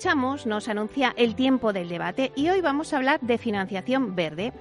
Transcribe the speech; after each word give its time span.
Escuchamos 0.00 0.46
nos 0.46 0.66
anuncia 0.68 1.12
el 1.18 1.34
tiempo 1.34 1.74
del 1.74 1.90
debate 1.90 2.32
y 2.34 2.48
hoy 2.48 2.62
vamos 2.62 2.90
a 2.90 2.96
hablar 2.96 3.20
de 3.20 3.36
financiación 3.36 4.16
verde. 4.16 4.54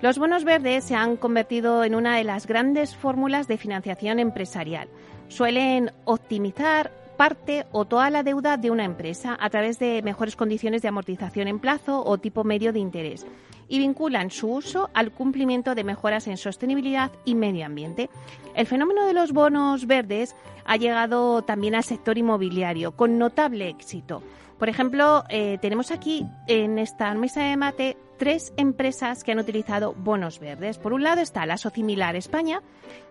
Los 0.00 0.16
bonos 0.16 0.44
verdes 0.44 0.84
se 0.84 0.94
han 0.94 1.18
convertido 1.18 1.84
en 1.84 1.94
una 1.94 2.16
de 2.16 2.24
las 2.24 2.46
grandes 2.46 2.96
fórmulas 2.96 3.46
de 3.46 3.58
financiación 3.58 4.18
empresarial. 4.18 4.88
Suelen 5.28 5.92
optimizar 6.06 6.92
parte 7.18 7.66
o 7.72 7.84
toda 7.84 8.08
la 8.08 8.22
deuda 8.22 8.56
de 8.56 8.70
una 8.70 8.84
empresa 8.84 9.36
a 9.38 9.50
través 9.50 9.78
de 9.78 10.00
mejores 10.00 10.34
condiciones 10.34 10.80
de 10.80 10.88
amortización 10.88 11.46
en 11.46 11.58
plazo 11.58 12.02
o 12.02 12.16
tipo 12.16 12.42
medio 12.42 12.72
de 12.72 12.78
interés 12.78 13.26
y 13.68 13.78
vinculan 13.78 14.30
su 14.30 14.50
uso 14.50 14.88
al 14.94 15.12
cumplimiento 15.12 15.74
de 15.74 15.84
mejoras 15.84 16.26
en 16.26 16.38
sostenibilidad 16.38 17.12
y 17.26 17.34
medio 17.34 17.66
ambiente. 17.66 18.08
El 18.54 18.66
fenómeno 18.66 19.06
de 19.06 19.12
los 19.12 19.32
bonos 19.32 19.86
verdes 19.86 20.34
ha 20.64 20.78
llegado 20.78 21.42
también 21.42 21.74
al 21.74 21.84
sector 21.84 22.16
inmobiliario 22.16 22.92
con 22.92 23.18
notable 23.18 23.68
éxito. 23.68 24.22
Por 24.58 24.68
ejemplo, 24.68 25.24
eh, 25.28 25.58
tenemos 25.60 25.90
aquí 25.90 26.26
en 26.46 26.78
esta 26.78 27.12
mesa 27.14 27.42
de 27.42 27.56
mate 27.56 27.96
tres 28.16 28.54
empresas 28.56 29.22
que 29.22 29.32
han 29.32 29.38
utilizado 29.38 29.94
bonos 29.94 30.38
verdes. 30.38 30.78
Por 30.78 30.94
un 30.94 31.02
lado 31.02 31.20
está 31.20 31.44
la 31.44 31.58
Socimilar 31.58 32.16
España, 32.16 32.62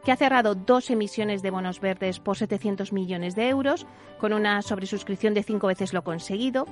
que 0.03 0.11
ha 0.11 0.15
cerrado 0.15 0.55
dos 0.55 0.89
emisiones 0.89 1.43
de 1.43 1.51
bonos 1.51 1.79
verdes 1.79 2.19
por 2.19 2.37
700 2.37 2.91
millones 2.91 3.35
de 3.35 3.49
euros, 3.49 3.85
con 4.19 4.33
una 4.33 4.63
sobresuscripción 4.63 5.35
de 5.35 5.43
cinco 5.43 5.67
veces 5.67 5.93
lo 5.93 6.03
conseguido. 6.03 6.65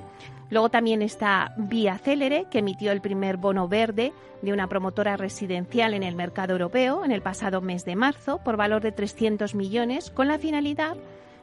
Luego 0.50 0.68
también 0.68 1.02
está 1.02 1.54
Vía 1.56 1.98
Célere, 1.98 2.46
que 2.50 2.58
emitió 2.58 2.90
el 2.90 3.00
primer 3.00 3.36
bono 3.36 3.68
verde 3.68 4.12
de 4.42 4.52
una 4.52 4.68
promotora 4.68 5.16
residencial 5.16 5.94
en 5.94 6.02
el 6.02 6.16
mercado 6.16 6.52
europeo 6.52 7.04
en 7.04 7.12
el 7.12 7.22
pasado 7.22 7.60
mes 7.60 7.84
de 7.84 7.96
marzo, 7.96 8.38
por 8.44 8.56
valor 8.56 8.82
de 8.82 8.92
300 8.92 9.54
millones, 9.54 10.10
con 10.10 10.28
la 10.28 10.38
finalidad 10.38 10.96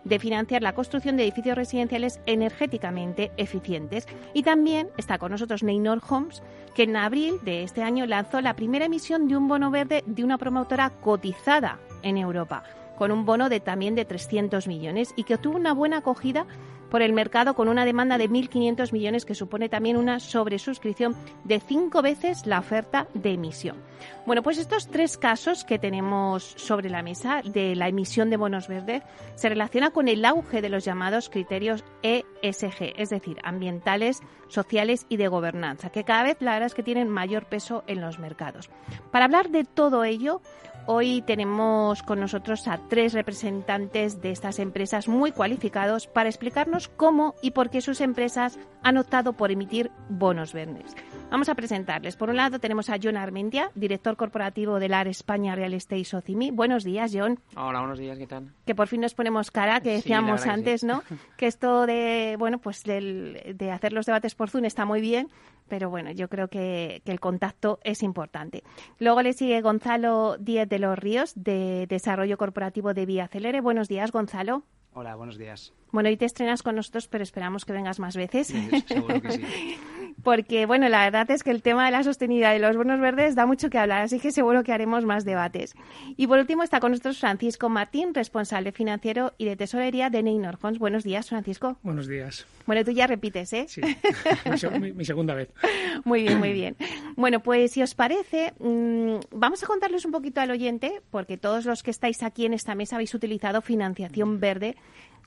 de 0.04 0.20
financiar 0.20 0.62
la 0.62 0.74
construcción 0.74 1.18
de 1.18 1.24
edificios 1.24 1.56
residenciales 1.56 2.20
energéticamente 2.26 3.32
eficientes. 3.38 4.08
Y 4.34 4.44
también 4.44 4.90
está 4.98 5.18
con 5.18 5.32
nosotros 5.32 5.64
Neynor 5.64 6.02
Homes, 6.10 6.42
que 6.76 6.84
en 6.84 6.96
abril 6.96 7.36
de 7.44 7.64
este 7.64 7.84
año 7.84 8.06
lanzó 8.06 8.42
la 8.42 8.56
primera 8.56 8.86
emisión 8.86 9.28
de 9.28 9.38
un 9.38 9.48
bono 9.48 9.72
verde 9.72 10.04
de 10.06 10.24
una 10.24 10.38
promotora 10.38 10.90
cotizada 10.90 11.80
en 12.04 12.18
Europa, 12.18 12.64
con 12.98 13.12
un 13.12 13.26
bono 13.26 13.50
de 13.50 13.60
también 13.60 13.96
de 13.96 14.06
300 14.06 14.68
millones 14.68 15.14
y 15.16 15.24
que 15.24 15.36
obtuvo 15.36 15.58
una 15.58 15.74
buena 15.74 15.98
acogida 15.98 16.46
por 16.92 17.02
el 17.02 17.14
mercado 17.14 17.56
con 17.56 17.70
una 17.70 17.86
demanda 17.86 18.18
de 18.18 18.30
1.500 18.30 18.92
millones 18.92 19.26
que 19.26 19.34
supone 19.34 19.70
también 19.70 19.96
una 19.96 20.20
sobresuscripción 20.20 21.16
de 21.46 21.62
cinco 21.62 22.02
veces 22.02 22.46
la 22.46 22.60
oferta 22.60 23.08
de 23.14 23.32
emisión. 23.32 23.78
Bueno, 24.26 24.44
pues 24.44 24.58
estos 24.58 24.88
tres 24.88 25.18
casos 25.18 25.64
que 25.64 25.80
tenemos 25.80 26.44
sobre 26.44 26.90
la 26.90 27.02
mesa 27.02 27.42
de 27.44 27.76
la 27.76 27.88
emisión 27.88 28.30
de 28.30 28.38
bonos 28.38 28.68
verdes 28.68 29.04
se 29.36 29.50
relaciona 29.50 29.92
con 29.92 30.10
el 30.10 30.26
auge 30.26 30.62
de 30.62 30.70
los 30.70 30.84
llamados 30.84 31.30
criterios 31.30 31.84
ESG, 32.04 32.94
es 32.98 33.10
decir, 33.10 33.38
ambientales, 33.44 34.20
sociales 34.50 35.06
y 35.08 35.16
de 35.16 35.30
gobernanza, 35.30 35.92
que 35.92 36.04
cada 36.04 36.24
vez 36.24 36.38
la 36.42 36.54
verdad 36.54 36.68
es 36.68 36.76
que 36.76 36.84
tienen 36.84 37.08
mayor 37.08 37.46
peso 37.46 37.84
en 37.88 38.02
los 38.02 38.20
mercados. 38.20 38.70
Para 39.12 39.26
hablar 39.26 39.50
de 39.50 39.64
todo 39.64 40.04
ello, 40.04 40.42
Hoy 40.88 41.22
tenemos 41.22 42.02
con 42.02 42.20
nosotros 42.20 42.68
a 42.68 42.80
tres 42.90 43.14
representantes 43.14 44.22
de 44.22 44.32
estas 44.32 44.58
empresas 44.60 45.08
muy 45.08 45.32
cualificados 45.32 46.08
para 46.08 46.30
explicarnos 46.30 46.88
cómo 46.88 47.36
y 47.42 47.52
por 47.52 47.70
qué 47.70 47.82
sus 47.82 48.02
empresas 48.02 48.58
han 48.82 48.98
optado 48.98 49.34
por 49.34 49.52
emitir 49.52 49.92
bonos 50.10 50.54
verdes. 50.54 50.96
Vamos 51.32 51.48
a 51.48 51.56
presentarles. 51.56 52.18
Por 52.18 52.30
un 52.30 52.36
lado 52.36 52.60
tenemos 52.60 52.90
a 52.90 52.98
John 53.02 53.16
Armentia, 53.16 53.72
director 53.74 54.18
corporativo 54.18 54.82
del 54.82 54.94
AR 54.94 55.08
España 55.08 55.56
Real 55.56 55.74
Estate 55.74 56.04
Socimi. 56.04 56.52
Buenos 56.52 56.84
días, 56.84 57.14
John. 57.16 57.40
Hola, 57.56 57.80
buenos 57.80 58.00
días, 58.00 58.18
¿qué 58.18 58.28
tal? 58.28 58.52
Que 58.66 58.76
por 58.76 58.90
fin 58.90 59.00
nos 59.00 59.14
ponemos 59.14 59.50
cara, 59.50 59.80
que 59.80 59.92
decíamos 59.94 60.46
antes, 60.46 60.84
¿no? 60.84 61.04
Que 61.38 61.48
esto 61.48 61.86
de, 61.86 62.36
bueno, 62.38 62.58
pues 62.58 62.84
de 62.84 63.72
hacer 63.74 63.94
los 63.94 64.06
debates 64.06 64.36
por 64.36 64.50
Zoom 64.50 64.66
está 64.66 64.84
muy 64.84 65.00
bien, 65.00 65.30
pero 65.70 65.90
bueno, 65.90 66.12
yo 66.12 66.28
creo 66.28 66.50
que, 66.50 67.02
el 67.06 67.20
contacto 67.22 67.80
es 67.86 68.04
importante. 68.04 68.62
Luego 69.00 69.22
le 69.22 69.32
sigue 69.32 69.62
Gonzalo 69.62 70.36
Díez 70.38 70.68
de 70.68 70.80
los 70.80 71.00
Ríos, 71.00 71.32
de 71.38 71.88
Desarrollo 71.88 72.38
Corporativo 72.38 72.94
de 72.94 73.06
Vía 73.06 73.30
Celere. 73.30 73.62
Buenos 73.62 73.88
días, 73.88 74.12
Gonzalo. 74.12 74.64
Hola, 74.94 75.16
buenos 75.16 75.38
días. 75.38 75.74
Bueno, 75.94 76.10
hoy 76.10 76.18
te 76.18 76.26
estrenas 76.26 76.62
con 76.62 76.76
nosotros, 76.76 77.08
pero 77.08 77.24
esperamos 77.24 77.64
que 77.64 77.72
vengas 77.72 78.02
más 78.02 78.18
veces. 78.18 78.48
seguro 78.86 79.22
que 79.22 79.32
sí. 79.32 79.80
Porque, 80.24 80.66
bueno, 80.66 80.88
la 80.90 81.04
verdad 81.06 81.30
es 81.32 81.44
que 81.44 81.52
el 81.52 81.62
tema 81.62 81.86
de 81.86 81.92
la 81.92 82.04
sostenibilidad 82.04 82.54
de 82.54 82.60
los 82.60 82.78
bonos 82.78 83.00
verdes 83.00 83.36
da 83.36 83.46
mucho 83.46 83.70
que 83.70 83.78
hablar, 83.78 84.02
así 84.02 84.20
que 84.20 84.32
seguro 84.32 84.64
que 84.64 84.74
haremos 84.74 85.06
más 85.06 85.26
debates. 85.26 85.76
Y 86.18 86.28
por 86.28 86.40
último 86.40 86.64
está 86.64 86.80
con 86.80 86.92
nosotros 86.92 87.20
Francisco 87.20 87.70
Martín, 87.70 88.14
responsable 88.14 88.72
financiero 88.72 89.34
y 89.38 89.46
de 89.46 89.56
tesorería 89.56 90.10
de 90.10 90.24
Neynor 90.24 90.58
Funds. 90.58 90.80
Buenos 90.80 91.04
días, 91.04 91.30
Francisco. 91.30 91.78
Buenos 91.84 92.08
días. 92.08 92.46
Bueno, 92.66 92.86
tú 92.86 92.92
ya 92.92 93.08
repites, 93.08 93.52
¿eh? 93.54 93.66
Sí, 93.68 93.82
mi, 94.96 95.06
segunda 95.06 95.34
vez. 95.34 95.50
Muy 96.06 96.24
bien, 96.24 96.40
muy 96.40 96.54
bien. 96.54 96.76
Bueno, 97.16 97.42
pues 97.42 97.72
si 97.72 97.82
os 97.82 97.96
parece, 97.96 98.54
mm, 98.60 99.16
vamos 99.32 99.64
a 99.64 99.68
contarles 99.68 100.06
un 100.06 100.12
poquito 100.12 100.42
al 100.42 100.52
oyente, 100.52 101.02
porque 101.12 101.38
todos 101.38 101.66
los 101.66 101.84
que 101.84 101.92
estáis 101.92 102.24
aquí 102.24 102.46
en 102.46 102.54
esta 102.54 102.76
mesa 102.76 102.96
habéis 102.96 103.14
utilizado 103.14 103.62
financiación 103.62 104.40
verde 104.40 104.76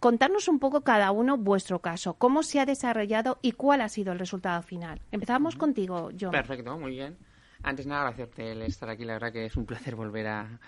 contarnos 0.05 0.49
un 0.49 0.59
poco 0.59 0.83
cada 0.83 1.13
uno 1.13 1.39
vuestro 1.39 1.79
caso, 1.79 2.13
cómo 2.13 2.43
se 2.43 2.61
ha 2.61 2.67
desarrollado 2.67 3.39
y 3.41 3.53
cuál 3.53 3.81
ha 3.81 3.89
sido 3.89 4.13
el 4.13 4.19
resultado 4.19 4.61
final. 4.61 5.01
Empezamos 5.11 5.57
contigo, 5.57 6.11
John. 6.21 6.31
Perfecto, 6.31 6.79
muy 6.79 6.91
bien. 6.91 7.17
Antes 7.63 7.87
nada, 7.87 8.03
agradecerte 8.03 8.53
el 8.53 8.61
estar 8.61 8.91
aquí. 8.91 9.07
La 9.07 9.15
verdad 9.15 9.33
que 9.33 9.47
es 9.47 9.57
un 9.57 9.65
placer 9.65 9.97
volver 9.97 10.27
a, 10.27 10.61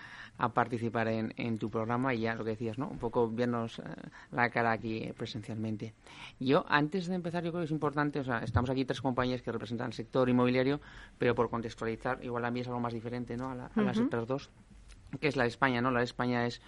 participar 0.55 1.07
en, 1.09 1.59
tu 1.59 1.69
programa 1.69 2.15
y 2.15 2.21
ya 2.21 2.33
lo 2.33 2.43
que 2.43 2.49
decías, 2.51 2.79
¿no? 2.79 2.87
Un 2.87 2.97
poco 2.97 3.29
vernos 3.29 3.77
eh, 3.77 3.83
la 4.31 4.49
cara 4.49 4.71
aquí 4.71 5.13
presencialmente. 5.15 5.93
Yo, 6.39 6.65
antes 6.67 7.05
de 7.05 7.13
empezar, 7.13 7.43
yo 7.43 7.51
creo 7.51 7.61
que 7.61 7.65
es 7.65 7.71
importante, 7.71 8.19
o 8.19 8.23
sea, 8.23 8.39
estamos 8.39 8.71
aquí 8.71 8.85
tres 8.85 9.01
compañías 9.01 9.43
que 9.43 9.51
representan 9.51 9.87
el 9.87 9.93
sector 9.93 10.27
inmobiliario, 10.29 10.81
pero 11.19 11.35
por 11.35 11.51
contextualizar, 11.51 12.23
igual 12.23 12.43
a 12.43 12.49
mí 12.49 12.61
es 12.61 12.67
algo 12.67 12.79
más 12.79 12.93
diferente, 12.93 13.37
¿no? 13.37 13.51
A, 13.51 13.69
las 13.75 13.99
otras 13.99 14.25
dos, 14.25 14.49
que 15.19 15.27
es 15.27 15.35
la 15.35 15.43
de 15.43 15.49
España, 15.49 15.79
¿no? 15.79 15.91
La 15.91 15.99
de 15.99 16.05
España 16.05 16.47
es 16.47 16.59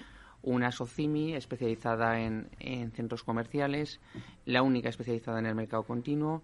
una 0.43 0.71
SOCIMI 0.71 1.33
especializada 1.35 2.19
en, 2.21 2.49
centros 2.95 3.23
comerciales, 3.23 3.99
la 4.45 4.61
única 4.61 4.89
especializada 4.89 5.39
en 5.39 5.45
el 5.45 5.55
mercado 5.55 5.83
continuo, 5.83 6.41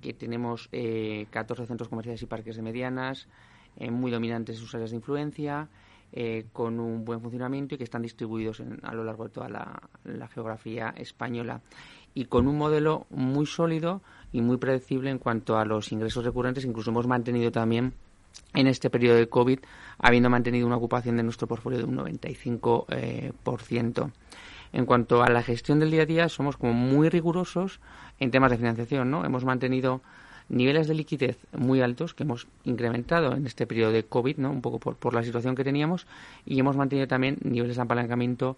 que 0.00 0.14
tenemos 0.14 0.68
eh, 0.72 1.26
14 1.30 1.66
centros 1.66 1.88
comerciales 1.88 2.22
y 2.22 2.26
parques 2.26 2.56
de 2.56 2.62
medianas, 2.62 3.28
eh, 3.76 3.90
muy 3.90 4.10
dominantes 4.10 4.56
en 4.56 4.62
sus 4.62 4.74
áreas 4.74 4.90
de 4.90 4.96
influencia, 4.96 5.68
eh, 6.12 6.46
con 6.52 6.80
un 6.80 7.04
buen 7.04 7.20
funcionamiento 7.20 7.76
y 7.76 7.78
que 7.78 7.84
están 7.84 8.02
distribuidos 8.02 8.60
a 8.82 8.94
lo 8.94 9.04
largo 9.04 9.24
de 9.24 9.30
toda 9.30 9.48
la, 9.48 10.28
geografía 10.34 10.92
española 10.96 11.60
y 12.14 12.24
con 12.24 12.48
un 12.48 12.58
modelo 12.58 13.06
muy 13.10 13.46
sólido 13.46 14.02
y 14.32 14.40
muy 14.40 14.56
predecible 14.56 15.10
en 15.10 15.18
cuanto 15.18 15.56
a 15.56 15.64
los 15.64 15.92
ingresos 15.92 16.24
recurrentes. 16.24 16.64
Incluso 16.64 16.90
hemos 16.90 17.06
mantenido 17.06 17.52
también 17.52 17.94
en 18.54 18.66
este 18.66 18.90
periodo 18.90 19.16
de 19.16 19.28
COVID, 19.28 19.60
habiendo 19.98 20.30
mantenido 20.30 20.66
una 20.66 20.76
ocupación 20.76 21.16
de 21.16 21.22
nuestro 21.22 21.46
portfolio 21.46 21.78
de 21.78 21.84
un 21.84 21.96
95%. 21.96 22.86
Eh, 22.90 23.32
en 24.72 24.86
cuanto 24.86 25.22
a 25.22 25.28
la 25.28 25.42
gestión 25.42 25.80
del 25.80 25.90
día 25.90 26.02
a 26.02 26.06
día, 26.06 26.28
somos 26.28 26.56
como 26.56 26.72
muy 26.72 27.08
rigurosos 27.08 27.80
en 28.20 28.30
temas 28.30 28.50
de 28.50 28.56
financiación, 28.56 29.10
¿no? 29.10 29.24
Hemos 29.24 29.44
mantenido 29.44 30.00
niveles 30.48 30.88
de 30.88 30.94
liquidez 30.94 31.38
muy 31.52 31.80
altos 31.80 32.14
que 32.14 32.24
hemos 32.24 32.46
incrementado 32.64 33.34
en 33.34 33.46
este 33.46 33.66
periodo 33.66 33.92
de 33.92 34.04
COVID, 34.04 34.36
¿no? 34.38 34.50
Un 34.50 34.62
poco 34.62 34.78
por, 34.78 34.96
por 34.96 35.14
la 35.14 35.22
situación 35.22 35.54
que 35.54 35.64
teníamos 35.64 36.06
y 36.44 36.58
hemos 36.58 36.76
mantenido 36.76 37.08
también 37.08 37.38
niveles 37.42 37.76
de 37.76 37.82
apalancamiento 37.82 38.56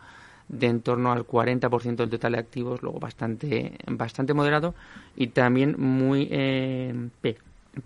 de 0.48 0.66
en 0.66 0.80
torno 0.80 1.12
al 1.12 1.26
40% 1.26 1.96
del 1.96 2.10
total 2.10 2.32
de 2.32 2.38
activos, 2.38 2.82
luego 2.82 2.98
bastante 2.98 3.72
bastante 3.86 4.34
moderado 4.34 4.74
y 5.16 5.28
también 5.28 5.76
muy 5.78 6.28
eh, 6.30 7.08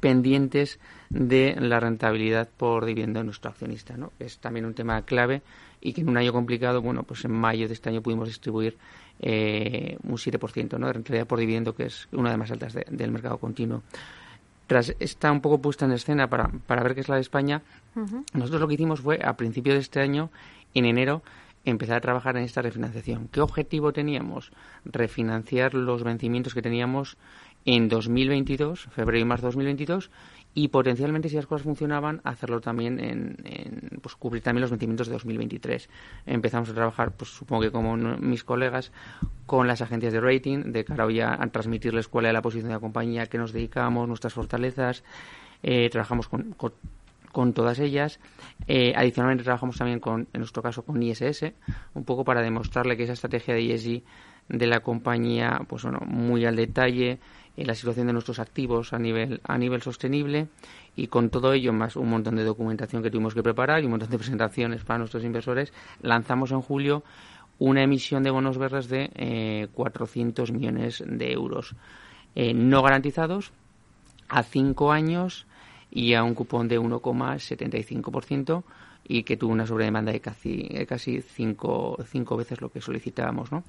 pendientes 0.01 0.79
de 1.11 1.57
la 1.59 1.81
rentabilidad 1.81 2.49
por 2.57 2.85
dividendo 2.85 3.21
de 3.21 3.25
nuestro 3.25 3.51
accionista, 3.51 3.97
¿no? 3.97 4.13
Es 4.19 4.39
también 4.39 4.67
un 4.67 4.75
tema 4.75 5.03
clave 5.03 5.43
y 5.81 5.93
que 5.93 6.01
en 6.01 6.09
un 6.09 6.17
año 6.17 6.33
complicado, 6.33 6.83
bueno, 6.83 7.05
pues 7.05 7.25
en 7.25 7.33
mayo 7.33 7.69
de 7.69 7.75
este 7.75 7.89
año 7.89 8.03
pudimos 8.03 8.29
distribuir 8.29 8.77
eh, 9.21 9.97
un 10.03 10.17
7% 10.17 10.79
¿no? 10.79 10.87
de 10.87 10.93
rentabilidad 10.93 11.27
por 11.27 11.39
dividendo, 11.39 11.75
que 11.75 11.85
es 11.85 12.09
una 12.13 12.31
de 12.31 12.37
las 12.37 12.39
más 12.39 12.51
altas 12.51 12.75
del 12.75 13.11
mercado 13.11 13.39
continuo. 13.39 13.83
Tras 14.67 14.95
esta 14.99 15.31
un 15.31 15.41
poco 15.41 15.63
puesta 15.63 15.85
en 15.85 15.93
escena 15.93 16.29
para, 16.29 16.49
para 16.67 16.83
ver 16.83 16.95
qué 16.95 17.01
es 17.01 17.09
la 17.09 17.15
de 17.15 17.21
España, 17.21 17.63
nosotros 18.33 18.61
lo 18.61 18.67
que 18.67 18.75
hicimos 18.75 19.01
fue 19.01 19.21
a 19.25 19.37
principios 19.37 19.75
de 19.75 19.81
este 19.81 20.01
año, 20.01 20.31
en 20.75 20.87
enero, 20.87 21.23
empezar 21.65 21.97
a 21.97 22.01
trabajar 22.01 22.37
en 22.37 22.45
esta 22.45 22.63
refinanciación. 22.63 23.29
¿Qué 23.29 23.41
objetivo 23.41 23.93
teníamos? 23.93 24.51
Refinanciar 24.85 25.75
los 25.75 26.03
vencimientos 26.03 26.53
que 26.53 26.63
teníamos 26.63 27.17
en 27.67 27.89
2022, 27.89 28.89
febrero 28.93 29.19
y 29.19 29.25
marzo 29.25 29.47
de 29.47 29.49
2022, 29.49 30.11
y 30.55 30.69
potencialmente, 30.69 31.29
si 31.29 31.37
las 31.37 31.47
cosas 31.47 31.65
funcionaban, 31.65 32.23
hacerlo 32.25 32.63
también 32.63 32.99
en, 32.99 33.99
pues 34.01 34.15
cubrir 34.15 34.43
también 34.43 34.63
los 34.63 34.71
vencimientos 34.71 35.09
de 35.09 35.13
2023. 35.13 35.91
Empezamos 36.25 36.71
a 36.71 36.75
trabajar, 36.75 37.13
pues 37.13 37.31
supongo 37.31 37.61
que 37.61 37.71
como 37.71 37.95
mis 37.95 38.43
colegas, 38.43 38.91
con 39.45 39.67
las 39.67 39.83
agencias 39.83 40.15
de 40.15 40.21
rating, 40.21 40.73
de 40.73 40.85
cara 40.87 41.05
a, 41.05 41.47
transmitirles 41.49 42.09
cuál 42.09 42.25
es 42.25 42.33
la 42.33 42.41
posición 42.41 42.69
de 42.69 42.75
la 42.75 42.81
compañía, 42.81 43.27
qué 43.27 43.37
nos 43.37 43.53
dedicamos, 43.53 44.09
nuestras 44.09 44.33
fortalezas. 44.33 45.05
Eh, 45.63 45.91
trabajamos 45.91 46.29
con, 46.29 46.55
con, 47.33 47.53
todas 47.53 47.79
ellas. 47.79 48.19
Eh, 48.67 48.95
adicionalmente 48.97 49.45
trabajamos 49.45 49.77
también 49.77 50.01
con, 50.01 50.27
en 50.33 50.41
nuestro 50.41 50.63
caso, 50.63 50.87
con 50.87 51.03
ISS, 51.03 51.53
un 51.93 52.05
poco 52.05 52.25
para 52.25 52.41
demostrarle 52.41 52.97
que 52.97 53.03
esa 53.03 53.13
estrategia 53.13 53.53
de 53.53 53.75
ESG 53.75 54.03
de 54.49 54.67
la 54.67 54.81
compañía, 54.81 55.61
pues 55.69 55.83
bueno, 55.83 56.01
muy 56.07 56.47
al 56.47 56.57
detalle, 56.57 57.19
la 57.65 57.75
situación 57.75 58.07
de 58.07 58.13
nuestros 58.13 58.39
activos 58.39 58.93
a 58.93 58.99
nivel, 58.99 59.41
a 59.45 59.57
nivel 59.57 59.83
sostenible 59.83 60.49
y 60.95 61.07
con 61.07 61.31
todo 61.31 61.53
ello, 61.53 61.73
más 61.73 61.97
un 61.97 62.11
montón 62.11 62.37
de 62.37 62.45
documentación 62.45 63.03
que 63.03 63.11
tuvimos 63.11 63.35
que 63.35 63.43
preparar 63.43 63.83
y 63.83 63.87
un 63.87 63.93
montón 63.93 64.11
de 64.11 64.19
presentaciones 64.19 64.85
para 64.85 64.99
nuestros 64.99 65.25
inversores, 65.25 65.73
lanzamos 66.03 66.51
en 66.53 66.61
julio 66.61 67.03
una 67.59 67.83
emisión 67.83 68.23
de 68.23 68.31
bonos 68.31 68.59
verdes 68.59 68.89
de 68.89 69.11
eh, 69.15 69.69
400 69.73 70.53
millones 70.53 71.03
de 71.07 71.33
euros 71.33 71.75
eh, 72.35 72.53
no 72.53 72.83
garantizados 72.83 73.53
a 74.29 74.43
cinco 74.43 74.93
años 74.93 75.47
y 75.91 76.15
a 76.15 76.23
un 76.23 76.35
cupón 76.35 76.69
de 76.69 76.79
1,75% 76.79 78.65
y 79.09 79.23
que 79.23 79.37
tuvo 79.37 79.53
una 79.53 79.67
sobredemanda 79.67 80.13
de 80.13 80.21
casi, 80.21 80.69
casi 80.87 81.23
cinco, 81.23 81.97
cinco 82.07 82.37
veces 82.37 82.61
lo 82.61 82.71
que 82.71 82.81
solicitábamos. 82.81 83.53
¿no? 83.53 83.65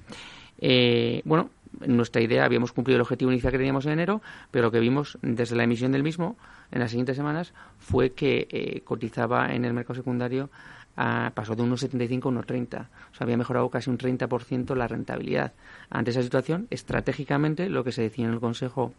Eh, 0.58 1.22
bueno, 1.24 1.50
nuestra 1.86 2.20
idea, 2.20 2.44
habíamos 2.44 2.72
cumplido 2.72 2.96
el 2.96 3.02
objetivo 3.02 3.30
inicial 3.30 3.52
que 3.52 3.58
teníamos 3.58 3.86
en 3.86 3.92
enero, 3.92 4.22
pero 4.50 4.66
lo 4.66 4.70
que 4.70 4.80
vimos 4.80 5.18
desde 5.22 5.56
la 5.56 5.64
emisión 5.64 5.92
del 5.92 6.02
mismo 6.02 6.36
en 6.70 6.80
las 6.80 6.90
siguientes 6.90 7.16
semanas 7.16 7.52
fue 7.78 8.10
que 8.10 8.48
eh, 8.50 8.80
cotizaba 8.84 9.54
en 9.54 9.64
el 9.64 9.72
mercado 9.72 9.94
secundario, 9.94 10.50
a, 10.96 11.30
pasó 11.34 11.54
de 11.54 11.62
1,75 11.62 12.36
a 12.36 12.44
1,30. 12.44 12.86
O 13.12 13.14
sea, 13.14 13.24
había 13.24 13.36
mejorado 13.36 13.70
casi 13.70 13.88
un 13.88 13.98
30% 13.98 14.74
la 14.74 14.88
rentabilidad. 14.88 15.52
Ante 15.90 16.10
esa 16.10 16.22
situación, 16.22 16.66
estratégicamente, 16.70 17.68
lo 17.68 17.84
que 17.84 17.92
se 17.92 18.02
decía 18.02 18.26
en 18.26 18.32
el 18.32 18.40
Consejo 18.40 18.92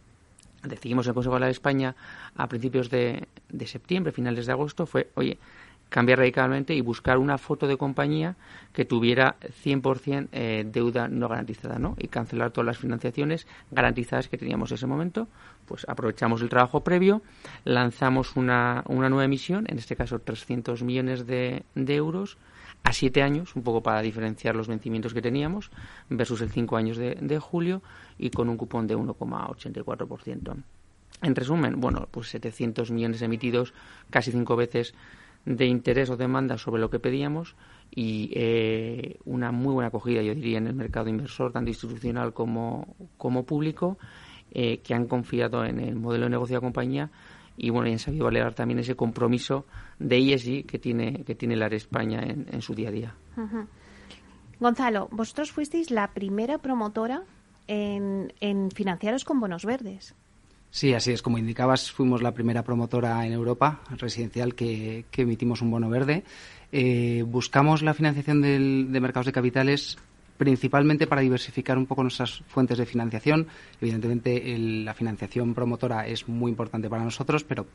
decidimos 0.62 1.06
en 1.06 1.10
el 1.10 1.14
Consejo 1.14 1.34
de 1.34 1.40
la 1.40 1.50
España 1.50 1.94
a 2.36 2.46
principios 2.48 2.90
de, 2.90 3.28
de 3.48 3.66
septiembre, 3.66 4.12
finales 4.12 4.46
de 4.46 4.52
agosto, 4.52 4.86
fue, 4.86 5.08
oye, 5.14 5.38
cambiar 5.90 6.20
radicalmente 6.20 6.74
y 6.74 6.80
buscar 6.80 7.18
una 7.18 7.36
foto 7.36 7.66
de 7.66 7.76
compañía 7.76 8.36
que 8.72 8.86
tuviera 8.86 9.36
100% 9.64 10.28
eh, 10.32 10.64
deuda 10.66 11.08
no 11.08 11.28
garantizada, 11.28 11.78
¿no? 11.78 11.96
Y 11.98 12.08
cancelar 12.08 12.52
todas 12.52 12.66
las 12.66 12.78
financiaciones 12.78 13.46
garantizadas 13.70 14.28
que 14.28 14.38
teníamos 14.38 14.70
en 14.70 14.76
ese 14.76 14.86
momento. 14.86 15.28
Pues 15.66 15.84
aprovechamos 15.88 16.40
el 16.42 16.48
trabajo 16.48 16.82
previo, 16.82 17.22
lanzamos 17.64 18.36
una, 18.36 18.84
una 18.86 19.10
nueva 19.10 19.24
emisión, 19.24 19.66
en 19.68 19.78
este 19.78 19.96
caso 19.96 20.20
300 20.20 20.82
millones 20.82 21.26
de, 21.26 21.64
euros, 21.74 22.38
a 22.84 22.92
siete 22.92 23.22
años, 23.22 23.54
un 23.56 23.62
poco 23.62 23.82
para 23.82 24.00
diferenciar 24.00 24.56
los 24.56 24.68
vencimientos 24.68 25.12
que 25.12 25.20
teníamos, 25.20 25.70
versus 26.08 26.40
el 26.40 26.50
cinco 26.50 26.76
años 26.76 26.96
de, 26.96 27.16
de 27.20 27.38
julio, 27.38 27.82
y 28.16 28.30
con 28.30 28.48
un 28.48 28.56
cupón 28.56 28.86
de 28.86 28.96
1,84%. 28.96 30.56
En 31.22 31.34
resumen, 31.34 31.80
bueno, 31.80 32.08
pues 32.10 32.28
700 32.28 32.90
millones 32.90 33.20
emitidos, 33.20 33.74
casi 34.08 34.32
cinco 34.32 34.56
veces 34.56 34.94
de 35.44 35.66
interés 35.66 36.10
o 36.10 36.16
demanda 36.16 36.58
sobre 36.58 36.80
lo 36.80 36.90
que 36.90 36.98
pedíamos 36.98 37.56
y 37.90 38.30
eh, 38.34 39.18
una 39.24 39.50
muy 39.52 39.74
buena 39.74 39.88
acogida, 39.88 40.22
yo 40.22 40.34
diría, 40.34 40.58
en 40.58 40.66
el 40.66 40.74
mercado 40.74 41.08
inversor, 41.08 41.52
tanto 41.52 41.70
institucional 41.70 42.32
como, 42.32 42.94
como 43.16 43.44
público, 43.44 43.98
eh, 44.52 44.78
que 44.78 44.94
han 44.94 45.06
confiado 45.06 45.64
en 45.64 45.80
el 45.80 45.96
modelo 45.96 46.24
de 46.24 46.30
negocio 46.30 46.54
de 46.54 46.58
la 46.58 46.66
compañía 46.66 47.10
y 47.56 47.70
bueno, 47.70 47.88
y 47.88 47.92
han 47.92 47.98
sabido 47.98 48.24
valorar 48.24 48.54
también 48.54 48.78
ese 48.78 48.94
compromiso 48.94 49.66
de 49.98 50.18
ESG 50.18 50.66
que 50.66 50.78
tiene, 50.78 51.24
que 51.24 51.34
tiene 51.34 51.56
la 51.56 51.66
España 51.66 52.22
en, 52.22 52.62
su 52.62 52.74
día 52.74 52.88
a 52.88 52.92
día. 52.92 53.14
Gonzalo, 54.58 55.08
vosotros 55.10 55.52
fuisteis 55.52 55.90
la 55.90 56.12
primera 56.12 56.58
promotora 56.58 57.22
en, 57.66 58.32
en 58.40 58.70
financiaros 58.70 59.24
con 59.24 59.40
bonos 59.40 59.64
verdes. 59.64 60.14
Sí, 60.70 60.94
así 60.94 61.12
es. 61.12 61.22
Como 61.22 61.38
indicabas, 61.38 61.90
fuimos 61.90 62.22
la 62.22 62.32
primera 62.32 62.62
promotora 62.62 63.26
en 63.26 63.32
Europa 63.32 63.80
residencial 63.98 64.54
que, 64.54 65.04
emitimos 65.16 65.62
un 65.62 65.70
bono 65.70 65.88
verde. 65.88 66.24
Eh, 66.72 67.24
buscamos 67.26 67.82
la 67.82 67.94
financiación 67.94 68.42
de 68.42 69.00
mercados 69.00 69.26
de 69.26 69.32
capitales 69.32 69.98
principalmente 70.40 71.06
para 71.06 71.20
diversificar 71.20 71.76
un 71.76 71.84
poco 71.84 72.02
nuestras 72.02 72.42
fuentes 72.48 72.78
de 72.78 72.86
financiación. 72.86 73.46
Evidentemente, 73.78 74.42
la 74.58 74.94
financiación 74.94 75.52
promotora 75.52 76.06
es 76.06 76.26
muy 76.28 76.50
importante 76.50 76.88
para 76.88 77.04
nosotros, 77.04 77.44
pero 77.44 77.66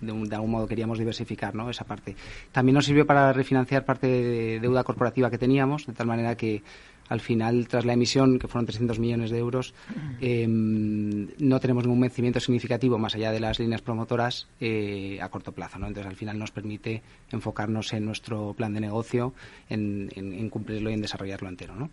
de, 0.00 0.34
algún 0.34 0.50
modo 0.50 0.66
queríamos 0.66 0.98
diversificar 0.98 1.54
¿no? 1.54 1.68
esa 1.68 1.84
parte. 1.84 2.16
También 2.50 2.76
nos 2.76 2.86
sirvió 2.86 3.06
para 3.06 3.30
refinanciar 3.34 3.84
parte 3.84 4.06
de 4.06 4.58
deuda 4.58 4.84
corporativa 4.84 5.28
que 5.28 5.36
teníamos, 5.36 5.86
de 5.86 5.92
tal 5.92 6.06
manera 6.06 6.34
que 6.34 6.62
al 7.08 7.20
final, 7.20 7.68
tras 7.68 7.84
la 7.84 7.94
emisión, 7.94 8.38
que 8.38 8.48
fueron 8.48 8.66
300 8.66 8.98
millones 8.98 9.30
de 9.30 9.38
euros, 9.38 9.74
em, 10.20 11.28
no 11.38 11.60
tenemos 11.60 11.84
ningún 11.84 12.00
vencimiento 12.00 12.40
significativo 12.40 12.98
más 12.98 13.14
allá 13.14 13.32
de 13.32 13.40
las 13.40 13.58
líneas 13.58 13.82
promotoras 13.82 14.46
eh, 14.60 15.18
a 15.20 15.28
corto 15.28 15.52
plazo. 15.52 15.78
¿no? 15.78 15.86
Entonces, 15.86 16.10
al 16.10 16.16
final 16.16 16.38
nos 16.38 16.50
permite 16.50 17.02
enfocarnos 17.30 17.92
en 17.92 18.04
nuestro 18.04 18.54
plan 18.54 18.74
de 18.74 18.80
negocio, 18.80 19.32
en, 19.68 20.50
cumplirlo 20.50 20.90
y 20.90 20.94
en 20.94 21.00
desarrollarlo 21.00 21.48
entero. 21.48 21.74
¿no? 21.74 21.90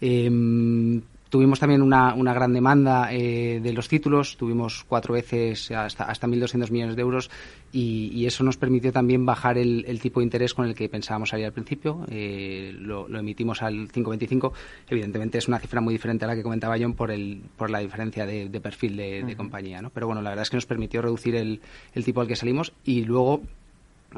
Em, 0.00 1.02
Tuvimos 1.32 1.58
también 1.58 1.80
una, 1.80 2.12
una 2.12 2.34
gran 2.34 2.52
demanda 2.52 3.10
eh, 3.10 3.58
de 3.62 3.72
los 3.72 3.88
títulos, 3.88 4.36
tuvimos 4.36 4.84
cuatro 4.86 5.14
veces 5.14 5.70
hasta, 5.70 6.04
hasta 6.04 6.26
1.200 6.26 6.70
millones 6.70 6.94
de 6.94 7.00
euros 7.00 7.30
y, 7.72 8.26
eso 8.26 8.44
nos 8.44 8.58
permitió 8.58 8.92
también 8.92 9.24
bajar 9.24 9.56
el, 9.56 9.98
tipo 10.02 10.20
de 10.20 10.24
interés 10.24 10.52
con 10.52 10.66
el 10.66 10.74
que 10.74 10.90
pensábamos 10.90 11.30
salir 11.30 11.46
al 11.46 11.54
principio. 11.54 12.04
Eh, 12.10 12.76
lo, 12.78 13.08
emitimos 13.18 13.62
al 13.62 13.88
5,25. 13.88 14.52
Evidentemente 14.90 15.38
es 15.38 15.48
una 15.48 15.58
cifra 15.58 15.80
muy 15.80 15.94
diferente 15.94 16.26
a 16.26 16.28
la 16.28 16.34
que 16.34 16.42
comentaba 16.42 16.76
John 16.78 16.92
por, 16.92 17.10
el, 17.10 17.40
por 17.56 17.70
la 17.70 17.78
diferencia 17.78 18.26
de, 18.26 18.50
perfil 18.60 18.98
de, 18.98 19.34
compañía. 19.34 19.80
¿no? 19.80 19.88
Pero 19.88 20.08
bueno, 20.08 20.20
la 20.20 20.28
verdad 20.28 20.42
es 20.42 20.50
que 20.50 20.58
nos 20.58 20.66
permitió 20.66 21.00
reducir 21.00 21.34
el, 21.34 21.62
el 21.94 22.04
tipo 22.04 22.20
al 22.20 22.26
que 22.26 22.36
salimos 22.36 22.74
y 22.84 23.06
luego, 23.06 23.40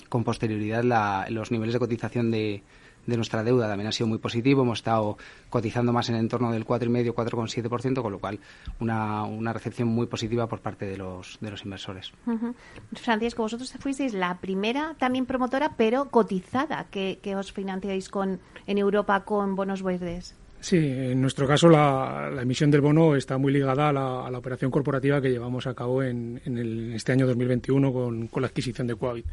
con 0.09 0.25
posterioridad, 0.25 0.83
la, 0.83 1.27
los 1.31 1.53
niveles 1.53 1.75
de 1.75 1.79
cotización 1.79 2.33
de 2.33 2.65
de 3.07 3.17
nuestra 3.17 3.43
deuda 3.43 3.69
también 3.69 3.89
ha 3.89 3.93
sido 3.93 4.07
muy 4.07 4.19
positivo. 4.19 4.63
Hemos 4.63 4.79
estado 4.79 5.17
cotizando 5.51 5.93
más 5.93 6.09
en 6.09 6.17
el 6.17 6.23
entorno 6.23 6.53
del 6.53 6.67
4,5, 6.67 7.13
4,7%, 7.15 8.03
con 8.03 8.13
lo 8.13 8.19
cual 8.19 8.41
una, 8.81 9.25
una 9.25 9.53
recepción 9.53 9.89
muy 9.89 10.07
positiva 10.07 10.47
por 10.47 10.61
parte 10.61 10.87
de 10.87 10.97
los, 10.97 11.39
de 11.41 11.51
los 11.51 11.65
inversores. 11.65 12.13
Francisco, 12.95 13.43
vosotros 13.43 13.73
fuisteis 13.79 14.15
la 14.15 14.39
primera 14.39 14.95
también 14.99 15.27
promotora, 15.27 15.75
pero 15.77 16.11
cotizada, 16.11 16.87
que, 16.91 17.19
que 17.23 17.37
os 17.37 17.53
financiáis 17.53 18.09
con, 18.09 18.41
en 18.67 18.79
Europa 18.79 19.25
con 19.25 19.57
bonos 19.57 19.83
verdes. 19.83 20.37
Sí, 20.65 20.79
en 20.79 21.21
nuestro 21.21 21.47
caso 21.47 21.69
la, 21.69 22.31
emisión 22.41 22.71
del 22.71 22.81
bono 22.81 23.17
está 23.17 23.37
muy 23.37 23.53
ligada 23.53 23.91
a 23.91 23.93
la, 23.93 24.39
operación 24.39 24.71
corporativa 24.71 25.21
que 25.21 25.29
llevamos 25.29 25.67
a 25.67 25.75
cabo 25.75 26.03
en, 26.03 26.41
este 26.95 27.13
año 27.13 27.27
2021 27.27 27.93
con, 27.93 28.31
la 28.41 28.47
adquisición 28.47 28.87
de 28.87 28.95
Coavit. 28.95 29.27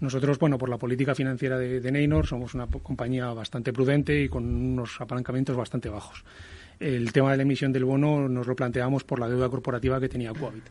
Nosotros, 0.00 0.38
bueno, 0.38 0.58
por 0.58 0.68
la 0.68 0.76
política 0.76 1.14
financiera 1.14 1.56
de, 1.56 1.80
de 1.80 1.90
Neynor, 1.90 2.26
somos 2.26 2.52
una 2.52 2.66
compañía 2.66 3.32
bastante 3.32 3.72
prudente 3.72 4.24
y 4.24 4.28
con 4.28 4.44
unos 4.44 5.00
apalancamientos 5.00 5.56
bastante 5.56 5.88
bajos. 5.88 6.22
El 6.78 7.14
tema 7.14 7.30
de 7.30 7.38
la 7.38 7.44
emisión 7.44 7.72
del 7.72 7.86
bono 7.86 8.28
nos 8.28 8.46
lo 8.46 8.54
planteamos 8.54 9.04
por 9.04 9.18
la 9.18 9.30
deuda 9.30 9.48
corporativa 9.48 9.98
que 9.98 10.10
tenía 10.10 10.34
Coavit. 10.34 10.64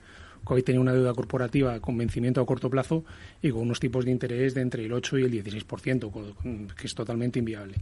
Coavit 0.43 0.65
tenía 0.65 0.81
una 0.81 0.93
deuda 0.93 1.15
corporativa 1.15 1.79
con 1.79 1.97
vencimiento 1.97 2.39
a 2.39 2.45
corto 2.45 2.69
plazo 2.69 3.03
y 3.41 3.49
con 3.49 3.61
unos 3.61 3.79
tipos 3.79 4.05
de 4.05 4.11
interés 4.11 4.53
de 4.53 4.61
entre 4.61 4.85
el 4.85 4.93
8 4.93 5.17
y 5.17 5.23
el 5.23 5.31
16%, 5.31 6.65
que 6.75 6.85
es 6.85 6.93
totalmente 6.93 7.39
inviable. 7.39 7.75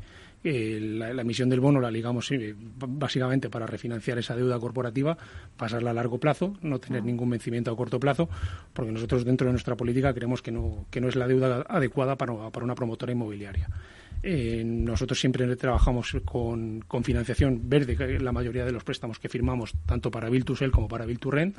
Eh, 0.44 0.80
la, 0.82 1.22
emisión 1.22 1.50
del 1.50 1.60
bono 1.60 1.80
la 1.80 1.92
ligamos 1.92 2.32
eh, 2.32 2.56
básicamente 2.58 3.50
para 3.50 3.68
refinanciar 3.68 4.18
esa 4.18 4.36
deuda 4.36 4.60
corporativa, 4.60 5.16
pasarla 5.56 5.92
a 5.92 5.94
largo 5.94 6.20
plazo, 6.20 6.58
no 6.62 6.80
tener 6.80 7.02
ah. 7.02 7.06
ningún 7.06 7.30
vencimiento 7.30 7.72
a 7.72 7.78
corto 7.78 8.00
plazo, 8.00 8.28
porque 8.74 8.92
nosotros 8.92 9.24
dentro 9.24 9.46
de 9.46 9.54
nuestra 9.54 9.76
política 9.76 10.14
creemos 10.14 10.42
que 10.42 10.52
no, 10.52 10.86
que 10.90 11.00
no 11.00 11.10
es 11.10 11.16
la 11.16 11.28
deuda 11.28 11.64
adecuada 11.70 12.16
para, 12.16 12.34
una 12.34 12.76
promotora 12.76 13.12
inmobiliaria. 13.12 13.70
Eh, 14.24 14.64
nosotros 14.66 15.20
siempre 15.20 15.56
trabajamos 15.56 16.18
con, 16.26 16.84
financiación 17.04 17.70
verde, 17.70 18.20
la 18.20 18.32
mayoría 18.32 18.66
de 18.66 18.72
los 18.72 18.84
préstamos 18.84 19.20
que 19.20 19.30
firmamos, 19.30 19.74
tanto 19.86 20.10
para 20.10 20.30
Bill 20.30 20.46
to 20.46 20.56
Sell 20.56 20.72
como 20.72 20.88
para 20.88 21.06
Bill 21.06 21.20
to 21.20 21.32
Rent, 21.32 21.56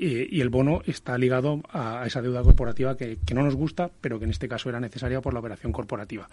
y 0.00 0.40
el 0.40 0.48
bono 0.48 0.80
está 0.86 1.18
ligado 1.18 1.60
a 1.70 2.04
esa 2.06 2.22
deuda 2.22 2.44
corporativa 2.44 2.96
que, 2.96 3.18
que, 3.26 3.34
no 3.34 3.42
nos 3.42 3.56
gusta, 3.56 3.90
pero 4.00 4.20
que 4.20 4.26
en 4.26 4.30
este 4.30 4.48
caso 4.48 4.68
era 4.68 4.78
necesaria 4.78 5.20
por 5.20 5.34
la 5.34 5.40
operación 5.40 5.72
corporativa. 5.72 6.28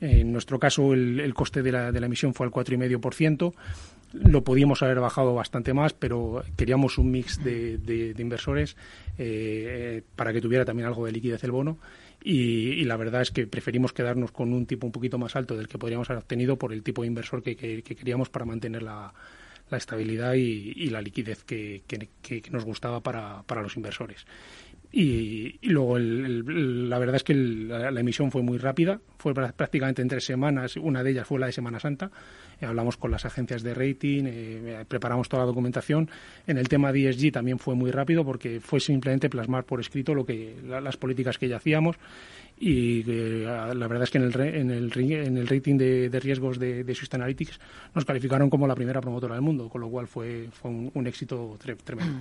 En 0.00 0.32
nuestro 0.32 0.58
caso, 0.58 0.92
el, 0.94 1.34
coste 1.34 1.62
de 1.62 1.72
la, 1.72 1.90
de 1.90 2.00
la, 2.00 2.06
emisión 2.06 2.32
fue 2.32 2.46
al 2.46 2.52
4,5%. 2.52 3.52
lo 4.12 4.44
podíamos 4.44 4.82
haber 4.82 5.00
bajado 5.00 5.34
bastante 5.34 5.74
más, 5.74 5.92
pero 5.92 6.44
queríamos 6.56 6.98
un 6.98 7.10
mix 7.10 7.42
de, 7.42 8.14
inversores 8.16 8.76
eh, 9.18 10.02
para 10.14 10.32
que 10.32 10.40
tuviera 10.40 10.64
también 10.64 10.86
algo 10.86 11.04
de 11.04 11.12
liquidez 11.12 11.42
el 11.44 11.50
bono. 11.50 11.78
Y, 12.22 12.84
la 12.84 12.96
verdad 12.96 13.22
es 13.22 13.30
que 13.30 13.46
preferimos 13.46 13.92
quedarnos 13.92 14.32
con 14.32 14.52
un 14.52 14.66
tipo 14.66 14.86
un 14.86 14.92
poquito 14.92 15.18
más 15.18 15.36
alto 15.36 15.56
del 15.56 15.68
que 15.68 15.78
podríamos 15.78 16.10
haber 16.10 16.22
obtenido 16.22 16.56
por 16.56 16.72
el 16.72 16.82
tipo 16.82 17.02
de 17.02 17.08
inversor 17.08 17.42
que, 17.42 17.56
queríamos 17.56 18.28
para 18.28 18.44
mantener 18.44 18.82
la, 18.82 19.12
estabilidad 19.70 20.34
y, 20.34 20.90
la 20.90 21.00
liquidez 21.00 21.44
que, 21.44 21.82
nos 22.50 22.64
gustaba 22.64 23.00
para, 23.00 23.62
los 23.62 23.76
inversores. 23.76 24.26
Y, 24.90 25.58
luego 25.68 25.98
la 25.98 26.98
verdad 26.98 27.16
es 27.16 27.24
que 27.24 27.34
la, 27.34 27.88
emisión 28.00 28.30
fue 28.30 28.42
muy 28.42 28.56
rápida, 28.56 29.00
fue 29.18 29.34
prácticamente 29.34 30.00
en 30.00 30.08
tres 30.08 30.24
semanas, 30.24 30.76
una 30.76 31.02
de 31.02 31.10
ellas 31.10 31.26
fue 31.26 31.38
la 31.38 31.46
de 31.46 31.52
Semana 31.52 31.78
Santa, 31.78 32.10
eh, 32.58 32.64
hablamos 32.64 32.96
con 32.96 33.10
las 33.10 33.26
agencias 33.26 33.62
de 33.62 33.74
rating, 33.74 34.24
eh, 34.26 34.84
preparamos 34.88 35.28
toda 35.28 35.42
la 35.42 35.46
documentación. 35.46 36.08
En 36.46 36.56
el 36.56 36.68
tema 36.68 36.90
de 36.90 37.08
ESG 37.08 37.32
también 37.32 37.58
fue 37.58 37.74
muy 37.74 37.90
rápido 37.90 38.24
porque 38.24 38.60
fue 38.60 38.80
simplemente 38.80 39.28
plasmar 39.28 39.64
por 39.64 39.80
escrito 39.80 40.14
lo 40.14 40.24
que 40.24 40.56
las 40.66 40.96
políticas 40.96 41.36
que 41.36 41.48
ya 41.48 41.56
hacíamos 41.58 41.96
y 42.60 43.04
eh, 43.06 43.44
la 43.44 43.86
verdad 43.86 44.04
es 44.04 44.10
que 44.10 44.18
en 44.18 44.24
el, 44.24 44.40
en 44.40 44.70
el, 44.70 44.92
en 44.96 45.36
el 45.36 45.46
rating 45.46 45.76
de, 45.76 46.20
riesgos 46.20 46.58
de, 46.58 46.82
de 46.82 46.98
Analytics 47.12 47.60
nos 47.94 48.04
calificaron 48.04 48.50
como 48.50 48.66
la 48.66 48.74
primera 48.74 49.00
promotora 49.00 49.34
del 49.34 49.42
mundo, 49.42 49.68
con 49.68 49.80
lo 49.80 49.88
cual 49.88 50.08
fue, 50.08 50.48
fue 50.50 50.70
un, 50.70 51.06
éxito 51.06 51.56
tremendo. 51.84 52.20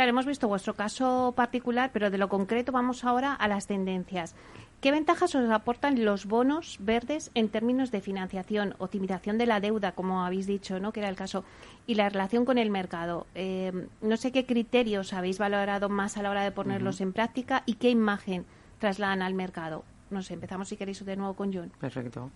Claro, 0.00 0.12
hemos 0.12 0.24
visto 0.24 0.48
vuestro 0.48 0.72
caso 0.72 1.34
particular, 1.36 1.90
pero 1.92 2.08
de 2.08 2.16
lo 2.16 2.30
concreto 2.30 2.72
vamos 2.72 3.04
ahora 3.04 3.34
a 3.34 3.48
las 3.48 3.66
tendencias. 3.66 4.34
¿Qué 4.80 4.92
ventajas 4.92 5.34
os 5.34 5.50
aportan 5.50 6.06
los 6.06 6.24
bonos 6.24 6.78
verdes 6.80 7.30
en 7.34 7.50
términos 7.50 7.90
de 7.90 8.00
financiación, 8.00 8.74
optimización 8.78 9.36
de 9.36 9.44
la 9.44 9.60
deuda, 9.60 9.92
como 9.92 10.24
habéis 10.24 10.46
dicho, 10.46 10.80
¿no? 10.80 10.90
que 10.90 11.00
era 11.00 11.10
el 11.10 11.16
caso, 11.16 11.44
y 11.86 11.96
la 11.96 12.08
relación 12.08 12.46
con 12.46 12.56
el 12.56 12.70
mercado? 12.70 13.26
Eh, 13.34 13.88
no 14.00 14.16
sé 14.16 14.32
qué 14.32 14.46
criterios 14.46 15.12
habéis 15.12 15.38
valorado 15.38 15.90
más 15.90 16.16
a 16.16 16.22
la 16.22 16.30
hora 16.30 16.44
de 16.44 16.50
ponerlos 16.50 17.02
en 17.02 17.12
práctica 17.12 17.62
y 17.66 17.74
qué 17.74 17.90
imagen 17.90 18.46
trasladan 18.78 19.20
al 19.20 19.34
mercado. 19.34 19.84
No 20.08 20.22
sé, 20.22 20.32
empezamos 20.32 20.70
si 20.70 20.78
queréis 20.78 21.04
de 21.04 21.16
nuevo 21.16 21.34
con 21.34 21.52
John. 21.52 21.72
Perfecto. 21.78 22.30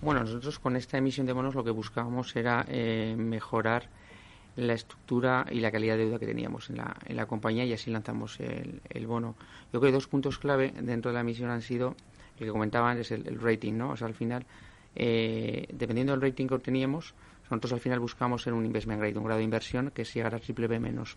Bueno, 0.00 0.20
nosotros 0.20 0.60
con 0.60 0.76
esta 0.76 0.96
emisión 0.96 1.26
de 1.26 1.32
bonos 1.32 1.56
lo 1.56 1.64
que 1.64 1.72
buscábamos 1.72 2.36
era 2.36 2.64
eh, 2.68 3.16
mejorar 3.18 3.88
la 4.56 4.74
estructura 4.74 5.46
y 5.50 5.60
la 5.60 5.70
calidad 5.70 5.96
de 5.96 6.04
deuda 6.04 6.18
que 6.18 6.26
teníamos 6.26 6.70
en 6.70 6.78
la, 6.78 6.96
en 7.06 7.16
la 7.16 7.26
compañía 7.26 7.64
y 7.64 7.72
así 7.72 7.90
lanzamos 7.90 8.38
el, 8.40 9.06
bono. 9.06 9.36
Yo 9.72 9.80
creo 9.80 9.90
que 9.90 9.92
dos 9.92 10.06
puntos 10.06 10.38
clave 10.38 10.72
dentro 10.80 11.10
de 11.10 11.14
la 11.14 11.20
emisión 11.20 11.50
han 11.50 11.62
sido, 11.62 11.94
el 12.38 12.46
que 12.46 12.52
comentaban, 12.52 12.98
es 12.98 13.10
el, 13.10 13.40
rating, 13.40 13.74
¿no? 13.74 13.90
O 13.90 13.96
sea, 13.96 14.06
al 14.06 14.14
final, 14.14 14.44
eh, 14.94 15.66
dependiendo 15.72 16.12
del 16.12 16.22
rating 16.22 16.46
que 16.46 16.54
obteníamos, 16.54 17.14
nosotros 17.44 17.72
al 17.72 17.80
final 17.80 18.00
buscamos 18.00 18.46
en 18.46 18.54
un 18.54 18.64
investment 18.64 19.00
grade, 19.00 19.18
un 19.18 19.24
grado 19.24 19.38
de 19.38 19.44
inversión 19.44 19.90
que 19.90 20.04
si 20.04 20.18
llegara 20.18 20.36
a 20.36 20.40
triple 20.40 20.66
B 20.68 20.78
menos. 20.78 21.16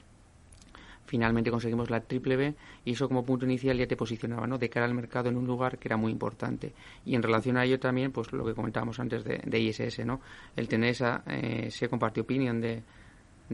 Finalmente 1.05 1.51
conseguimos 1.51 1.89
la 1.89 1.99
triple 1.99 2.37
B 2.37 2.55
y 2.85 2.93
eso 2.93 3.07
como 3.07 3.25
punto 3.25 3.45
inicial 3.45 3.77
ya 3.77 3.85
te 3.85 3.97
posicionaba 3.97 4.47
¿no? 4.47 4.57
de 4.57 4.69
cara 4.69 4.85
al 4.85 4.93
mercado 4.93 5.29
en 5.29 5.37
un 5.37 5.45
lugar 5.45 5.77
que 5.77 5.89
era 5.89 5.97
muy 5.97 6.11
importante. 6.11 6.73
Y 7.05 7.13
en 7.15 7.21
relación 7.21 7.57
a 7.57 7.65
ello 7.65 7.79
también, 7.79 8.11
pues 8.11 8.31
lo 8.31 8.45
que 8.45 8.55
comentábamos 8.55 8.99
antes 8.99 9.23
de, 9.23 9.41
de 9.45 9.59
ISS, 9.59 10.05
¿no? 10.05 10.21
el 10.55 10.67
tener 10.67 10.91
esa, 10.91 11.23
eh, 11.27 11.65
ese 11.67 11.89
compartió 11.89 12.23
opinion 12.23 12.61
de, 12.61 12.81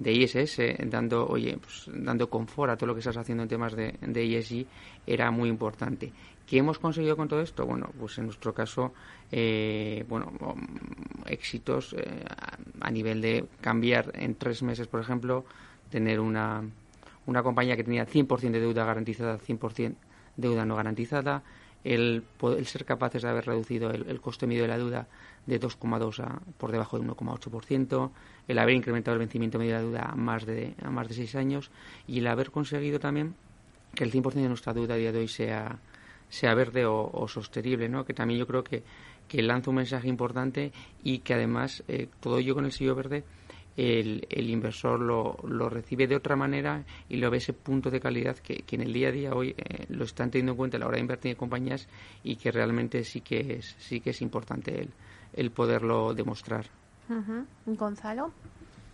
de 0.01 0.13
ISS, 0.13 0.61
dando, 0.85 1.27
oye, 1.27 1.57
pues, 1.57 1.89
dando 1.93 2.29
confort 2.29 2.71
a 2.71 2.77
todo 2.77 2.87
lo 2.87 2.93
que 2.93 2.99
estás 2.99 3.17
haciendo 3.17 3.43
en 3.43 3.49
temas 3.49 3.75
de, 3.75 3.95
de 4.01 4.37
ESG, 4.37 4.65
era 5.05 5.31
muy 5.31 5.49
importante. 5.49 6.11
¿Qué 6.47 6.57
hemos 6.57 6.79
conseguido 6.79 7.15
con 7.15 7.27
todo 7.27 7.41
esto? 7.41 7.65
Bueno, 7.65 7.91
pues 7.99 8.17
en 8.17 8.25
nuestro 8.25 8.53
caso, 8.53 8.93
eh, 9.31 10.03
bueno, 10.09 10.31
mm, 10.31 11.27
éxitos 11.27 11.93
eh, 11.93 12.25
a 12.79 12.89
nivel 12.89 13.21
de 13.21 13.45
cambiar 13.61 14.11
en 14.15 14.33
tres 14.33 14.63
meses, 14.63 14.87
por 14.87 14.99
ejemplo, 14.99 15.45
tener 15.91 16.19
una, 16.19 16.63
una 17.27 17.43
compañía 17.43 17.75
que 17.75 17.83
tenía 17.83 18.07
100% 18.07 18.51
de 18.51 18.59
deuda 18.59 18.83
garantizada, 18.83 19.37
100% 19.37 19.95
deuda 20.37 20.65
no 20.65 20.75
garantizada, 20.75 21.43
el, 21.83 22.23
el 22.41 22.65
ser 22.65 22.85
capaces 22.85 23.21
de 23.21 23.29
haber 23.29 23.45
reducido 23.45 23.91
el, 23.91 24.21
coste 24.21 24.47
medio 24.47 24.63
de 24.63 24.67
la 24.67 24.77
deuda 24.77 25.07
de 25.45 25.59
2,2 25.59 26.23
a 26.23 26.41
por 26.57 26.71
debajo 26.71 26.99
de 26.99 27.07
1,8%, 27.07 28.11
el 28.47 28.59
haber 28.59 28.75
incrementado 28.75 29.15
el 29.15 29.19
vencimiento 29.19 29.57
medio 29.57 29.71
de 29.71 29.77
la 29.77 29.83
deuda 29.83 30.09
a 30.11 30.15
más 30.15 30.45
de, 30.45 30.75
a 30.81 30.89
más 30.89 31.07
de 31.07 31.13
6 31.15 31.35
años 31.35 31.71
y 32.07 32.19
el 32.19 32.27
haber 32.27 32.51
conseguido 32.51 32.99
también 32.99 33.35
que 33.95 34.03
el 34.03 34.11
100% 34.11 34.33
de 34.33 34.47
nuestra 34.49 34.73
deuda 34.73 34.95
a 34.95 34.97
día 34.97 35.11
de 35.11 35.19
hoy 35.19 35.27
sea, 35.27 35.79
sea 36.29 36.53
verde 36.53 36.85
o, 36.85 37.27
sostenible, 37.27 37.89
¿no? 37.89 38.05
que 38.05 38.13
también 38.13 38.39
yo 38.39 38.47
creo 38.47 38.63
que, 38.63 38.83
que 39.27 39.41
lanza 39.41 39.69
un 39.69 39.77
mensaje 39.77 40.07
importante 40.07 40.71
y 41.03 41.19
que 41.19 41.33
además 41.33 41.83
eh, 41.87 42.07
todo 42.19 42.37
ello 42.37 42.55
con 42.55 42.65
el 42.65 42.71
sello 42.71 42.95
verde 42.95 43.23
el, 43.79 44.27
el 44.29 44.49
inversor 44.49 44.99
lo, 44.99 45.37
lo, 45.47 45.69
recibe 45.69 46.05
de 46.05 46.17
otra 46.17 46.35
manera 46.35 46.83
y 47.07 47.15
lo 47.15 47.31
ve 47.31 47.37
ese 47.37 47.53
punto 47.53 47.89
de 47.89 48.01
calidad 48.01 48.35
que, 48.37 48.63
que 48.63 48.75
en 48.75 48.81
el 48.81 48.91
día 48.91 49.07
a 49.07 49.11
día 49.11 49.33
hoy 49.33 49.55
eh, 49.57 49.85
lo 49.87 50.03
están 50.03 50.29
teniendo 50.31 50.51
en 50.51 50.57
cuenta 50.57 50.75
a 50.75 50.81
la 50.81 50.87
hora 50.87 50.95
de 50.95 51.01
invertir 51.01 51.31
en 51.31 51.37
compañías 51.37 51.87
y 52.21 52.35
que 52.35 52.51
realmente 52.51 53.05
sí 53.05 53.21
que 53.21 53.53
es, 53.53 53.75
sí 53.79 54.01
que 54.01 54.09
es 54.09 54.21
importante 54.21 54.81
el, 54.81 54.89
el 55.33 55.51
poderlo 55.51 56.13
demostrar. 56.13 56.65
Gonzalo. 57.65 58.31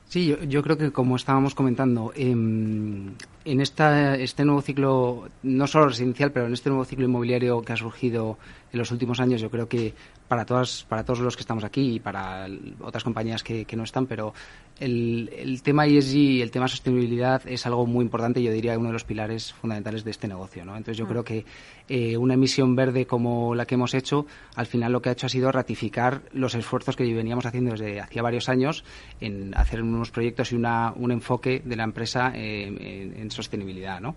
Sí, 0.07 0.27
yo, 0.27 0.43
yo, 0.43 0.61
creo 0.61 0.77
que 0.77 0.91
como 0.91 1.15
estábamos 1.15 1.55
comentando, 1.55 2.13
em, 2.15 3.15
en 3.45 3.61
esta, 3.61 4.15
este 4.15 4.43
nuevo 4.43 4.61
ciclo, 4.61 5.29
no 5.43 5.67
solo 5.67 5.89
residencial, 5.89 6.31
pero 6.31 6.47
en 6.47 6.53
este 6.53 6.69
nuevo 6.69 6.83
ciclo 6.83 7.05
inmobiliario 7.05 7.61
que 7.61 7.73
ha 7.73 7.77
surgido 7.77 8.37
en 8.73 8.79
los 8.79 8.91
últimos 8.91 9.19
años, 9.19 9.39
yo 9.39 9.49
creo 9.49 9.69
que 9.69 9.93
para 10.27 10.45
todas 10.45 10.85
para 10.89 11.03
todos 11.03 11.19
los 11.19 11.35
que 11.35 11.41
estamos 11.41 11.63
aquí 11.63 11.95
y 11.95 11.99
para 11.99 12.47
otras 12.81 13.03
compañías 13.03 13.43
que, 13.43 13.65
que 13.65 13.75
no 13.75 13.83
están, 13.83 14.07
pero 14.07 14.33
el, 14.79 15.29
el, 15.37 15.61
tema 15.61 15.85
ESG 15.85 16.15
y 16.15 16.41
el 16.41 16.51
tema 16.51 16.67
sostenibilidad 16.67 17.41
es 17.47 17.65
algo 17.65 17.85
muy 17.85 18.03
importante, 18.03 18.41
yo 18.41 18.51
diría 18.51 18.77
uno 18.77 18.87
de 18.87 18.93
los 18.93 19.05
pilares 19.05 19.53
fundamentales 19.53 20.03
de 20.03 20.11
este 20.11 20.27
negocio. 20.27 20.65
¿no? 20.65 20.75
Entonces 20.75 20.97
yo 20.97 21.05
mm. 21.05 21.09
creo 21.09 21.23
que 21.23 21.45
eh, 21.87 22.17
una 22.17 22.33
emisión 22.33 22.75
verde 22.75 23.05
como 23.05 23.55
la 23.55 23.65
que 23.65 23.75
hemos 23.75 23.93
hecho, 23.93 24.25
al 24.55 24.65
final 24.65 24.91
lo 24.91 25.01
que 25.01 25.09
ha 25.09 25.11
hecho 25.13 25.27
ha 25.27 25.29
sido 25.29 25.51
ratificar 25.51 26.23
los 26.33 26.55
esfuerzos 26.55 26.95
que 26.95 27.03
veníamos 27.13 27.45
haciendo 27.45 27.71
desde 27.71 28.01
hacía 28.01 28.21
varios 28.21 28.49
años 28.49 28.83
en 29.21 29.55
hacer 29.55 29.81
unos 29.81 30.11
proyectos 30.11 30.51
y 30.51 30.55
una, 30.55 30.91
un 30.95 31.11
enfoque 31.11 31.61
de 31.63 31.75
la 31.75 31.83
empresa 31.83 32.33
eh, 32.35 33.13
en, 33.15 33.31
sostenibilidad. 33.35 33.99
¿no? 34.01 34.15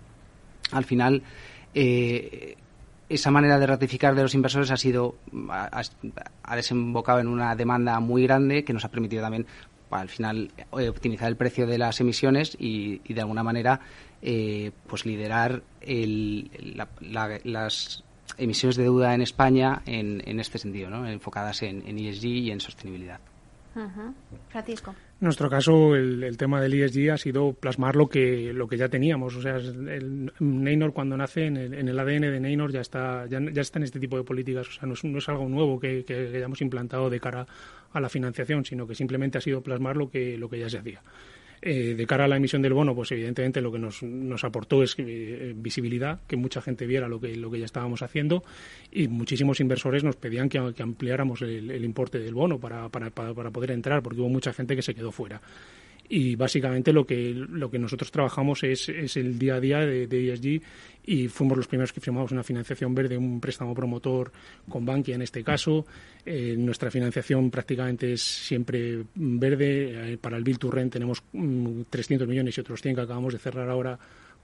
Al 0.71 0.85
final, 0.85 1.23
eh, 1.73 2.55
esa 3.09 3.31
manera 3.31 3.59
de 3.59 3.67
ratificar 3.67 4.15
de 4.15 4.23
los 4.23 4.33
inversores 4.35 4.71
ha 4.71 4.77
sido 4.77 5.15
ha, 5.49 6.55
desembocado 6.55 7.19
en 7.19 7.27
una 7.27 7.55
demanda 7.55 7.99
muy 7.99 8.23
grande 8.23 8.63
que 8.63 8.73
nos 8.73 8.85
ha 8.85 8.89
permitido 8.89 9.23
también 9.23 9.47
al 9.89 10.09
final 10.09 10.51
eh, 10.77 10.89
optimizar 10.89 11.27
el 11.27 11.35
precio 11.35 11.65
de 11.65 11.79
las 11.79 11.99
emisiones 11.99 12.55
y, 12.59 12.99
de 13.11 13.21
alguna 13.21 13.41
manera 13.41 13.79
eh, 14.21 14.71
pues 14.87 15.05
liderar 15.05 15.63
las 17.01 18.03
emisiones 18.37 18.75
de 18.75 18.83
deuda 18.83 19.15
en 19.15 19.21
España 19.21 19.81
en, 19.87 20.39
este 20.39 20.59
sentido, 20.59 20.91
¿no? 20.91 21.07
enfocadas 21.07 21.63
en, 21.63 21.87
en 21.87 21.97
ESG 21.97 22.25
y 22.25 22.51
en 22.51 22.59
sostenibilidad. 22.59 23.19
Francisco. 24.49 24.91
En 24.91 25.25
nuestro 25.25 25.49
caso, 25.49 25.95
el, 25.95 26.37
tema 26.37 26.61
del 26.61 26.73
ESG 26.73 27.11
ha 27.11 27.17
sido 27.17 27.53
plasmar 27.53 27.95
lo 27.95 28.07
que, 28.07 28.53
lo 28.53 28.67
que 28.67 28.77
ya 28.77 28.89
teníamos. 28.89 29.35
O 29.35 29.41
sea, 29.41 29.57
el 29.57 30.31
Neynor 30.39 30.93
cuando 30.93 31.17
nace, 31.17 31.45
en 31.45 31.57
el, 31.57 31.99
ADN 31.99 32.21
de 32.21 32.39
Neynor 32.39 32.71
ya 32.71 32.81
está, 32.81 33.25
ya, 33.27 33.39
está 33.61 33.79
en 33.79 33.83
este 33.83 33.99
tipo 33.99 34.17
de 34.17 34.23
políticas. 34.23 34.67
O 34.67 34.71
sea, 34.71 34.87
no 34.87 34.93
es, 34.93 35.03
no 35.03 35.17
es 35.17 35.29
algo 35.29 35.47
nuevo 35.47 35.79
que, 35.79 36.03
que, 36.05 36.37
hayamos 36.37 36.61
implantado 36.61 37.09
de 37.09 37.19
cara 37.19 37.45
a 37.91 37.99
la 37.99 38.09
financiación, 38.09 38.65
sino 38.65 38.87
que 38.87 38.95
simplemente 38.95 39.37
ha 39.37 39.41
sido 39.41 39.61
plasmar 39.61 39.97
lo 39.97 40.09
que, 40.09 40.37
lo 40.37 40.49
que 40.49 40.59
ya 40.59 40.69
se 40.69 40.77
hacía. 40.77 41.01
Eh, 41.61 41.93
de 41.95 42.07
cara 42.07 42.23
a 42.23 42.27
la 42.27 42.37
emisión 42.37 42.61
del 42.61 42.73
bono, 42.73 42.95
pues 42.95 43.11
evidentemente 43.11 43.59
lo 43.59 43.69
que 43.71 43.79
nos, 43.79 44.01
nos 44.01 44.43
aportó 44.45 44.81
es 44.81 44.95
eh, 44.97 45.53
visibilidad, 45.55 46.21
que 46.25 46.37
mucha 46.37 46.61
gente 46.61 46.85
viera 46.85 47.09
lo 47.09 47.19
que, 47.19 47.35
lo 47.35 47.51
que 47.51 47.59
ya 47.59 47.65
estábamos 47.65 48.01
haciendo 48.01 48.43
y 48.91 49.09
muchísimos 49.09 49.59
inversores 49.59 50.03
nos 50.03 50.15
pedían 50.15 50.47
que, 50.47 50.57
ampliáramos 50.57 51.41
el, 51.41 51.83
importe 51.83 52.19
del 52.19 52.33
bono 52.33 52.59
para, 52.59 52.87
para, 52.87 53.09
para 53.11 53.51
poder 53.51 53.71
entrar, 53.71 54.01
porque 54.01 54.21
hubo 54.21 54.29
mucha 54.29 54.53
gente 54.53 54.73
que 54.75 54.81
se 54.81 54.95
quedó 54.95 55.11
fuera. 55.11 55.41
Y 56.11 56.35
básicamente 56.35 56.91
lo 56.91 57.05
que 57.05 57.33
lo 57.35 57.69
que 57.69 57.77
nosotros 57.77 58.09
trabajamos 58.09 58.63
es, 58.63 58.89
es 58.89 59.15
el 59.15 59.37
día 59.37 59.55
a 59.55 59.59
día 59.59 59.79
de, 59.79 60.07
de, 60.07 60.33
ESG 60.33 60.61
y 61.09 61.27
fuimos 61.27 61.57
los 61.57 61.65
primeros 61.65 61.91
que 61.91 61.99
firmamos 61.99 62.31
una 62.31 62.43
financiación 62.43 62.93
verde, 62.93 63.17
un 63.17 63.41
préstamo 63.41 63.73
promotor 63.73 64.31
con 64.69 64.85
Bankia 64.85 65.15
en 65.15 65.23
este 65.23 65.43
caso. 65.43 65.87
Eh, 66.23 66.55
nuestra 66.55 66.91
financiación 66.91 67.49
prácticamente 67.49 68.13
es 68.13 68.21
siempre 68.21 69.05
verde. 69.15 70.13
Eh, 70.13 70.17
para 70.19 70.37
el 70.37 70.43
Bill 70.43 70.59
to 70.59 70.69
Rent 70.69 70.93
tenemos 70.93 71.23
300 71.89 72.27
mm, 72.27 72.29
millones 72.29 72.55
y 72.55 72.61
otros 72.61 72.79
100 72.83 72.93
que 72.93 73.01
acabamos 73.01 73.33
de 73.33 73.39
cerrar 73.39 73.67
ahora 73.71 73.97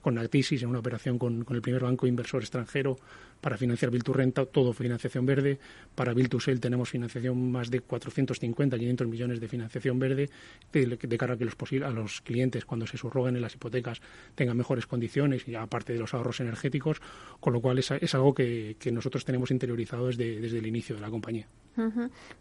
con 0.06 0.18
Actisis 0.18 0.62
en 0.62 0.68
una 0.68 0.78
operación 0.78 1.18
con, 1.18 1.44
el 1.50 1.60
primer 1.60 1.82
banco 1.82 2.06
inversor 2.06 2.40
extranjero 2.40 2.96
para 3.40 3.56
financiar 3.56 3.90
Bill 3.90 4.04
to 4.04 4.12
Renta, 4.12 4.46
todo 4.46 4.72
financiación 4.72 5.26
verde. 5.26 5.58
Para 5.96 6.14
Bill 6.14 6.28
to 6.28 6.38
Sell 6.38 6.60
tenemos 6.60 6.90
financiación 6.90 7.50
más 7.50 7.72
de 7.72 7.80
450, 7.80 8.78
500 8.78 9.08
millones 9.08 9.40
de 9.40 9.48
financiación 9.48 9.98
verde 9.98 10.30
de, 10.72 11.18
cara 11.18 11.34
a 11.34 11.36
que 11.36 11.44
los, 11.44 11.56
a 11.82 11.90
los 11.90 12.20
clientes 12.20 12.64
cuando 12.64 12.86
se 12.86 12.96
subroguen 12.96 13.34
en 13.34 13.42
las 13.42 13.56
hipotecas 13.56 14.00
tengan 14.36 14.56
mejores 14.56 14.86
condiciones 14.86 15.48
y 15.48 15.56
aparte 15.56 15.92
de 15.92 15.98
los 15.98 16.14
ahorros 16.14 16.38
energéticos, 16.38 17.02
con 17.40 17.52
lo 17.52 17.60
cual 17.60 17.80
es, 17.80 17.90
es 17.90 18.14
algo 18.14 18.32
que, 18.32 18.76
nosotros 18.92 19.24
tenemos 19.24 19.50
interiorizado 19.50 20.06
desde 20.06 20.56
el 20.56 20.66
inicio 20.68 20.94
de 20.94 21.00
la 21.00 21.10
compañía. 21.10 21.48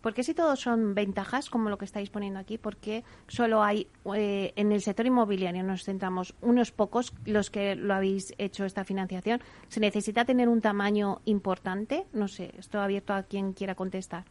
¿Por 0.01 0.13
qué 0.13 0.23
si 0.23 0.33
todos 0.33 0.59
son 0.59 0.95
ventajas, 0.95 1.49
como 1.49 1.69
lo 1.69 1.77
que 1.77 1.85
estáis 1.85 2.09
poniendo 2.09 2.39
aquí, 2.39 2.57
por 2.57 2.77
qué 2.77 3.03
solo 3.27 3.63
hay 3.63 3.87
eh, 4.15 4.53
en 4.55 4.71
el 4.71 4.81
sector 4.81 5.05
inmobiliario, 5.05 5.63
nos 5.63 5.83
centramos 5.83 6.33
unos 6.41 6.71
pocos 6.71 7.13
los 7.25 7.49
que 7.49 7.75
lo 7.75 7.93
habéis 7.93 8.33
hecho 8.37 8.65
esta 8.65 8.83
financiación? 8.83 9.41
¿Se 9.67 9.79
necesita 9.79 10.25
tener 10.25 10.47
un 10.47 10.61
tamaño 10.61 11.21
importante? 11.25 12.05
No 12.13 12.27
sé, 12.27 12.53
estoy 12.57 12.81
abierto 12.81 13.13
a 13.13 13.23
quien 13.23 13.53
quiera 13.53 13.75
contestar. 13.75 14.25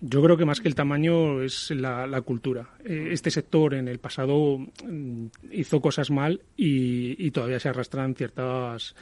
Yo 0.00 0.20
creo 0.20 0.36
que 0.36 0.44
más 0.44 0.60
que 0.60 0.66
el 0.66 0.74
tamaño 0.74 1.42
es 1.42 1.70
la, 1.70 2.20
cultura. 2.22 2.70
Eh, 2.84 3.10
este 3.12 3.30
sector 3.30 3.74
en 3.74 3.86
el 3.86 4.00
pasado 4.00 4.58
mm, 4.58 5.26
hizo 5.52 5.80
cosas 5.80 6.10
mal 6.10 6.42
y 6.56 7.30
todavía 7.30 7.60
se 7.60 7.68
arrastran 7.68 8.16
ciertas 8.16 8.96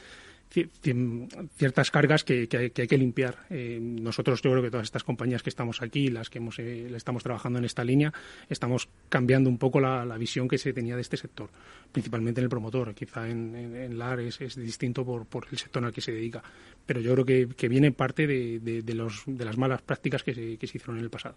ciertas 0.50 1.90
cargas 1.90 2.24
que, 2.24 2.48
hay, 2.52 2.70
que, 2.70 2.98
limpiar. 2.98 3.46
Eh, 3.50 3.78
nosotros, 3.80 4.42
yo 4.42 4.50
creo 4.50 4.62
que 4.62 4.70
todas 4.70 4.84
estas 4.84 5.04
compañías 5.04 5.42
que 5.42 5.50
estamos 5.50 5.80
aquí, 5.80 6.08
las 6.08 6.28
que 6.28 6.38
hemos, 6.38 6.58
eh, 6.58 6.90
estamos 6.94 7.22
trabajando 7.22 7.58
en 7.60 7.64
esta 7.64 7.84
línea, 7.84 8.12
estamos 8.48 8.88
cambiando 9.08 9.48
un 9.48 9.58
poco 9.58 9.80
la, 9.80 10.04
visión 10.18 10.48
que 10.48 10.58
se 10.58 10.72
tenía 10.72 10.96
de 10.96 11.02
este 11.02 11.16
sector, 11.16 11.50
principalmente 11.92 12.40
en 12.40 12.44
el 12.44 12.50
promotor. 12.50 12.94
Quizá 12.94 13.28
en, 13.28 13.54
en, 13.54 13.98
LAR 13.98 14.20
es, 14.20 14.56
distinto 14.56 15.04
por, 15.04 15.24
por, 15.26 15.46
el 15.50 15.58
sector 15.58 15.84
al 15.84 15.92
que 15.92 16.00
se 16.00 16.12
dedica, 16.12 16.42
pero 16.84 17.00
yo 17.00 17.14
creo 17.14 17.24
que, 17.24 17.68
viene 17.68 17.92
parte 17.92 18.26
de, 18.26 18.94
los, 18.94 19.22
de 19.26 19.44
las 19.44 19.56
malas 19.56 19.82
prácticas 19.82 20.24
que 20.24 20.34
se, 20.34 20.56
que 20.56 20.66
se 20.66 20.78
hicieron 20.78 20.98
en 20.98 21.04
el 21.04 21.10
pasado. 21.10 21.36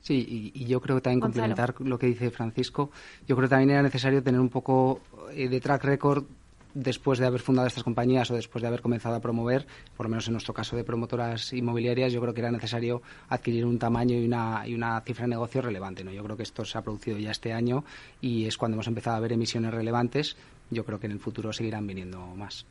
Sí, 0.00 0.52
y, 0.54 0.64
yo 0.66 0.80
creo 0.80 0.96
que 0.96 1.02
también 1.02 1.20
complementar 1.20 1.74
lo 1.80 1.98
que 1.98 2.06
dice 2.06 2.30
Francisco, 2.30 2.92
yo 3.26 3.34
creo 3.34 3.48
que 3.48 3.50
también 3.50 3.70
era 3.70 3.82
necesario 3.82 4.22
tener 4.22 4.40
un 4.40 4.48
poco 4.48 5.00
eh, 5.32 5.48
de 5.48 5.60
track 5.60 5.82
record 5.82 6.24
después 6.76 7.18
de 7.18 7.26
haber 7.26 7.40
fundado 7.40 7.66
estas 7.66 7.82
compañías 7.82 8.30
o 8.30 8.34
después 8.34 8.60
de 8.60 8.68
haber 8.68 8.82
comenzado 8.82 9.14
a 9.14 9.20
promover, 9.20 9.66
por 9.96 10.06
lo 10.06 10.10
menos 10.10 10.26
en 10.28 10.32
nuestro 10.32 10.52
caso 10.52 10.76
de 10.76 10.84
promotoras 10.84 11.52
inmobiliarias, 11.54 12.12
yo 12.12 12.20
creo 12.20 12.34
que 12.34 12.40
era 12.40 12.50
necesario 12.50 13.00
adquirir 13.30 13.64
un 13.64 13.78
tamaño 13.78 14.14
y 14.18 14.26
una, 14.26 14.62
y 14.66 14.74
una 14.74 15.00
cifra 15.00 15.24
de 15.24 15.30
negocio 15.30 15.62
relevante. 15.62 16.04
¿no? 16.04 16.12
Yo 16.12 16.22
creo 16.22 16.36
que 16.36 16.42
esto 16.42 16.66
se 16.66 16.76
ha 16.76 16.82
producido 16.82 17.16
ya 17.16 17.30
este 17.30 17.54
año 17.54 17.84
y 18.20 18.44
es 18.44 18.58
cuando 18.58 18.74
hemos 18.74 18.88
empezado 18.88 19.16
a 19.16 19.20
ver 19.20 19.32
emisiones 19.32 19.72
relevantes. 19.72 20.36
Yo 20.70 20.84
creo 20.84 21.00
que 21.00 21.06
en 21.06 21.12
el 21.12 21.20
futuro 21.20 21.52
seguirán 21.52 21.86
viniendo 21.86 22.18
más. 22.36 22.66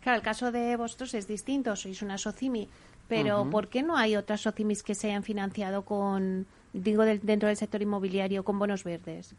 Claro, 0.00 0.16
el 0.16 0.22
caso 0.22 0.50
de 0.50 0.76
vosotros 0.76 1.12
es 1.14 1.26
distinto, 1.26 1.76
sois 1.76 2.00
una 2.00 2.16
SOCIMI, 2.16 2.68
pero 3.08 3.50
¿por 3.50 3.68
qué 3.68 3.82
no 3.82 3.96
hay 3.96 4.16
otras 4.16 4.40
SOCIMIs 4.42 4.82
que 4.82 4.94
se 4.94 5.08
hayan 5.08 5.24
financiado 5.24 5.82
con, 5.82 6.46
digo, 6.72 7.04
dentro 7.04 7.48
del 7.48 7.56
sector 7.56 7.82
inmobiliario 7.82 8.44
con 8.44 8.58
bonos 8.58 8.84
verdes? 8.84 9.34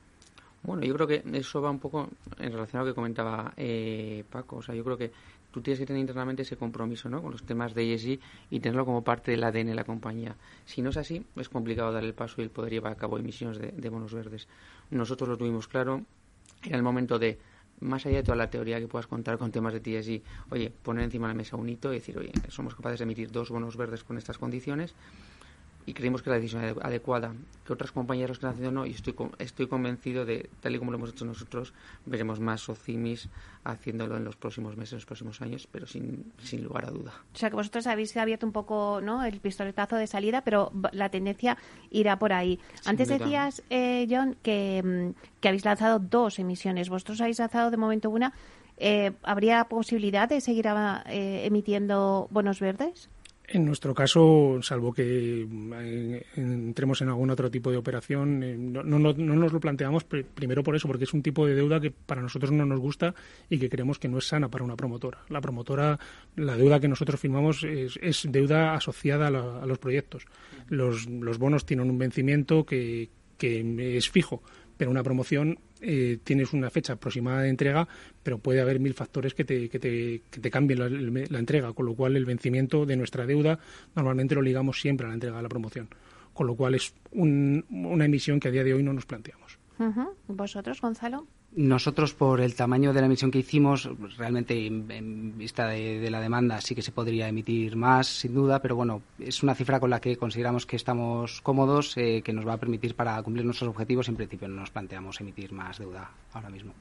Bueno, 0.65 0.83
yo 0.83 0.95
creo 0.95 1.07
que 1.07 1.23
eso 1.33 1.61
va 1.61 1.69
un 1.69 1.79
poco 1.79 2.09
en 2.39 2.51
relación 2.51 2.81
a 2.81 2.85
lo 2.85 2.91
que 2.91 2.95
comentaba 2.95 3.53
eh, 3.55 4.23
Paco. 4.29 4.57
O 4.57 4.61
sea, 4.61 4.73
yo 4.73 4.83
creo 4.83 4.97
que 4.97 5.11
tú 5.51 5.61
tienes 5.61 5.79
que 5.79 5.85
tener 5.85 5.99
internamente 5.99 6.41
ese 6.41 6.57
compromiso 6.57 7.07
¿no? 7.07 7.21
con 7.21 7.31
los 7.31 7.43
temas 7.43 7.73
de 7.75 7.93
ESG 7.93 8.19
y 8.49 8.59
tenerlo 8.59 8.83
como 8.83 9.03
parte 9.03 9.31
del 9.31 9.43
ADN 9.43 9.67
de 9.67 9.75
la 9.75 9.83
compañía. 9.83 10.35
Si 10.65 10.81
no 10.81 10.89
es 10.89 10.97
así, 10.97 11.23
es 11.35 11.49
complicado 11.49 11.91
dar 11.91 12.03
el 12.03 12.13
paso 12.13 12.41
y 12.41 12.43
el 12.43 12.49
poder 12.49 12.73
llevar 12.73 12.93
a 12.93 12.95
cabo 12.95 13.17
emisiones 13.17 13.59
de, 13.59 13.89
bonos 13.89 14.13
verdes. 14.13 14.47
Nosotros 14.89 15.29
lo 15.29 15.37
tuvimos 15.37 15.67
claro. 15.67 16.03
Era 16.63 16.77
el 16.77 16.83
momento 16.83 17.19
de, 17.19 17.37
más 17.81 18.05
allá 18.07 18.17
de 18.17 18.23
toda 18.23 18.35
la 18.35 18.49
teoría 18.49 18.79
que 18.79 18.87
puedas 18.87 19.07
contar 19.07 19.37
con 19.37 19.51
temas 19.51 19.73
de 19.73 19.81
TSG, 19.81 20.51
oye, 20.51 20.71
poner 20.71 21.03
encima 21.03 21.27
de 21.27 21.33
la 21.35 21.37
mesa 21.37 21.57
un 21.57 21.69
hito 21.69 21.91
y 21.91 21.97
decir, 21.97 22.17
oye, 22.17 22.31
somos 22.49 22.73
capaces 22.73 22.99
de 22.99 23.03
emitir 23.03 23.31
dos 23.31 23.49
bonos 23.51 23.77
verdes 23.77 24.03
con 24.03 24.17
estas 24.17 24.39
condiciones 24.39 24.95
y 25.85 25.93
creemos 25.93 26.21
que 26.21 26.29
la 26.29 26.37
decisión 26.37 26.63
adecuada. 26.81 27.33
Que 27.65 27.73
otras 27.73 27.91
compañías 27.91 28.29
lo 28.29 28.33
están 28.33 28.51
haciendo 28.51 28.71
no, 28.71 28.85
y 28.85 28.91
estoy, 28.91 29.15
estoy 29.39 29.67
convencido 29.67 30.25
de, 30.25 30.49
tal 30.61 30.75
y 30.75 30.79
como 30.79 30.91
lo 30.91 30.97
hemos 30.97 31.09
hecho 31.09 31.25
nosotros, 31.25 31.73
veremos 32.05 32.39
más 32.39 32.61
SOCIMIS 32.61 33.29
haciéndolo 33.63 34.17
en 34.17 34.23
los 34.23 34.35
próximos 34.35 34.77
meses, 34.77 34.93
en 34.93 34.97
los 34.97 35.05
próximos 35.05 35.41
años, 35.41 35.67
pero 35.71 35.87
sin, 35.87 36.31
sin 36.43 36.63
lugar 36.63 36.85
a 36.85 36.91
duda. 36.91 37.13
O 37.33 37.37
sea 37.37 37.49
que 37.49 37.55
vosotros 37.55 37.87
habéis 37.87 38.15
abierto 38.17 38.45
un 38.45 38.51
poco 38.51 38.99
¿no? 39.01 39.23
el 39.23 39.39
pistoletazo 39.39 39.95
de 39.95 40.05
salida, 40.05 40.41
pero 40.41 40.71
la 40.91 41.09
tendencia 41.09 41.57
irá 41.89 42.19
por 42.19 42.33
ahí. 42.33 42.59
Antes 42.85 43.07
decías, 43.07 43.63
eh, 43.69 44.07
John, 44.09 44.37
que, 44.43 44.83
mm, 44.83 45.39
que 45.39 45.47
habéis 45.47 45.65
lanzado 45.65 45.99
dos 45.99 46.37
emisiones. 46.39 46.89
Vosotros 46.89 47.21
habéis 47.21 47.39
lanzado 47.39 47.71
de 47.71 47.77
momento 47.77 48.09
una. 48.09 48.33
Eh, 48.77 49.13
¿Habría 49.23 49.63
posibilidad 49.65 50.27
de 50.27 50.41
seguir 50.41 50.67
eh, 50.67 51.45
emitiendo 51.45 52.27
bonos 52.29 52.59
verdes? 52.59 53.09
En 53.47 53.65
nuestro 53.65 53.93
caso, 53.93 54.59
salvo 54.61 54.91
que 54.93 55.47
eh, 55.47 56.25
entremos 56.35 57.01
en 57.01 57.09
algún 57.09 57.29
otro 57.29 57.51
tipo 57.51 57.69
de 57.69 57.77
operación, 57.77 58.41
eh, 58.43 58.55
no, 58.57 58.83
nos 58.83 59.53
lo 59.53 59.59
planteamos 59.59 60.03
primero 60.03 60.63
por 60.63 60.75
eso, 60.75 60.87
porque 60.87 61.03
es 61.03 61.13
un 61.13 61.21
tipo 61.21 61.45
de 61.45 61.53
deuda 61.53 61.79
que 61.79 61.91
para 61.91 62.21
nosotros 62.21 62.51
no 62.51 62.65
nos 62.65 62.79
gusta 62.79 63.13
y 63.49 63.59
que 63.59 63.69
creemos 63.69 63.99
que 63.99 64.07
no 64.07 64.17
es 64.17 64.27
sana 64.27 64.49
para 64.49 64.63
una 64.63 64.75
promotora. 64.75 65.19
La 65.29 65.41
promotora, 65.41 65.99
la 66.35 66.57
deuda 66.57 66.79
que 66.79 66.87
nosotros 66.87 67.19
firmamos 67.19 67.63
es, 67.63 68.27
deuda 68.31 68.73
asociada 68.73 69.27
a, 69.27 69.65
los 69.65 69.77
proyectos. 69.77 70.25
Los, 70.69 71.07
los 71.07 71.37
bonos 71.37 71.65
tienen 71.65 71.89
un 71.89 71.99
vencimiento 71.99 72.65
que 72.65 73.09
es 73.39 74.09
fijo 74.09 74.41
pero 74.77 74.91
una 74.91 75.03
promoción 75.03 75.59
eh, 75.81 76.17
tienes 76.23 76.53
una 76.53 76.69
fecha 76.69 76.93
aproximada 76.93 77.41
de 77.41 77.49
entrega, 77.49 77.87
pero 78.23 78.37
puede 78.37 78.61
haber 78.61 78.79
mil 78.79 78.93
factores 78.93 79.33
que 79.33 79.43
te, 79.43 79.69
que 79.69 79.79
te, 79.79 80.49
cambien 80.49 80.79
la, 80.79 81.39
entrega, 81.39 81.73
con 81.73 81.85
lo 81.85 81.95
cual 81.95 82.15
el 82.15 82.25
vencimiento 82.25 82.85
de 82.85 82.95
nuestra 82.95 83.25
deuda 83.25 83.59
normalmente 83.95 84.35
lo 84.35 84.41
ligamos 84.41 84.79
siempre 84.79 85.05
a 85.05 85.09
la 85.09 85.15
entrega 85.15 85.37
de 85.37 85.43
la 85.43 85.49
promoción, 85.49 85.89
con 86.33 86.47
lo 86.47 86.55
cual 86.55 86.75
es 86.75 86.93
una 87.11 88.05
emisión 88.05 88.39
que 88.39 88.47
a 88.47 88.51
día 88.51 88.63
de 88.63 88.73
hoy 88.73 88.83
no 88.83 88.93
nos 88.93 89.05
planteamos. 89.05 89.59
¿Vosotros, 90.27 90.81
Gonzalo? 90.81 91.27
Nosotros, 91.55 92.13
por 92.13 92.41
el 92.41 92.53
tamaño 92.53 92.91
de 92.91 92.99
la 92.99 93.05
emisión 93.05 93.31
que 93.31 93.39
hicimos, 93.39 93.89
realmente 94.17 94.67
en, 94.67 95.37
vista 95.37 95.67
de, 95.67 96.09
la 96.09 96.19
demanda 96.19 96.59
sí 96.59 96.75
que 96.75 96.81
se 96.81 96.91
podría 96.91 97.29
emitir 97.29 97.77
más, 97.77 98.07
sin 98.07 98.33
duda, 98.33 98.61
pero 98.61 98.75
bueno, 98.75 99.01
es 99.19 99.41
una 99.41 99.55
cifra 99.55 99.79
con 99.79 99.89
la 99.89 100.01
que 100.01 100.17
consideramos 100.17 100.65
que 100.65 100.75
estamos 100.75 101.39
cómodos, 101.39 101.95
eh, 101.95 102.21
que 102.23 102.33
nos 102.33 102.45
va 102.45 102.53
a 102.53 102.57
permitir 102.57 102.93
para 102.95 103.21
cumplir 103.23 103.45
nuestros 103.45 103.69
objetivos. 103.69 104.09
En 104.09 104.17
principio 104.17 104.49
no 104.49 104.59
nos 104.59 104.69
planteamos 104.69 105.21
emitir 105.21 105.53
más 105.53 105.79
deuda 105.79 106.11
ahora 106.33 106.49
mismo. 106.49 106.73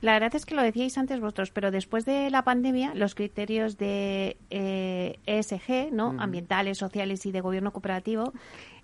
La 0.00 0.12
verdad 0.12 0.34
es 0.34 0.44
que 0.44 0.56
lo 0.56 0.62
decíais 0.62 0.98
antes 0.98 1.20
vosotros, 1.20 1.50
pero 1.52 1.70
después 1.70 2.04
de 2.04 2.30
la 2.30 2.42
pandemia, 2.42 2.94
los 2.94 3.14
criterios 3.14 3.78
de 3.78 4.38
ESG, 4.50 5.70
eh, 5.70 5.88
e 5.88 5.90
¿no? 5.92 6.16
ambientales, 6.18 6.78
sociales 6.78 7.24
y 7.26 7.30
de 7.30 7.40
gobierno 7.40 7.72
cooperativo, 7.72 8.32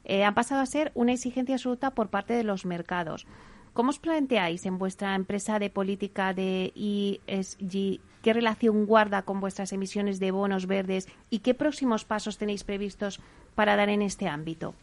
eh, 0.05 0.23
han 0.23 0.35
pasado 0.35 0.61
a 0.61 0.67
ser 0.67 0.93
una 0.95 1.13
exigencia 1.13 1.57
absoluta 1.57 1.91
por 1.91 2.11
parte 2.11 2.35
de 2.35 2.45
los 2.45 2.65
mercados. 2.65 3.27
¿Cómo 3.75 3.91
os 3.91 3.99
planteáis 3.99 4.67
en 4.67 4.79
vuestra 4.79 5.15
empresa 5.17 5.59
de 5.59 5.69
política 5.69 6.33
de 6.33 6.71
ESG? 6.79 7.99
¿Qué 8.23 8.33
relación 8.33 8.87
guarda 8.87 9.23
con 9.23 9.41
vuestras 9.41 9.73
emisiones 9.73 10.21
de 10.21 10.31
bonos 10.31 10.67
verdes 10.67 11.09
y 11.29 11.41
qué 11.41 11.55
próximos 11.55 12.05
pasos 12.05 12.39
tenéis 12.39 12.63
previstos 12.63 13.21
para 13.57 13.75
dar 13.75 13.91
en 13.91 14.01
este 14.01 14.29
ámbito? 14.29 14.75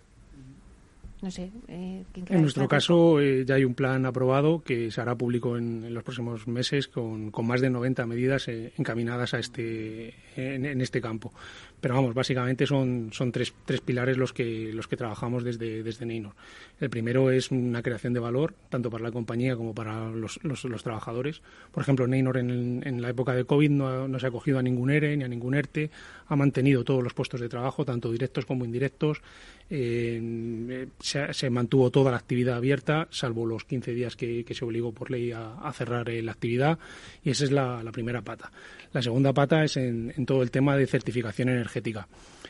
No 1.22 1.30
sé. 1.30 1.52
Eh, 1.68 2.04
en 2.16 2.42
nuestro 2.42 2.68
caso 2.68 3.22
eh, 3.22 3.46
ya 3.46 3.56
hay 3.56 3.64
un 3.64 3.76
plan 3.76 4.06
aprobado 4.08 4.64
que 4.64 4.90
se 4.90 5.02
hará 5.02 5.16
público 5.16 5.56
en, 5.56 5.94
los 5.94 6.04
próximos 6.04 6.48
meses 6.48 6.88
con, 6.88 7.32
más 7.44 7.62
de 7.62 7.70
90 7.70 8.08
medidas 8.08 8.48
eh, 8.48 8.74
encaminadas 8.78 9.36
a 9.36 9.40
este 9.40 10.16
en, 10.36 10.82
este 10.82 11.00
campo. 11.00 11.32
Pero 11.82 11.96
vamos, 11.96 12.14
básicamente 12.14 12.68
son, 12.68 13.10
son 13.12 13.32
tres, 13.32 13.54
tres 13.66 13.82
pilares 13.82 14.16
los 14.16 14.34
que 14.34 14.72
los 14.72 14.88
que 14.88 14.96
trabajamos 14.96 15.44
desde 15.44 15.84
desde 15.84 16.06
Neynor. 16.06 16.34
El 16.80 16.90
primero 16.90 17.32
es 17.32 17.52
una 17.52 17.82
creación 17.82 18.14
de 18.14 18.20
valor 18.20 18.54
tanto 18.70 18.90
para 18.92 19.04
la 19.04 19.12
compañía 19.12 19.56
como 19.56 19.74
para 19.74 20.10
los, 20.12 20.40
los, 20.44 20.84
trabajadores. 20.84 21.42
Por 21.72 21.82
ejemplo, 21.84 22.08
Neynor 22.08 22.38
en, 22.38 23.02
la 23.02 23.10
época 23.10 23.34
de 23.34 23.46
COVID 23.46 23.70
no, 23.72 24.08
no 24.08 24.20
se 24.20 24.28
ha 24.28 24.30
acogido 24.30 24.60
a 24.60 24.62
ningún 24.62 24.92
ERE 24.92 25.18
ni 25.18 25.24
a 25.24 25.28
ningún 25.28 25.56
ERTE, 25.56 25.90
ha 26.32 26.36
mantenido 26.38 26.86
todos 26.86 27.04
los 27.04 27.14
puestos 27.14 27.42
de 27.42 27.50
trabajo, 27.50 27.84
tanto 27.84 28.10
directos 28.10 28.46
como 28.46 28.64
indirectos 28.64 29.22
eh, 29.70 30.88
se, 31.02 31.50
mantuvo 31.50 31.92
toda 31.92 32.10
la 32.10 32.16
actividad 32.16 32.56
abierta, 32.56 33.10
salvo 33.12 33.46
los 33.46 33.66
15 33.66 33.94
días 33.94 34.16
que, 34.16 34.46
se 34.50 34.64
obligó 34.64 34.94
por 34.94 35.12
ley 35.12 35.34
a, 35.34 35.70
cerrar 35.74 36.10
eh, 36.10 36.22
la 36.22 36.32
actividad, 36.32 36.80
y 37.22 37.32
esa 37.32 37.44
es 37.44 37.52
la, 37.52 37.84
primera 37.92 38.22
pata. 38.22 38.50
La 38.94 39.02
segunda 39.02 39.34
pata 39.34 39.66
es 39.66 39.76
en, 39.76 40.26
todo 40.26 40.42
el 40.42 40.52
tema 40.52 40.78
de 40.78 40.88
certificación 40.88 41.50
energética. 41.50 42.08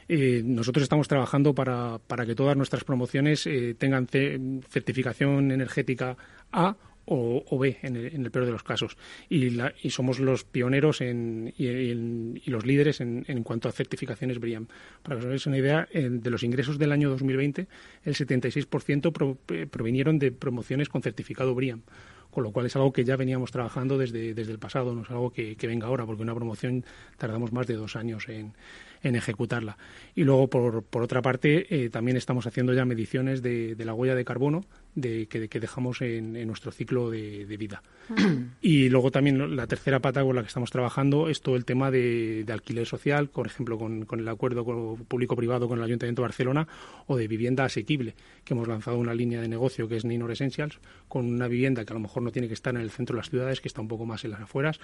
Eh, 0.07 0.43
nosotros 0.45 0.83
estamos 0.83 1.07
trabajando 1.07 1.55
para, 1.55 1.97
para, 2.05 2.23
que 2.23 2.35
todas 2.35 2.55
nuestras 2.55 2.83
promociones 2.83 3.49
tengan 3.79 4.07
certificación 4.07 5.51
energética 5.51 6.15
A 6.51 6.75
o, 7.13 7.59
B 7.59 7.77
en 7.81 7.95
el, 7.97 8.31
peor 8.31 8.45
de 8.45 8.51
los 8.51 8.63
casos. 8.63 8.95
Y, 9.29 9.59
somos 9.89 10.19
los 10.19 10.45
pioneros 10.45 11.01
y, 11.01 11.93
los 12.45 12.65
líderes 12.65 13.01
en, 13.01 13.43
cuanto 13.43 13.67
a 13.67 13.73
certificaciones 13.73 14.39
BRIAM. 14.39 14.67
Para 15.03 15.17
que 15.17 15.19
os 15.19 15.25
hagáis 15.25 15.45
una 15.45 15.57
idea, 15.57 15.87
de 15.91 16.29
los 16.29 16.43
ingresos 16.43 16.77
del 16.77 16.93
año 16.93 17.09
2020, 17.09 17.67
el 18.05 18.15
76% 18.15 19.37
eh, 19.49 19.67
provinieron 19.69 20.19
de 20.19 20.31
promociones 20.31 20.87
con 20.87 21.01
certificado 21.01 21.53
BRIAM 21.53 21.81
con 22.31 22.45
lo 22.45 22.53
cual 22.53 22.65
es 22.65 22.75
algo 22.77 22.93
que 22.93 23.03
ya 23.03 23.17
veníamos 23.17 23.51
trabajando 23.51 23.97
desde, 23.97 24.33
desde 24.33 24.53
el 24.53 24.57
pasado, 24.57 24.95
no 24.95 25.01
es 25.01 25.09
algo 25.09 25.31
que, 25.31 25.57
venga 25.63 25.87
ahora, 25.87 26.05
porque 26.05 26.23
una 26.23 26.33
promoción 26.33 26.85
tardamos 27.17 27.51
más 27.51 27.67
de 27.67 27.73
dos 27.73 27.97
años 27.97 28.29
en, 28.29 28.53
en 29.03 29.17
ejecutarla. 29.17 29.77
Y 30.15 30.23
luego, 30.23 30.49
por, 30.49 30.81
por 30.81 31.03
otra 31.03 31.21
parte, 31.21 31.89
también 31.91 32.15
estamos 32.15 32.47
haciendo 32.47 32.73
ya 32.73 32.85
mediciones 32.85 33.41
de, 33.41 33.75
de 33.75 33.83
la 33.83 33.93
huella 33.93 34.15
de 34.15 34.23
carbono 34.23 34.63
de, 34.95 35.27
que, 35.27 35.47
que 35.47 35.59
dejamos 35.59 36.01
en, 36.01 36.35
en, 36.35 36.47
nuestro 36.47 36.71
ciclo 36.71 37.09
de, 37.09 37.45
de 37.45 37.57
vida. 37.57 37.81
Y 38.61 38.89
luego 38.89 39.11
también 39.11 39.55
la 39.55 39.67
tercera 39.67 39.99
pata 39.99 40.23
con 40.23 40.35
la 40.35 40.41
que 40.41 40.47
estamos 40.47 40.69
trabajando 40.69 41.29
es 41.29 41.41
todo 41.41 41.55
el 41.55 41.65
tema 41.65 41.89
de, 41.89 42.43
de 42.43 42.53
alquiler 42.53 42.85
social, 42.85 43.29
por 43.29 43.47
ejemplo, 43.47 43.77
con, 43.77 44.05
con 44.05 44.19
el 44.19 44.27
acuerdo 44.27 44.63
público-privado 45.07 45.67
con 45.67 45.79
el 45.79 45.83
Ayuntamiento 45.83 46.21
de 46.21 46.27
Barcelona 46.27 46.67
o 47.07 47.17
de 47.17 47.27
vivienda 47.27 47.65
asequible, 47.65 48.15
que 48.43 48.53
hemos 48.53 48.67
lanzado 48.67 48.97
una 48.97 49.13
línea 49.13 49.41
de 49.41 49.47
negocio 49.47 49.87
que 49.87 49.95
es 49.95 50.05
Ninor 50.05 50.31
Essentials, 50.31 50.79
con 51.07 51.25
una 51.25 51.47
vivienda 51.47 51.85
que 51.85 51.93
a 51.93 51.95
lo 51.95 52.01
mejor 52.01 52.23
no 52.23 52.31
tiene 52.31 52.47
que 52.47 52.53
estar 52.53 52.75
en 52.75 52.81
el 52.81 52.91
centro 52.91 53.15
de 53.15 53.21
las 53.21 53.29
ciudades, 53.29 53.61
que 53.61 53.67
está 53.67 53.81
un 53.81 53.87
poco 53.87 54.05
más 54.05 54.23
en 54.25 54.31
las 54.31 54.41
afueras. 54.41 54.79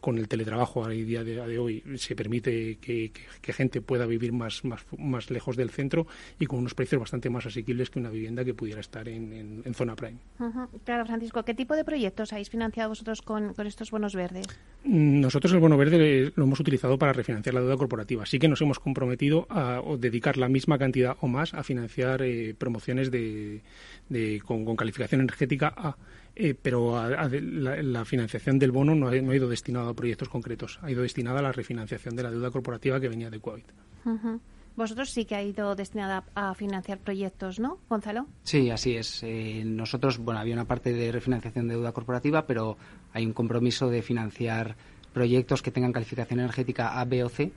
Con 0.00 0.18
el 0.18 0.28
teletrabajo 0.28 0.84
a 0.84 0.90
día 0.90 1.24
de, 1.24 1.46
de 1.46 1.58
hoy 1.58 1.82
se 1.96 2.14
permite 2.14 2.76
que, 2.76 3.10
que, 3.10 3.12
que, 3.40 3.52
gente 3.52 3.80
pueda 3.80 4.06
vivir 4.06 4.32
más, 4.32 4.64
más, 4.64 4.84
más 4.98 5.30
lejos 5.30 5.56
del 5.56 5.70
centro 5.70 6.06
y 6.38 6.46
con 6.46 6.58
unos 6.58 6.74
precios 6.74 7.00
bastante 7.00 7.30
más 7.30 7.46
asequibles 7.46 7.90
que 7.90 7.98
una 7.98 8.10
vivienda 8.10 8.44
que 8.44 8.54
pudiera 8.54 8.80
estar 8.80 9.08
en, 9.08 9.32
en 9.32 9.51
en, 9.64 9.74
zona 9.74 9.94
prime. 9.96 10.18
Uh 10.38 10.44
-huh. 10.44 10.68
Claro, 10.84 11.06
Francisco, 11.06 11.42
¿qué 11.44 11.54
tipo 11.54 11.74
de 11.74 11.84
proyectos 11.84 12.32
habéis 12.32 12.50
financiado 12.50 12.88
vosotros 12.88 13.22
con, 13.22 13.54
con, 13.54 13.66
estos 13.66 13.90
bonos 13.90 14.14
verdes? 14.14 14.46
Nosotros 14.84 15.52
el 15.52 15.60
bono 15.60 15.76
verde 15.76 16.32
lo 16.34 16.44
hemos 16.44 16.60
utilizado 16.60 16.98
para 16.98 17.12
refinanciar 17.12 17.54
la 17.54 17.60
deuda 17.60 17.76
corporativa. 17.76 18.26
Sí 18.26 18.38
que 18.38 18.48
nos 18.48 18.60
hemos 18.60 18.78
comprometido 18.78 19.46
a 19.50 19.80
dedicar 19.98 20.36
la 20.36 20.48
misma 20.48 20.78
cantidad 20.78 21.16
o 21.20 21.28
más 21.28 21.54
a 21.54 21.62
financiar 21.62 22.22
eh, 22.22 22.54
promociones 22.56 23.10
de, 23.10 23.62
de 24.08 24.40
con, 24.44 24.64
con, 24.64 24.76
calificación 24.76 25.20
energética 25.20 25.72
A. 25.76 25.96
Eh, 26.34 26.54
pero 26.60 26.96
a, 26.96 27.06
a 27.08 27.28
la, 27.28 27.82
la, 27.82 28.04
financiación 28.06 28.58
del 28.58 28.72
bono 28.72 28.94
no 28.94 29.08
ha, 29.08 29.14
no 29.16 29.32
ha, 29.32 29.36
ido 29.36 29.50
destinado 29.50 29.90
a 29.90 29.94
proyectos 29.94 30.30
concretos, 30.30 30.78
ha 30.80 30.90
ido 30.90 31.02
destinada 31.02 31.40
a 31.40 31.42
la 31.42 31.52
refinanciación 31.52 32.16
de 32.16 32.22
la 32.22 32.30
deuda 32.30 32.50
corporativa 32.50 32.98
que 32.98 33.08
venía 33.10 33.28
de 33.28 33.38
COVID. 33.38 33.64
Uh 34.06 34.10
-huh. 34.10 34.40
Vosotros 34.76 35.10
sí 35.10 35.24
que 35.24 35.34
ha 35.34 35.42
ido 35.42 35.74
destinada 35.74 36.24
a 36.34 36.54
financiar 36.54 36.98
proyectos, 36.98 37.60
¿no, 37.60 37.78
Gonzalo? 37.88 38.26
Sí, 38.42 38.70
así 38.70 38.96
es. 38.96 39.22
Eh, 39.22 39.62
nosotros, 39.64 40.18
bueno, 40.18 40.40
había 40.40 40.54
una 40.54 40.64
parte 40.64 40.92
de 40.92 41.12
refinanciación 41.12 41.68
de 41.68 41.74
deuda 41.74 41.92
corporativa, 41.92 42.46
pero 42.46 42.78
hay 43.12 43.26
un 43.26 43.32
compromiso 43.32 43.90
de 43.90 44.02
financiar 44.02 44.76
proyectos 45.12 45.62
que 45.62 45.70
tengan 45.70 45.92
calificación 45.92 46.40
energética 46.40 46.98
A, 47.00 47.04
B 47.04 47.22
o 47.22 47.28
C, 47.28 47.52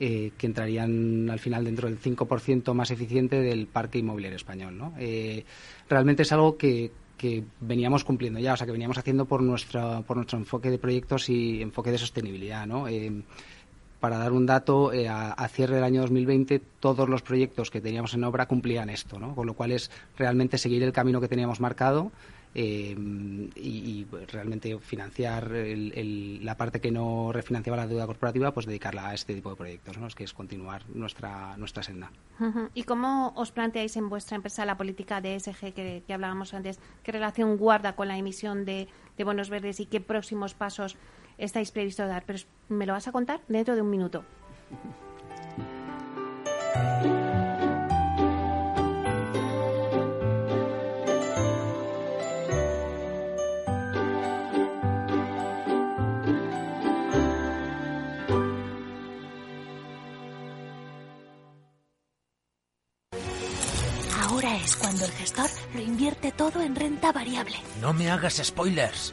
eh, 0.00 0.32
que 0.36 0.46
entrarían 0.46 1.30
al 1.30 1.38
final 1.38 1.64
dentro 1.64 1.88
del 1.88 2.00
5% 2.00 2.74
más 2.74 2.90
eficiente 2.90 3.40
del 3.40 3.66
parque 3.66 3.98
inmobiliario 3.98 4.36
español, 4.36 4.76
¿no? 4.76 4.94
Eh, 4.98 5.44
realmente 5.88 6.22
es 6.22 6.32
algo 6.32 6.56
que, 6.56 6.90
que 7.16 7.44
veníamos 7.60 8.02
cumpliendo 8.02 8.40
ya, 8.40 8.54
o 8.54 8.56
sea, 8.56 8.66
que 8.66 8.72
veníamos 8.72 8.98
haciendo 8.98 9.26
por 9.26 9.42
nuestra 9.42 10.00
por 10.00 10.16
nuestro 10.16 10.38
enfoque 10.38 10.70
de 10.70 10.78
proyectos 10.78 11.28
y 11.28 11.62
enfoque 11.62 11.90
de 11.90 11.98
sostenibilidad, 11.98 12.66
¿no? 12.66 12.86
Para 14.00 14.16
dar 14.16 14.32
un 14.32 14.46
dato, 14.46 14.92
eh, 14.92 15.08
a, 15.08 15.46
cierre 15.48 15.74
del 15.74 15.84
año 15.84 16.00
2020 16.00 16.60
todos 16.80 17.08
los 17.08 17.20
proyectos 17.22 17.70
que 17.70 17.82
teníamos 17.82 18.14
en 18.14 18.24
obra 18.24 18.46
cumplían 18.46 18.88
esto, 18.88 19.18
¿no? 19.18 19.34
con 19.34 19.46
lo 19.46 19.54
cual 19.54 19.72
es 19.72 19.90
realmente 20.16 20.56
seguir 20.56 20.82
el 20.82 20.92
camino 20.92 21.20
que 21.20 21.28
teníamos 21.28 21.60
marcado 21.60 22.10
eh, 22.54 22.96
y, 23.54 24.06
realmente 24.32 24.76
financiar 24.78 25.52
el, 25.52 26.44
la 26.44 26.56
parte 26.56 26.80
que 26.80 26.90
no 26.90 27.30
refinanciaba 27.32 27.76
la 27.76 27.86
deuda 27.86 28.06
corporativa, 28.06 28.52
pues 28.52 28.66
dedicarla 28.66 29.08
a 29.08 29.14
este 29.14 29.34
tipo 29.34 29.50
de 29.50 29.56
proyectos, 29.56 29.98
¿no? 29.98 30.06
es 30.06 30.14
que 30.14 30.24
es 30.24 30.32
continuar 30.32 30.82
nuestra, 30.92 31.56
nuestra 31.58 31.82
senda. 31.82 32.10
¿Y 32.74 32.82
cómo 32.84 33.32
os 33.36 33.52
planteáis 33.52 33.96
en 33.96 34.08
vuestra 34.08 34.36
empresa 34.36 34.64
la 34.64 34.76
política 34.76 35.20
de 35.20 35.36
ESG 35.36 35.72
que, 35.74 36.02
que 36.04 36.12
hablábamos 36.12 36.52
antes? 36.54 36.80
¿Qué 37.04 37.12
relación 37.12 37.56
guarda 37.56 37.94
con 37.94 38.08
la 38.08 38.16
emisión 38.16 38.64
de, 38.64 38.88
de 39.16 39.24
bonos 39.24 39.50
verdes 39.50 39.78
y 39.78 39.86
qué 39.86 40.00
próximos 40.00 40.54
pasos 40.54 40.96
estáis 41.40 41.70
previsto 41.70 42.06
dar, 42.06 42.24
pero 42.24 42.38
me 42.68 42.86
lo 42.86 42.92
vas 42.92 43.08
a 43.08 43.12
contar 43.12 43.40
dentro 43.48 43.74
de 43.74 43.82
un 43.82 43.90
minuto. 43.90 44.24
Ahora 64.22 64.56
es 64.56 64.76
cuando 64.76 65.04
el 65.04 65.10
gestor 65.10 65.50
lo 65.74 65.80
invierte 65.80 66.32
todo 66.32 66.62
en 66.62 66.76
renta 66.76 67.12
variable. 67.12 67.56
No 67.80 67.92
me 67.92 68.10
hagas 68.10 68.40
spoilers. 68.42 69.12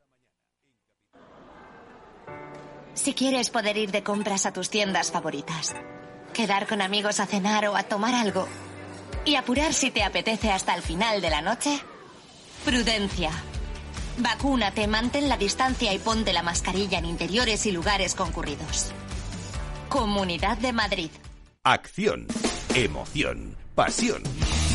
si 2.93 3.13
quieres 3.13 3.49
poder 3.49 3.77
ir 3.77 3.91
de 3.91 4.03
compras 4.03 4.45
a 4.45 4.53
tus 4.53 4.69
tiendas 4.69 5.11
favoritas, 5.11 5.75
quedar 6.33 6.67
con 6.67 6.81
amigos 6.81 7.19
a 7.19 7.25
cenar 7.25 7.67
o 7.67 7.75
a 7.75 7.83
tomar 7.83 8.13
algo 8.13 8.47
y 9.25 9.35
apurar 9.35 9.73
si 9.73 9.91
te 9.91 10.03
apetece 10.03 10.51
hasta 10.51 10.75
el 10.75 10.81
final 10.81 11.21
de 11.21 11.29
la 11.29 11.41
noche, 11.41 11.79
prudencia. 12.65 13.31
Vacúnate, 14.17 14.87
mantén 14.87 15.29
la 15.29 15.37
distancia 15.37 15.93
y 15.93 15.99
ponte 15.99 16.33
la 16.33 16.43
mascarilla 16.43 16.99
en 16.99 17.05
interiores 17.05 17.65
y 17.65 17.71
lugares 17.71 18.13
concurridos. 18.13 18.91
Comunidad 19.89 20.57
de 20.57 20.73
Madrid. 20.73 21.11
Acción, 21.63 22.27
emoción, 22.75 23.55
pasión. 23.75 24.23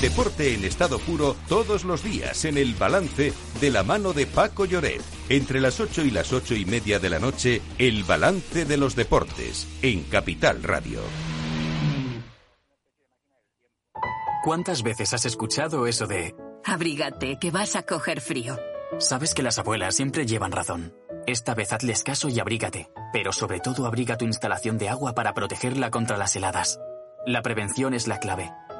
Deporte 0.01 0.53
en 0.53 0.65
estado 0.65 0.99
puro 0.99 1.37
todos 1.49 1.85
los 1.85 2.03
días 2.05 2.45
en 2.45 2.59
el 2.59 2.75
balance 2.75 3.33
de 3.61 3.71
la 3.71 3.83
mano 3.83 4.13
de 4.13 4.27
Paco 4.27 4.67
Lloret. 4.67 5.01
Entre 5.31 5.59
las 5.59 5.81
8 5.81 6.05
y 6.05 6.11
las 6.11 6.35
ocho 6.35 6.55
y 6.55 6.67
media 6.67 6.99
de 6.99 7.09
la 7.09 7.19
noche, 7.19 7.63
el 7.79 8.05
balance 8.05 8.67
de 8.67 8.77
los 8.77 8.95
deportes 8.95 9.67
en 9.81 10.03
Capital 10.05 10.63
Radio. 10.63 11.01
¿Cuántas 14.45 14.83
veces 14.83 15.15
has 15.15 15.25
escuchado 15.25 15.87
eso 15.87 16.07
de... 16.07 16.37
Abrígate, 16.65 17.39
que 17.41 17.51
vas 17.51 17.75
a 17.75 17.83
coger 17.83 18.21
frío? 18.21 18.59
Sabes 18.99 19.35
que 19.35 19.43
las 19.43 19.59
abuelas 19.59 19.97
siempre 19.97 20.27
llevan 20.27 20.53
razón. 20.53 20.95
Esta 21.27 21.55
vez 21.55 21.73
hazles 21.73 22.05
caso 22.05 22.29
y 22.29 22.39
abrígate. 22.39 22.91
Pero 23.15 23.33
sobre 23.33 23.61
todo 23.61 23.87
abriga 23.87 24.19
tu 24.19 24.27
instalación 24.27 24.77
de 24.77 24.91
agua 24.91 25.15
para 25.15 25.33
protegerla 25.33 25.91
contra 25.91 26.19
las 26.19 26.37
heladas. 26.37 26.79
La 27.27 27.43
prevención 27.43 27.95
es 27.95 28.07
la 28.07 28.19
clave. 28.21 28.53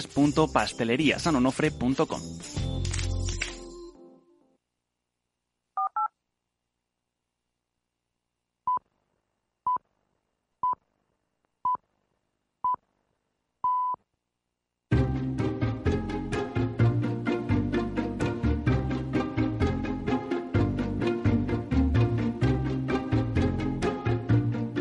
www.pasteleriasanonofre.com. 0.00 2.20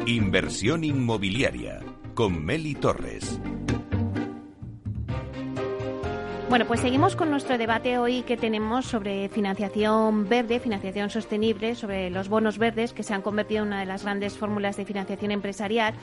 Inversión 0.05 0.83
inmobiliaria 0.83 1.79
con 2.13 2.43
Meli 2.43 2.75
Torres. 2.75 3.39
Bueno, 6.53 6.67
pues 6.67 6.81
seguimos 6.81 7.15
con 7.15 7.31
nuestro 7.31 7.57
debate 7.57 7.97
hoy 7.97 8.21
que 8.21 8.37
tenemos 8.37 8.85
sobre 8.85 9.27
financiación 9.29 10.29
verde, 10.29 10.59
financiación 10.59 11.09
sostenible, 11.09 11.73
sobre 11.73 12.11
los 12.11 12.29
bonos 12.29 12.59
verdes 12.59 12.93
que 12.93 13.01
se 13.01 13.15
han 13.15 13.23
convertido 13.23 13.63
en 13.63 13.69
una 13.69 13.79
de 13.79 13.87
las 13.87 14.03
grandes 14.03 14.37
fórmulas 14.37 14.77
de 14.77 14.85
financiación 14.85 15.31
empresarial. 15.31 15.95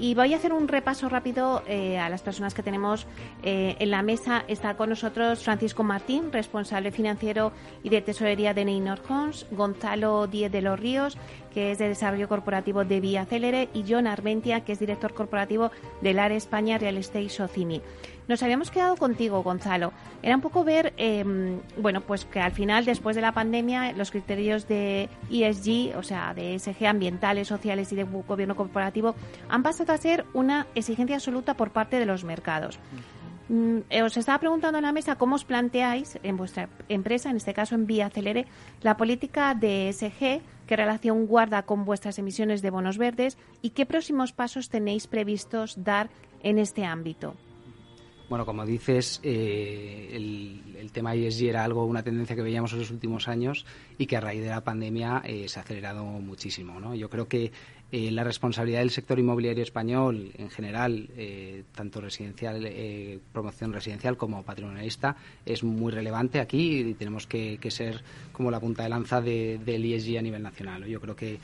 Y 0.00 0.14
voy 0.14 0.32
a 0.32 0.38
hacer 0.38 0.54
un 0.54 0.66
repaso 0.66 1.10
rápido 1.10 1.62
eh, 1.66 1.98
a 1.98 2.08
las 2.08 2.22
personas 2.22 2.54
que 2.54 2.62
tenemos 2.62 3.06
eh, 3.42 3.76
en 3.80 3.90
la 3.90 4.00
mesa. 4.00 4.44
Está 4.48 4.78
con 4.78 4.88
nosotros 4.88 5.44
Francisco 5.44 5.84
Martín, 5.84 6.32
responsable 6.32 6.90
financiero 6.90 7.52
y 7.82 7.90
de 7.90 8.00
tesorería 8.00 8.54
de 8.54 8.64
Neynor 8.64 9.00
Homes, 9.10 9.44
Gonzalo 9.50 10.26
Díez 10.26 10.50
de 10.50 10.62
los 10.62 10.80
Ríos, 10.80 11.18
que 11.52 11.72
es 11.72 11.76
de 11.76 11.88
desarrollo 11.88 12.28
corporativo 12.30 12.82
de 12.86 13.00
Vía 13.00 13.26
Célere, 13.26 13.68
y 13.74 13.84
John 13.86 14.06
Armentia, 14.06 14.62
que 14.62 14.72
es 14.72 14.78
director 14.78 15.12
corporativo 15.12 15.70
del 16.00 16.18
ARE 16.18 16.36
España 16.36 16.78
Real 16.78 16.96
Estate 16.96 17.28
Socini. 17.28 17.82
Nos 18.28 18.42
habíamos 18.42 18.70
quedado 18.70 18.96
contigo, 18.96 19.42
Gonzalo. 19.42 19.92
Era 20.22 20.36
un 20.36 20.42
poco 20.42 20.62
ver, 20.62 20.92
em, 20.98 21.60
bueno, 21.78 22.02
pues 22.02 22.26
que 22.26 22.40
al 22.40 22.52
final, 22.52 22.84
después 22.84 23.16
de 23.16 23.22
la 23.22 23.32
pandemia, 23.32 23.92
los 23.92 24.10
criterios 24.10 24.68
de 24.68 25.08
ESG, 25.30 25.96
o 25.96 26.02
sea, 26.02 26.34
de 26.34 26.54
ESG 26.54 26.86
ambientales, 26.86 27.48
sociales 27.48 27.90
y 27.90 27.96
de 27.96 28.04
gobierno 28.04 28.54
corporativo, 28.54 29.14
han 29.48 29.62
pasado 29.62 29.94
a 29.94 29.96
ser 29.96 30.26
una 30.34 30.66
exigencia 30.74 31.16
absoluta 31.16 31.54
por 31.54 31.70
parte 31.70 31.98
de 31.98 32.04
los 32.04 32.22
mercados. 32.24 32.78
Mm, 33.48 33.78
eh, 33.88 34.02
os 34.02 34.14
estaba 34.18 34.38
preguntando 34.38 34.76
en 34.76 34.84
la 34.84 34.92
mesa 34.92 35.16
cómo 35.16 35.36
os 35.36 35.46
planteáis 35.46 36.18
en 36.22 36.36
vuestra 36.36 36.68
empresa, 36.90 37.30
en 37.30 37.38
este 37.38 37.54
caso 37.54 37.74
en 37.76 37.86
Vía 37.86 38.06
Acelere, 38.06 38.44
la 38.82 38.98
política 38.98 39.54
de 39.54 39.88
ESG, 39.88 40.42
qué 40.66 40.76
relación 40.76 41.26
guarda 41.26 41.62
con 41.62 41.86
vuestras 41.86 42.18
emisiones 42.18 42.60
de 42.60 42.68
bonos 42.68 42.98
verdes 42.98 43.38
y 43.62 43.70
qué 43.70 43.86
próximos 43.86 44.32
pasos 44.32 44.68
tenéis 44.68 45.06
previstos 45.06 45.82
dar 45.82 46.10
en 46.42 46.58
este 46.58 46.84
ámbito. 46.84 47.34
Bueno, 48.28 48.44
como 48.44 48.66
dices, 48.66 49.20
eh, 49.22 50.10
el, 50.12 50.90
tema 50.92 51.14
ESG 51.14 51.44
era 51.48 51.64
algo, 51.64 51.84
una 51.84 52.02
tendencia 52.02 52.34
que 52.34 52.42
veíamos 52.42 52.72
en 52.72 52.80
los 52.80 52.90
últimos 52.90 53.28
años 53.28 53.64
y 53.98 54.06
que 54.06 54.16
a 54.16 54.20
raíz 54.20 54.42
de 54.42 54.48
la 54.48 54.64
pandemia 54.64 55.22
eh, 55.24 55.48
se 55.48 55.58
ha 55.58 55.62
acelerado 55.62 56.02
muchísimo. 56.04 56.80
¿no? 56.80 56.94
Yo 56.94 57.08
creo 57.08 57.28
que 57.28 57.52
eh, 57.92 58.10
la 58.10 58.24
responsabilidad 58.24 58.80
del 58.80 58.90
sector 58.90 59.18
inmobiliario 59.18 59.62
español 59.62 60.32
en 60.36 60.50
general, 60.50 61.08
tanto 61.74 62.00
residencial, 62.00 62.68
promoción 63.32 63.72
residencial 63.72 64.16
como 64.16 64.42
patrimonialista, 64.42 65.16
es 65.46 65.62
muy 65.62 65.92
relevante 65.92 66.40
aquí 66.40 66.80
y 66.80 66.94
tenemos 66.94 67.26
que, 67.26 67.58
ser 67.70 68.02
como 68.32 68.50
la 68.50 68.60
punta 68.60 68.82
de 68.82 68.88
lanza 68.88 69.20
del 69.20 69.84
ESG 69.84 70.18
a 70.18 70.22
nivel 70.22 70.42
nacional. 70.42 70.84
Yo 70.86 71.00
creo 71.00 71.16
que 71.16 71.38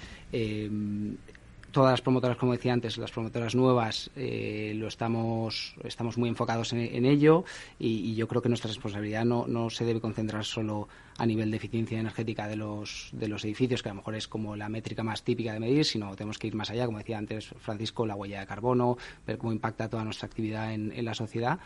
todas 1.74 1.90
las 1.90 2.00
promotoras, 2.00 2.36
como 2.36 2.52
decía 2.52 2.72
antes, 2.72 2.96
las 2.98 3.10
promotoras 3.10 3.56
nuevas, 3.56 4.08
eh, 4.14 4.72
lo 4.76 4.86
estamos, 4.86 5.74
estamos 5.82 6.16
muy 6.16 6.28
enfocados 6.28 6.72
en, 6.72 7.04
ello 7.04 7.44
y, 7.80 8.14
yo 8.14 8.28
creo 8.28 8.40
que 8.40 8.48
nuestra 8.48 8.68
responsabilidad 8.68 9.24
no, 9.24 9.46
no 9.48 9.68
se 9.70 9.84
debe 9.84 10.00
concentrar 10.00 10.44
solo 10.44 10.88
a 11.18 11.26
nivel 11.26 11.50
de 11.50 11.56
eficiencia 11.56 11.98
energética 11.98 12.46
de 12.46 12.54
los, 12.54 13.10
de 13.12 13.26
los 13.26 13.44
edificios, 13.44 13.82
que 13.82 13.88
a 13.88 13.92
lo 13.92 13.96
mejor 13.96 14.14
es 14.14 14.28
como 14.28 14.54
la 14.54 14.68
métrica 14.68 15.02
más 15.02 15.24
típica 15.24 15.52
de 15.52 15.58
medir, 15.58 15.84
sino 15.84 16.14
tenemos 16.14 16.38
que 16.38 16.46
ir 16.46 16.54
más 16.54 16.70
allá, 16.70 16.86
como 16.86 16.98
decía 16.98 17.18
antes 17.18 17.48
Francisco, 17.58 18.06
la 18.06 18.14
huella 18.14 18.38
de 18.38 18.46
carbono, 18.46 18.96
ver 19.26 19.36
cómo 19.36 19.52
impacta 19.52 19.88
toda 19.88 20.04
nuestra 20.04 20.26
actividad 20.26 20.72
en, 20.72 21.04
la 21.04 21.14
sociedad. 21.14 21.58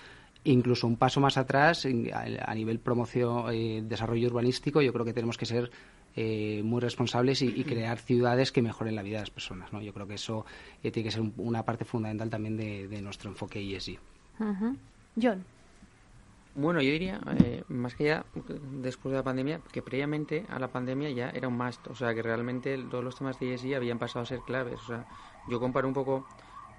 Incluso 0.45 0.87
un 0.87 0.97
paso 0.97 1.21
más 1.21 1.37
atrás 1.37 1.87
a, 1.87 2.55
nivel 2.55 2.79
promoción 2.79 3.53
eh, 3.53 3.83
desarrollo 3.85 4.29
urbanístico 4.29 4.81
yo 4.81 4.93
creo 4.93 5.05
que 5.05 5.13
tenemos 5.13 5.37
que 5.37 5.45
ser 5.45 5.71
eh, 6.21 6.65
muy 6.65 6.81
responsables 6.81 7.43
y, 7.43 7.63
crear 7.65 7.97
ciudades 7.99 8.51
que 8.51 8.61
mejoren 8.61 8.97
la 8.97 9.03
vida 9.03 9.19
de 9.19 9.23
las 9.23 9.31
personas. 9.31 9.73
¿no? 9.73 9.81
Yo 9.81 9.95
creo 9.95 10.09
que 10.09 10.15
eso 10.15 10.45
eh, 10.83 10.91
tiene 10.91 11.09
que 11.09 11.15
ser 11.15 11.23
una 11.37 11.65
parte 11.65 11.85
fundamental 11.85 12.29
también 12.29 12.57
de, 12.57 13.01
nuestro 13.03 13.31
enfoque 13.31 13.61
ESG. 13.61 14.01
John. 15.21 15.45
Bueno, 16.57 16.83
yo 16.83 16.91
diría, 16.91 17.21
eh, 17.39 17.63
más 17.69 17.95
que 17.95 18.05
ya 18.07 18.25
después 18.83 19.13
de 19.13 19.19
la 19.19 19.23
pandemia, 19.23 19.61
que 19.71 19.81
previamente 19.81 20.45
a 20.49 20.59
la 20.59 20.67
pandemia 20.67 21.09
ya 21.11 21.31
era 21.31 21.47
un 21.47 21.57
must. 21.57 21.87
O 21.87 21.95
sea, 21.95 22.13
que 22.13 22.21
realmente 22.21 22.77
todos 22.91 23.05
los 23.05 23.15
temas 23.15 23.39
de 23.39 23.55
ESG 23.55 23.77
habían 23.77 24.01
pasado 24.01 24.25
a 24.25 24.27
ser 24.27 24.41
claves. 24.41 24.81
O 24.81 24.87
sea, 24.87 25.07
yo 25.49 25.61
comparo 25.61 25.87
un 25.87 25.95
poco 25.95 26.27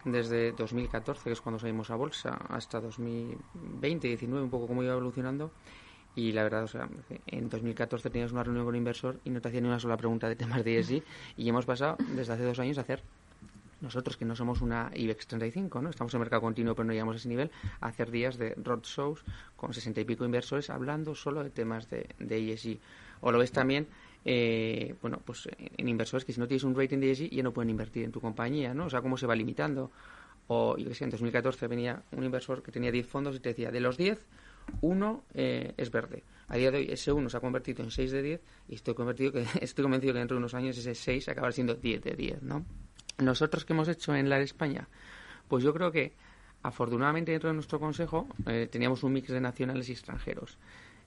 desde 0.04 0.52
2014, 0.52 1.23
que 1.23 1.32
es 1.32 1.39
cuando 1.39 1.60
salimos 1.60 1.89
a 1.91 1.95
bolsa, 1.95 2.38
hasta 2.49 2.82
2020, 2.82 3.39
2019, 4.10 4.43
un 4.43 4.49
poco 4.49 4.67
cómo 4.67 4.84
iba 4.84 4.91
evolucionando. 4.91 5.52
Y 6.15 6.32
la 6.32 6.43
verdad, 6.43 6.63
o 6.63 6.67
sea, 6.67 6.89
en 7.28 7.50
2014 7.50 8.10
tenías 8.10 8.32
una 8.32 8.43
reunión 8.43 8.65
con 8.65 8.74
un 8.74 8.78
inversor 8.78 9.19
y 9.24 9.30
no 9.30 9.41
te 9.41 9.48
hacía 9.48 9.62
ni 9.62 9.67
una 9.67 9.80
sola 9.80 9.95
pregunta 9.95 10.28
de 10.28 10.36
temas 10.36 10.63
de 10.63 10.80
ESG 10.80 11.04
y 11.38 11.48
hemos 11.50 11.65
pasado 11.65 11.98
desde 12.15 12.34
hace 12.34 12.43
dos 12.43 12.60
años 12.60 12.78
a 12.78 12.82
hacer 12.82 13.04
nosotros 13.82 14.17
que 14.17 14.26
no 14.26 14.36
somos 14.36 14.62
una 14.62 14.91
IBEX 14.93 15.28
35, 15.28 15.82
¿no? 15.82 15.89
Estamos 15.89 16.13
en 16.13 16.19
mercado 16.19 16.41
continuo 16.41 16.76
pero 16.76 16.86
no 16.86 16.93
llegamos 16.93 17.15
a 17.15 17.17
ese 17.17 17.30
nivel, 17.30 17.52
a 17.80 17.88
hacer 17.88 18.12
días 18.12 18.38
de 18.38 18.54
roadshows 18.56 19.24
con 19.56 19.74
sesenta 19.74 20.02
y 20.02 20.06
pico 20.06 20.26
inversores 20.26 20.69
hablando 20.69 21.15
solo 21.15 21.43
de 21.43 21.50
temas 21.50 21.89
de, 21.89 22.10
de. 22.19 22.80
O 23.22 23.32
lo 23.32 23.39
ves 23.39 23.52
también, 23.52 23.88
eh, 24.26 24.95
bueno, 25.02 25.22
pues 25.24 25.48
en 25.60 25.88
inversores 25.88 26.26
que 26.26 26.34
si 26.34 26.39
no 26.39 26.48
tienes 26.48 26.63
un 26.63 26.76
rating 26.76 27.00
de 27.00 27.12
ESG 27.12 27.30
ya 27.30 27.43
no 27.43 27.54
pueden 27.54 27.69
invertir 27.69 28.04
en 28.04 28.12
tu 28.12 28.19
compañía, 28.19 28.74
¿no? 28.74 28.86
O 28.86 28.89
sea, 28.89 29.02
cómo 29.02 29.17
se 29.17 29.28
va 29.28 29.36
limitando. 29.36 29.91
O, 30.48 30.78
yo 30.78 30.89
que 30.89 30.95
sé, 30.95 31.04
en 31.04 31.12
2014 31.12 31.67
venía 31.67 32.02
un 32.12 32.24
inversor 32.24 32.63
que 32.63 32.72
tenía 32.72 32.91
10 32.91 33.08
fondos 33.08 33.36
y 33.36 33.39
te 33.39 33.50
decía, 33.50 33.72
de 33.72 33.80
los 33.80 33.98
10, 33.98 34.19
uno 34.82 35.23
eh, 35.34 35.73
es 35.77 35.91
verde. 35.91 36.23
A 36.47 36.58
día 36.58 36.71
de 36.71 36.79
hoy 36.79 36.88
ese 36.91 37.12
uno 37.12 37.29
se 37.29 37.38
ha 37.38 37.39
convertido 37.39 37.84
en 37.84 37.91
6 37.91 38.12
de 38.12 38.21
10 38.21 38.41
y 38.69 38.75
estoy, 38.75 38.95
convertido 38.95 39.32
que, 39.32 39.45
estoy 39.62 39.84
convencido 39.84 40.13
que 40.13 40.19
dentro 40.19 40.36
de 40.36 40.39
unos 40.39 40.53
años 40.53 40.77
ese 40.77 40.95
6 40.95 41.29
acabará 41.29 41.51
siendo 41.51 41.75
10 41.75 42.01
de 42.01 42.15
10, 42.15 42.41
¿no? 42.43 42.65
Nosotros 43.19 43.65
que 43.65 43.73
hemos 43.73 43.88
hecho 43.88 44.15
en 44.15 44.29
la 44.29 44.39
España, 44.39 44.88
pues 45.47 45.63
yo 45.63 45.73
creo 45.73 45.91
que 45.91 46.13
afortunadamente 46.63 47.32
dentro 47.32 47.49
de 47.49 47.53
nuestro 47.53 47.79
consejo 47.79 48.27
eh, 48.47 48.67
teníamos 48.71 49.03
un 49.03 49.13
mix 49.13 49.29
de 49.29 49.41
nacionales 49.41 49.89
y 49.89 49.91
extranjeros. 49.91 50.58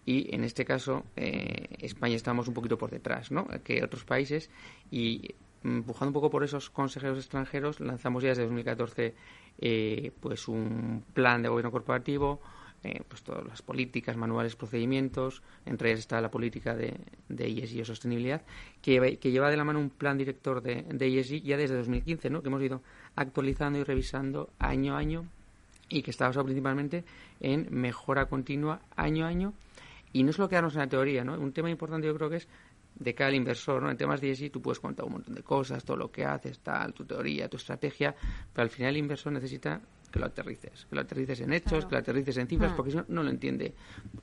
Y 0.05 0.35
en 0.35 0.44
este 0.44 0.64
caso, 0.64 1.05
eh, 1.16 1.68
España 1.79 2.16
estamos 2.16 2.48
un 2.48 2.55
poquito 2.55 2.77
por 2.77 2.90
detrás 2.90 3.31
¿no? 3.31 3.46
que 3.64 3.85
otros 3.85 4.05
países 4.05 4.51
y 4.90 5.35
empujando 5.62 6.09
un 6.09 6.14
poco 6.14 6.31
por 6.31 6.42
esos 6.42 6.70
consejeros 6.70 7.18
extranjeros, 7.18 7.79
lanzamos 7.81 8.22
ya 8.22 8.31
desde 8.31 8.42
2014 8.42 9.14
pues 10.20 10.48
un 10.48 11.05
plan 11.14 11.40
de 11.40 11.48
gobierno 11.48 11.70
corporativo, 11.70 12.40
eh, 12.85 13.03
pues 13.07 13.23
todas 13.23 13.47
las 13.47 13.62
políticas, 13.62 14.16
manuales, 14.16 14.57
procedimientos, 14.57 15.42
entre 15.66 15.90
ellas 15.90 16.01
está 16.01 16.21
la 16.21 16.31
política 16.31 16.75
de, 16.75 16.95
de 17.29 17.47
ESG 17.47 17.83
o 17.83 17.85
sostenibilidad, 17.85 18.42
que, 18.81 19.18
lleva 19.23 19.51
de 19.51 19.57
la 19.57 19.64
mano 19.64 19.79
un 19.79 19.90
plan 19.90 20.18
director 20.18 20.62
de, 20.62 20.83
de 20.83 21.18
ESG 21.18 21.42
ya 21.42 21.57
desde 21.57 21.77
2015, 21.77 22.31
¿no? 22.31 22.42
que 22.42 22.49
hemos 22.49 22.62
ido 22.62 22.83
actualizando 23.14 23.79
y 23.79 23.85
revisando 23.85 24.51
año 24.59 24.97
a 24.97 24.99
año 24.99 25.27
y 25.88 26.03
que 26.03 26.11
está 26.11 26.27
basado 26.27 26.45
principalmente 26.45 27.05
en 27.40 27.68
mejora 27.71 28.27
continua 28.27 28.81
año 28.97 29.27
a 29.27 29.29
año 29.29 29.53
y 30.12 30.25
no 30.25 30.33
solo 30.33 30.49
quedarnos 30.49 30.75
en 30.75 30.81
la 30.81 30.88
teoría, 30.88 31.25
¿no? 31.25 31.35
Un 31.35 31.53
tema 31.53 31.71
importante 31.71 32.07
yo 32.07 32.14
creo 32.14 32.29
que 32.29 32.37
es 32.37 32.49
de 32.95 33.14
cada 33.14 33.33
inversor, 33.33 33.83
¿no? 33.83 33.90
En 33.90 33.97
temas 33.97 34.21
de 34.21 34.31
ESG 34.31 34.51
tú 34.51 34.61
puedes 34.61 34.81
contar 34.81 35.07
un 35.07 35.12
montón 35.12 35.35
de 35.35 35.42
cosas, 35.42 35.85
todo 35.85 35.97
lo 35.97 36.11
que 36.11 36.25
haces, 36.25 36.59
tal, 36.59 36.92
tu 36.92 37.05
teoría, 37.05 37.49
tu 37.49 37.57
estrategia, 37.57 38.14
pero 38.53 38.64
al 38.64 38.71
final 38.71 38.90
el 38.90 38.99
inversor 38.99 39.33
necesita 39.33 39.81
que 40.12 40.20
lo 40.20 40.27
aterrices, 40.27 40.87
que 40.88 40.94
lo 40.94 41.01
aterrices 41.01 41.40
en 41.40 41.53
hechos, 41.53 41.87
que 41.87 41.92
lo 41.92 41.98
aterrices 41.98 42.37
en 42.37 42.46
cifras, 42.46 42.72
ah. 42.72 42.77
porque 42.77 42.92
si 42.92 42.98
no, 42.98 43.05
no 43.09 43.22
lo 43.22 43.31
entiende. 43.31 43.72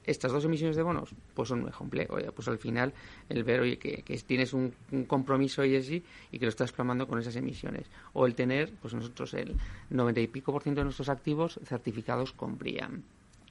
Estas 0.05 0.31
dos 0.31 0.45
emisiones 0.45 0.77
de 0.77 0.83
bonos, 0.83 1.09
pues 1.33 1.49
son 1.49 1.63
un 1.63 1.69
ejemplo. 1.69 2.01
Oye, 2.09 2.31
pues 2.31 2.47
al 2.47 2.59
final 2.59 2.93
el 3.27 3.43
ver, 3.43 3.61
oye, 3.61 3.77
que, 3.77 4.03
tienes 4.25 4.53
un, 4.53 4.73
compromiso 5.07 5.63
ESG 5.63 6.03
y 6.31 6.39
que 6.39 6.45
lo 6.45 6.49
estás 6.49 6.71
plasmando 6.71 7.07
con 7.07 7.19
esas 7.19 7.35
emisiones. 7.35 7.87
O 8.13 8.27
el 8.27 8.35
tener, 8.35 8.71
pues 8.81 8.93
nosotros 8.93 9.33
el 9.33 9.55
90 9.89 10.21
y 10.21 10.27
pico 10.27 10.51
por 10.51 10.61
ciento 10.61 10.81
de 10.81 10.85
nuestros 10.85 11.09
activos 11.09 11.59
certificados 11.65 12.31
con 12.31 12.57
BRIAM. 12.57 13.01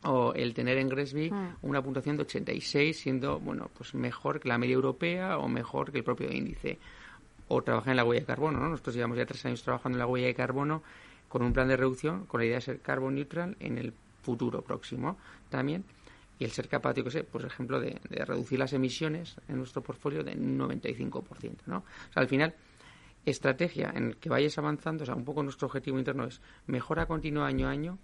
o 0.05 0.33
el 0.35 0.55
tener 0.55 0.79
en 0.79 0.89
Gresby 0.89 1.31
mm. 1.31 1.57
una 1.63 1.83
puntuación 1.83 2.17
de 2.17 2.23
86 2.23 2.97
siendo 2.97 3.41
bueno 3.41 3.69
pues 3.77 3.95
mejor 3.95 4.39
que 4.39 4.49
la 4.49 4.57
media 4.57 4.75
europea 4.75 5.39
o 5.39 5.49
mejor 5.49 5.91
que 5.91 5.99
el 5.99 6.05
propio 6.05 6.31
índice 6.31 6.79
o 7.49 7.63
trabajar 7.63 7.91
en 7.91 7.97
la 7.97 8.05
huella 8.05 8.21
de 8.21 8.27
carbono 8.27 8.61
¿no? 8.61 8.69
nosotros 8.69 8.95
llevamos 8.95 9.19
ya 9.19 9.27
tres 9.27 9.45
años 9.45 9.61
trabajando 9.65 9.97
en 9.97 9.99
la 9.99 10.07
huella 10.07 10.29
de 10.29 10.35
carbono 10.35 10.85
con 11.29 11.43
un 11.43 11.53
plan 11.53 11.69
de 11.69 11.77
reducción 11.77 12.27
con 12.27 12.41
la 12.41 12.47
idea 12.47 12.57
de 12.57 12.63
ser 12.63 12.81
carbon 12.81 13.15
neutral 13.15 13.57
en 13.61 13.79
el 13.79 13.93
futuro 14.23 14.63
próximo 14.63 15.19
también 15.51 15.85
y 16.39 16.45
el 16.45 16.53
ser 16.53 16.69
capaz, 16.69 16.95
yo 16.95 17.05
que 17.05 17.11
sé, 17.11 17.25
por 17.25 17.45
ejemplo, 17.45 17.81
de, 17.81 17.99
reducir 18.11 18.59
las 18.59 18.73
emisiones 18.73 19.37
en 19.49 19.57
nuestro 19.57 19.83
portfolio 19.83 20.23
de 20.23 20.33
un 20.33 20.59
95%, 20.59 21.67
¿no? 21.67 21.79
O 21.79 22.13
sea, 22.13 22.23
al 22.23 22.29
final, 22.29 22.55
estrategia 23.27 23.93
en 23.95 24.15
que 24.15 24.29
vayas 24.29 24.57
avanzando, 24.57 25.03
o 25.03 25.07
sea, 25.07 25.17
un 25.17 25.25
poco 25.25 25.43
nuestro 25.43 25.67
objetivo 25.67 25.99
interno 25.99 26.25
es 26.27 26.41
mejora 26.67 27.07
continua 27.07 27.47
año 27.47 27.67
a 27.67 27.71
año, 27.71 27.99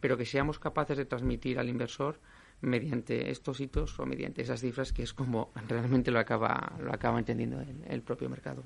pero 0.00 0.16
que 0.16 0.24
seamos 0.24 0.58
capaces 0.58 0.96
de 0.96 1.04
transmitir 1.04 1.58
al 1.58 1.68
inversor 1.68 2.18
mediante 2.60 3.30
estos 3.30 3.60
hitos 3.60 3.98
o 4.00 4.06
mediante 4.06 4.42
esas 4.42 4.60
cifras 4.60 4.92
que 4.92 5.02
es 5.04 5.12
como 5.12 5.50
realmente 5.68 6.10
lo 6.10 6.18
acaba 6.18 6.72
lo 6.80 6.92
acaba 6.92 7.18
entendiendo 7.18 7.62
el, 7.86 8.02
propio 8.02 8.28
mercado. 8.28 8.62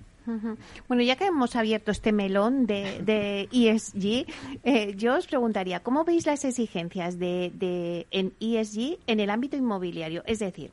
Bueno, 0.88 1.02
ya 1.02 1.16
que 1.16 1.26
hemos 1.26 1.56
abierto 1.56 1.90
este 1.90 2.12
melón 2.12 2.66
de, 2.66 3.02
de 3.02 3.48
ESG, 3.52 4.26
eh, 4.64 4.94
yo 4.96 5.16
os 5.16 5.26
preguntaría, 5.26 5.80
¿cómo 5.80 6.04
veis 6.04 6.26
las 6.26 6.44
exigencias 6.44 7.18
de, 7.18 7.52
de, 7.54 8.06
en 8.10 8.32
ESG 8.40 8.98
en 9.06 9.20
el 9.20 9.30
ámbito 9.30 9.56
inmobiliario? 9.56 10.22
Es 10.26 10.38
decir, 10.38 10.70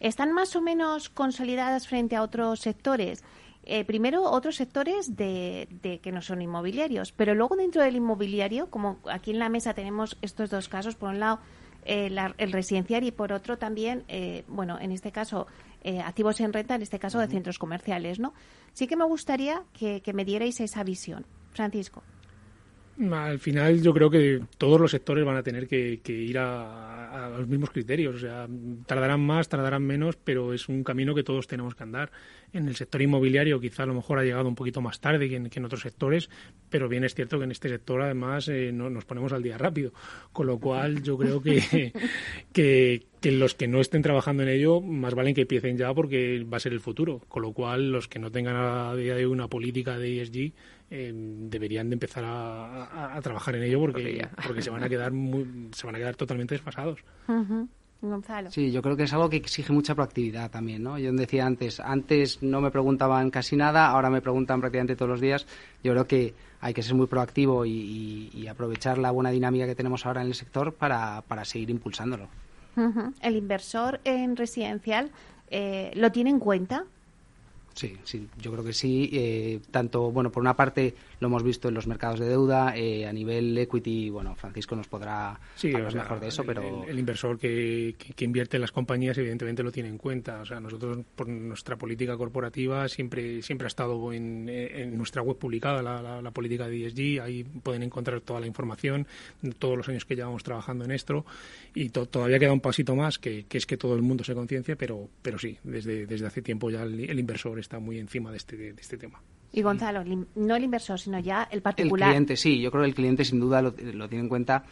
¿están 0.00 0.32
más 0.32 0.56
o 0.56 0.62
menos 0.62 1.08
consolidadas 1.08 1.88
frente 1.88 2.16
a 2.16 2.22
otros 2.22 2.60
sectores? 2.60 3.22
Eh, 3.64 3.84
primero, 3.84 4.22
otros 4.22 4.54
sectores 4.54 5.16
de, 5.16 5.68
de, 5.82 5.98
que 5.98 6.12
no 6.12 6.22
son 6.22 6.40
inmobiliarios, 6.40 7.10
pero 7.10 7.34
luego 7.34 7.56
dentro 7.56 7.82
del 7.82 7.96
inmobiliario, 7.96 8.70
como 8.70 9.00
aquí 9.10 9.32
en 9.32 9.40
la 9.40 9.48
mesa 9.48 9.74
tenemos 9.74 10.16
estos 10.22 10.50
dos 10.50 10.68
casos, 10.68 10.94
por 10.94 11.08
un 11.08 11.18
lado, 11.18 11.40
eh, 11.86 12.10
el 12.38 12.52
residencial 12.52 13.04
y 13.04 13.12
por 13.12 13.32
otro 13.32 13.58
también, 13.58 14.04
eh, 14.08 14.44
bueno, 14.48 14.78
en 14.80 14.92
este 14.92 15.12
caso, 15.12 15.46
eh, 15.82 16.00
activos 16.00 16.40
en 16.40 16.52
renta, 16.52 16.74
en 16.74 16.82
este 16.82 16.98
caso 16.98 17.20
de 17.20 17.28
centros 17.28 17.58
comerciales, 17.58 18.18
¿no? 18.18 18.34
Sí 18.72 18.86
que 18.86 18.96
me 18.96 19.04
gustaría 19.04 19.62
que, 19.72 20.02
me 20.12 20.24
dierais 20.24 20.60
esa 20.60 20.82
visión. 20.82 21.24
Francisco. 21.52 22.02
Al 23.10 23.38
final 23.38 23.80
yo 23.80 23.94
creo 23.94 24.10
que 24.10 24.42
todos 24.58 24.80
los 24.80 24.90
sectores 24.90 25.24
van 25.24 25.36
a 25.36 25.42
tener 25.42 25.68
que, 25.68 26.00
ir 26.06 26.38
a, 26.38 27.30
los 27.38 27.46
mismos 27.46 27.70
criterios. 27.70 28.16
O 28.16 28.18
sea, 28.18 28.48
tardarán 28.86 29.20
más, 29.20 29.48
tardarán 29.48 29.82
menos, 29.82 30.16
pero 30.16 30.52
es 30.52 30.68
un 30.68 30.82
camino 30.82 31.14
que 31.14 31.22
todos 31.22 31.46
tenemos 31.46 31.74
que 31.74 31.82
andar 31.82 32.10
en 32.56 32.68
el 32.68 32.76
sector 32.76 33.02
inmobiliario 33.02 33.60
quizá 33.60 33.84
a 33.84 33.86
lo 33.86 33.94
mejor 33.94 34.18
ha 34.18 34.24
llegado 34.24 34.48
un 34.48 34.54
poquito 34.54 34.80
más 34.80 35.00
tarde 35.00 35.28
que 35.28 35.36
en, 35.36 35.64
otros 35.64 35.80
sectores, 35.80 36.30
pero 36.70 36.88
bien 36.88 37.04
es 37.04 37.14
cierto 37.14 37.38
que 37.38 37.44
en 37.44 37.50
este 37.50 37.68
sector 37.68 38.02
además 38.02 38.48
eh, 38.48 38.70
no, 38.72 38.90
nos 38.90 39.04
ponemos 39.04 39.32
al 39.32 39.42
día 39.42 39.58
rápido, 39.58 39.92
con 40.32 40.46
lo 40.46 40.58
cual 40.58 41.02
yo 41.02 41.16
creo 41.18 41.42
que, 41.42 41.92
que, 42.52 43.06
los 43.22 43.54
que 43.54 43.66
no 43.66 43.80
estén 43.80 44.02
trabajando 44.02 44.44
en 44.44 44.48
ello 44.48 44.80
más 44.80 45.14
valen 45.14 45.34
que 45.34 45.42
empiecen 45.42 45.76
ya 45.76 45.92
porque 45.92 46.44
va 46.44 46.58
a 46.58 46.60
ser 46.60 46.72
el 46.72 46.80
futuro, 46.80 47.20
con 47.28 47.42
lo 47.42 47.52
cual 47.52 47.90
los 47.90 48.08
que 48.08 48.18
no 48.18 48.30
tengan 48.30 48.56
a 48.56 48.94
día 48.94 49.14
de 49.14 49.26
hoy 49.26 49.32
una 49.32 49.48
política 49.48 49.98
de 49.98 50.22
ESG 50.22 50.52
eh, 50.90 51.12
deberían 51.14 51.90
de 51.90 51.94
empezar 51.94 52.24
a, 52.26 53.18
trabajar 53.22 53.56
en 53.56 53.64
ello 53.64 53.80
porque, 53.80 54.26
porque 54.46 54.62
se 54.62 54.70
van 54.70 54.84
a 54.84 54.88
quedar 54.88 55.12
se 55.72 55.86
van 55.86 55.96
a 55.96 55.98
quedar 55.98 56.14
totalmente 56.14 56.54
desfasados. 56.54 57.00
Sí, 58.50 58.70
yo 58.70 58.82
creo 58.82 58.96
que 58.96 59.04
es 59.04 59.12
algo 59.12 59.30
que 59.30 59.36
exige 59.36 59.72
mucha 59.72 59.94
proactividad 59.94 60.50
también, 60.50 60.82
¿no? 60.82 60.98
Yo 60.98 61.12
decía 61.12 61.46
antes, 61.46 61.80
antes 61.80 62.42
no 62.42 62.60
me 62.60 62.70
preguntaban 62.70 63.30
casi 63.30 63.56
nada, 63.56 63.86
ahora 63.88 64.10
me 64.10 64.20
preguntan 64.20 64.60
prácticamente 64.60 64.96
todos 64.96 65.10
los 65.10 65.20
días. 65.20 65.46
Yo 65.82 65.92
creo 65.92 66.06
que 66.06 66.34
hay 66.60 66.74
que 66.74 66.82
ser 66.82 66.94
muy 66.94 67.06
proactivo 67.06 67.64
y, 67.64 68.46
aprovechar 68.48 68.96
la 68.98 69.10
buena 69.10 69.30
dinámica 69.30 69.66
que 69.66 69.74
tenemos 69.74 70.06
ahora 70.06 70.22
en 70.22 70.28
el 70.28 70.34
sector 70.34 70.72
para, 70.72 71.22
para 71.22 71.44
seguir 71.44 71.70
impulsándolo. 71.70 72.28
¿El 73.22 73.36
inversor 73.36 74.00
en 74.04 74.36
residencial 74.36 75.10
eh, 75.50 75.90
lo 75.94 76.12
tiene 76.12 76.30
en 76.30 76.38
cuenta? 76.38 76.84
Sí, 77.76 77.94
sí, 78.04 78.26
yo 78.40 78.50
creo 78.52 78.64
que 78.64 78.72
sí. 78.72 79.10
Eh, 79.12 79.60
tanto, 79.70 80.10
bueno, 80.10 80.32
por 80.32 80.40
una 80.40 80.56
parte 80.56 80.94
lo 81.20 81.28
hemos 81.28 81.42
visto 81.42 81.68
en 81.68 81.74
los 81.74 81.86
mercados 81.86 82.18
de 82.18 82.26
deuda, 82.26 82.74
eh, 82.74 83.06
a 83.06 83.12
nivel 83.12 83.56
equity, 83.58 84.08
bueno, 84.08 84.34
Francisco 84.34 84.74
nos 84.74 84.88
podrá 84.88 85.38
hablar 85.62 85.94
mejor 85.94 86.18
de 86.20 86.28
eso, 86.28 86.42
pero... 86.44 86.84
El, 86.88 86.98
inversor 86.98 87.38
que, 87.38 87.94
que, 87.98 88.24
invierte 88.24 88.56
en 88.56 88.62
las 88.62 88.72
compañías 88.72 89.18
evidentemente 89.18 89.62
lo 89.62 89.70
tiene 89.70 89.90
en 89.90 89.98
cuenta. 89.98 90.40
O 90.40 90.46
sea, 90.46 90.58
nosotros 90.58 91.00
por 91.14 91.28
nuestra 91.28 91.76
política 91.76 92.16
corporativa 92.16 92.88
siempre 92.88 93.42
siempre 93.42 93.66
ha 93.66 93.68
estado 93.68 94.10
en, 94.12 94.48
en 94.48 94.96
nuestra 94.96 95.20
web 95.20 95.36
publicada 95.36 95.82
la, 95.82 96.22
la, 96.22 96.30
política 96.30 96.66
de 96.68 96.86
ESG, 96.86 97.22
ahí 97.22 97.44
pueden 97.44 97.82
encontrar 97.82 98.22
toda 98.22 98.40
la 98.40 98.46
información, 98.46 99.06
todos 99.58 99.76
los 99.76 99.88
años 99.88 100.06
que 100.06 100.16
llevamos 100.16 100.42
trabajando 100.42 100.84
en 100.84 100.92
esto 100.92 101.26
y 101.74 101.90
todavía 101.90 102.38
queda 102.38 102.52
un 102.52 102.60
pasito 102.60 102.96
más, 102.96 103.18
que, 103.18 103.44
que, 103.44 103.58
es 103.58 103.66
que 103.66 103.76
todo 103.76 103.94
el 103.94 104.02
mundo 104.02 104.24
se 104.24 104.34
conciencie, 104.34 104.76
pero, 104.76 105.08
pero 105.20 105.38
sí, 105.38 105.58
desde, 105.62 106.06
desde 106.06 106.26
hace 106.26 106.40
tiempo 106.40 106.70
ya 106.70 106.82
el, 106.82 106.98
el 107.08 107.18
inversor 107.18 107.58
está 107.66 107.78
muy 107.78 107.98
encima 107.98 108.30
de 108.30 108.38
este, 108.38 108.56
de 108.56 108.80
este 108.80 108.96
tema. 108.96 109.20
Y 109.52 109.62
Gonzalo, 109.62 110.04
no 110.34 110.56
el 110.56 110.64
inversor, 110.64 110.98
sino 110.98 111.18
ya 111.18 111.48
el 111.50 111.62
particular. 111.62 112.08
El 112.08 112.14
cliente, 112.14 112.36
sí, 112.36 112.60
yo 112.60 112.70
creo 112.70 112.82
que 112.82 112.88
el 112.88 112.94
cliente 112.94 113.24
sin 113.24 113.40
duda 113.40 113.62
lo, 113.62 113.74
lo 113.94 114.08
tiene 114.08 114.24
en 114.24 114.28
cuenta. 114.28 114.64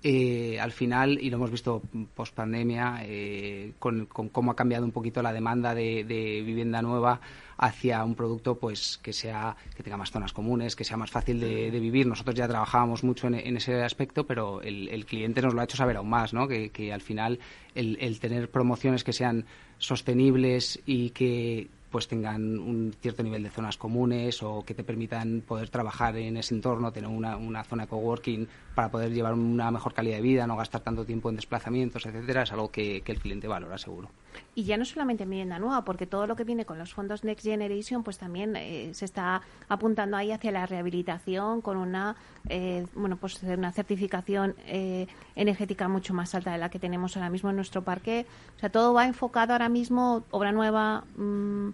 Eh, 0.00 0.60
al 0.60 0.70
final, 0.70 1.18
y 1.20 1.28
lo 1.28 1.38
hemos 1.38 1.50
visto 1.50 1.82
post 2.14 2.32
pandemia, 2.32 3.00
eh, 3.02 3.72
con, 3.80 4.06
cómo 4.06 4.52
ha 4.52 4.54
cambiado 4.54 4.84
un 4.84 4.92
poquito 4.92 5.22
la 5.22 5.32
demanda 5.32 5.74
de, 5.74 6.04
vivienda 6.46 6.80
nueva 6.82 7.20
hacia 7.56 8.04
un 8.04 8.14
producto 8.14 8.54
pues 8.54 9.00
que 9.02 9.12
sea 9.12 9.56
que 9.74 9.82
tenga 9.82 9.96
más 9.96 10.12
zonas 10.12 10.32
comunes, 10.32 10.76
que 10.76 10.84
sea 10.84 10.96
más 10.96 11.10
fácil 11.10 11.40
de, 11.40 11.70
vivir. 11.70 12.06
Nosotros 12.06 12.36
ya 12.36 12.46
trabajábamos 12.46 13.02
mucho 13.02 13.26
en, 13.26 13.56
ese 13.56 13.82
aspecto, 13.82 14.24
pero 14.24 14.62
el, 14.62 15.04
cliente 15.04 15.42
nos 15.42 15.52
lo 15.52 15.60
ha 15.60 15.64
hecho 15.64 15.76
saber 15.76 15.96
aún 15.96 16.10
más, 16.10 16.32
¿no? 16.32 16.46
que, 16.46 16.70
que 16.70 16.92
al 16.92 17.00
final 17.00 17.40
el, 17.74 17.98
el 18.00 18.20
tener 18.20 18.48
promociones 18.52 19.02
que 19.02 19.12
sean 19.12 19.46
sostenibles 19.78 20.80
y 20.86 21.10
que 21.10 21.68
pues 21.90 22.08
tengan 22.08 22.58
un 22.58 22.94
cierto 23.00 23.22
nivel 23.22 23.42
de 23.42 23.50
zonas 23.50 23.76
comunes 23.76 24.42
o 24.42 24.64
que 24.64 24.74
te 24.74 24.84
permitan 24.84 25.42
poder 25.46 25.70
trabajar 25.70 26.16
en 26.16 26.36
ese 26.36 26.54
entorno, 26.54 26.92
tener 26.92 27.10
una, 27.10 27.36
una 27.36 27.64
zona 27.64 27.86
coworking 27.86 28.46
para 28.78 28.92
poder 28.92 29.12
llevar 29.12 29.34
una 29.34 29.72
mejor 29.72 29.92
calidad 29.92 30.18
de 30.18 30.22
vida, 30.22 30.46
no 30.46 30.56
gastar 30.56 30.82
tanto 30.82 31.04
tiempo 31.04 31.28
en 31.30 31.34
desplazamientos, 31.34 32.06
etcétera, 32.06 32.44
es 32.44 32.52
algo 32.52 32.70
que, 32.70 33.02
el 33.04 33.18
cliente 33.18 33.48
valora 33.48 33.76
seguro. 33.76 34.08
Y 34.54 34.62
ya 34.62 34.76
no 34.76 34.84
solamente 34.84 35.24
en 35.24 35.30
vivienda 35.30 35.58
nueva, 35.58 35.84
porque 35.84 36.06
todo 36.06 36.28
lo 36.28 36.36
que 36.36 36.44
viene 36.44 36.64
con 36.64 36.78
los 36.78 36.94
fondos 36.94 37.24
Next 37.24 37.44
Generation, 37.44 38.04
pues 38.04 38.18
también 38.18 38.54
eh, 38.54 38.90
se 38.94 39.04
está 39.04 39.42
apuntando 39.68 40.16
ahí 40.16 40.30
hacia 40.30 40.52
la 40.52 40.64
rehabilitación 40.64 41.60
con 41.60 41.76
una, 41.76 42.14
eh, 42.48 42.86
bueno, 42.94 43.16
pues 43.16 43.42
una 43.42 43.72
certificación 43.72 44.54
eh, 44.64 45.08
energética 45.34 45.88
mucho 45.88 46.14
más 46.14 46.32
alta 46.36 46.52
de 46.52 46.58
la 46.58 46.68
que 46.68 46.78
tenemos 46.78 47.16
ahora 47.16 47.30
mismo 47.30 47.50
en 47.50 47.56
nuestro 47.56 47.82
parque. 47.82 48.26
O 48.58 48.60
sea, 48.60 48.70
todo 48.70 48.94
va 48.94 49.06
enfocado 49.06 49.54
ahora 49.54 49.68
mismo, 49.68 50.22
obra 50.30 50.52
nueva. 50.52 51.02
Mm, 51.16 51.70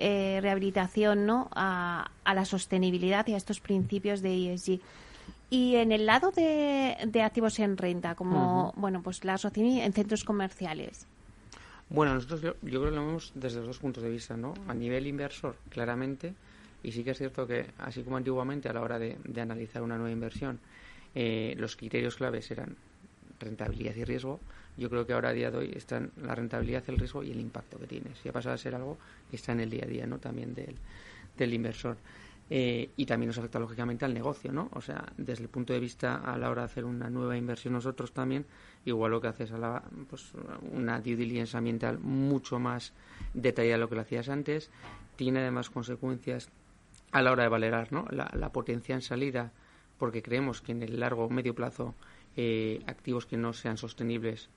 rehabilitación 0.00 1.26
¿no? 1.26 1.48
A, 1.56 2.08
la 2.24 2.44
sostenibilidad 2.44 3.26
y 3.26 3.34
a 3.34 3.36
estos 3.36 3.58
principios 3.58 4.22
de 4.22 4.54
ESG. 4.54 4.80
Y 5.50 5.76
en 5.76 5.92
el 5.92 6.04
lado 6.04 6.30
de, 6.30 7.22
activos 7.24 7.58
en 7.58 7.76
renta, 7.76 8.14
como 8.14 8.72
bueno, 8.76 9.02
pues 9.02 9.24
la 9.24 9.34
asociación 9.34 9.78
en 9.78 9.92
centros 9.92 10.24
comerciales. 10.24 11.06
Bueno, 11.88 12.14
nosotros 12.14 12.42
yo, 12.42 12.54
creo 12.56 12.84
que 12.84 12.90
lo 12.90 13.06
vemos 13.06 13.32
desde 13.34 13.58
los 13.58 13.68
dos 13.68 13.78
puntos 13.78 14.02
de 14.02 14.10
vista, 14.10 14.36
¿no? 14.36 14.52
A 14.66 14.74
nivel 14.74 15.06
inversor, 15.06 15.56
claramente, 15.70 16.34
y 16.82 16.92
sí 16.92 17.02
que 17.02 17.12
es 17.12 17.18
cierto 17.18 17.46
que, 17.46 17.66
así 17.78 18.02
como 18.02 18.18
antiguamente 18.18 18.68
a 18.68 18.74
la 18.74 18.82
hora 18.82 18.98
de, 18.98 19.16
analizar 19.40 19.82
una 19.82 19.96
nueva 19.96 20.10
inversión, 20.10 20.60
eh, 21.14 21.54
los 21.56 21.76
criterios 21.76 22.16
claves 22.16 22.50
eran 22.50 22.76
rentabilidad 23.40 23.94
y 23.96 24.04
riesgo, 24.04 24.40
yo 24.76 24.90
creo 24.90 25.06
que 25.06 25.12
ahora 25.12 25.30
a 25.30 25.32
día 25.32 25.50
de 25.50 25.58
hoy 25.58 25.72
están 25.74 26.12
la 26.22 26.34
rentabilidad, 26.34 26.84
el 26.88 26.98
riesgo 26.98 27.24
y 27.24 27.32
el 27.32 27.40
impacto 27.40 27.78
que 27.78 27.86
tiene. 27.86 28.10
Si 28.22 28.28
ha 28.28 28.32
pasado 28.32 28.54
a 28.54 28.58
ser 28.58 28.74
algo 28.74 28.98
que 29.30 29.36
está 29.36 29.52
en 29.52 29.60
el 29.60 29.70
día 29.70 29.84
a 29.84 29.88
día, 29.88 30.06
¿no? 30.06 30.18
También 30.18 30.54
del, 30.54 30.76
del 31.36 31.54
inversor. 31.54 31.96
Eh, 32.50 32.90
y 32.96 33.04
también 33.04 33.28
nos 33.28 33.38
afecta 33.38 33.58
lógicamente 33.58 34.06
al 34.06 34.14
negocio, 34.14 34.52
¿no? 34.52 34.70
O 34.72 34.80
sea, 34.80 35.12
desde 35.18 35.42
el 35.42 35.50
punto 35.50 35.74
de 35.74 35.80
vista 35.80 36.16
a 36.16 36.38
la 36.38 36.50
hora 36.50 36.62
de 36.62 36.66
hacer 36.66 36.84
una 36.86 37.10
nueva 37.10 37.36
inversión 37.36 37.74
nosotros 37.74 38.12
también, 38.12 38.46
igual 38.86 39.10
lo 39.10 39.20
que 39.20 39.28
haces 39.28 39.52
a 39.52 39.58
la, 39.58 39.82
pues, 40.08 40.32
una 40.72 41.00
due 41.00 41.16
diligence 41.16 41.56
ambiental 41.56 41.98
mucho 41.98 42.58
más 42.58 42.94
detallada 43.34 43.74
de 43.74 43.80
lo 43.80 43.88
que 43.90 43.96
lo 43.96 44.00
hacías 44.00 44.30
antes, 44.30 44.70
tiene 45.16 45.40
además 45.40 45.68
consecuencias 45.68 46.48
a 47.12 47.20
la 47.20 47.32
hora 47.32 47.42
de 47.42 47.48
valorar, 47.50 47.92
¿no? 47.92 48.06
La, 48.10 48.50
potencia 48.50 48.94
en 48.94 49.02
salida, 49.02 49.52
porque 49.98 50.22
creemos 50.22 50.62
que 50.62 50.72
en 50.72 50.82
el 50.82 51.00
largo 51.00 51.24
o 51.24 51.30
medio 51.30 51.54
plazo 51.54 51.94
eh, 52.36 52.82
activos 52.86 53.26
que 53.26 53.36
no 53.36 53.52
sean 53.52 53.76
sostenibles 53.76 54.48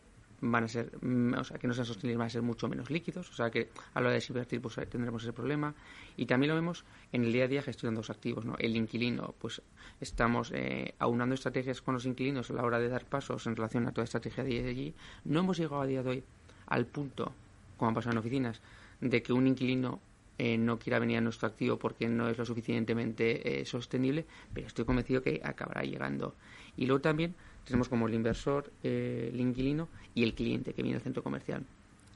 van 0.41 0.63
a 0.63 0.67
ser, 0.67 0.91
mm, 1.01 1.35
o 1.35 1.43
sea, 1.43 1.57
que 1.57 1.67
no 1.67 1.73
sean 1.73 1.85
sostenibles 1.85 2.17
van 2.17 2.27
a 2.27 2.29
ser 2.29 2.41
mucho 2.41 2.67
menos 2.67 2.89
líquidos, 2.89 3.29
o 3.29 3.33
sea 3.33 3.49
que 3.49 3.69
a 3.93 4.01
la 4.01 4.07
hora 4.07 4.17
de 4.17 4.25
invertir 4.27 4.61
pues 4.61 4.75
tendremos 4.89 5.23
ese 5.23 5.33
problema 5.33 5.73
y 6.17 6.25
también 6.25 6.49
lo 6.49 6.55
vemos 6.55 6.83
en 7.11 7.23
el 7.23 7.31
día 7.31 7.45
a 7.45 7.47
día 7.47 7.61
gestionando 7.61 7.99
los 7.99 8.09
activos, 8.09 8.43
¿no? 8.43 8.55
El 8.57 8.75
inquilino, 8.75 9.35
pues 9.39 9.61
estamos 9.99 10.51
eh, 10.53 10.95
aunando 10.99 11.35
estrategias 11.35 11.81
con 11.81 11.93
los 11.93 12.05
inquilinos 12.05 12.49
a 12.49 12.53
la 12.53 12.63
hora 12.63 12.79
de 12.79 12.89
dar 12.89 13.05
pasos 13.05 13.45
en 13.47 13.55
relación 13.55 13.87
a 13.87 13.91
toda 13.91 14.05
estrategia 14.05 14.43
de 14.43 14.67
allí. 14.67 14.93
No 15.25 15.41
hemos 15.41 15.57
llegado 15.57 15.81
a 15.81 15.85
día 15.85 16.03
de 16.03 16.09
hoy 16.09 16.23
al 16.67 16.85
punto, 16.85 17.33
como 17.77 17.91
ha 17.91 17.93
pasado 17.93 18.13
en 18.13 18.17
oficinas, 18.17 18.61
de 18.99 19.21
que 19.21 19.33
un 19.33 19.47
inquilino 19.47 19.99
eh, 20.37 20.57
no 20.57 20.79
quiera 20.79 20.97
venir 20.97 21.17
a 21.17 21.21
nuestro 21.21 21.47
activo 21.47 21.77
porque 21.77 22.07
no 22.07 22.27
es 22.27 22.37
lo 22.37 22.45
suficientemente 22.45 23.61
eh, 23.61 23.65
sostenible, 23.65 24.25
pero 24.53 24.65
estoy 24.65 24.85
convencido 24.85 25.21
que 25.21 25.39
acabará 25.43 25.83
llegando. 25.83 26.35
Y 26.77 26.87
luego 26.87 27.01
también 27.01 27.35
tenemos 27.65 27.89
como 27.89 28.07
el 28.07 28.13
inversor, 28.13 28.71
eh, 28.83 29.29
el 29.33 29.39
inquilino 29.39 29.89
y 30.13 30.23
el 30.23 30.33
cliente 30.33 30.73
que 30.73 30.81
viene 30.81 30.97
al 30.97 31.03
centro 31.03 31.23
comercial. 31.23 31.65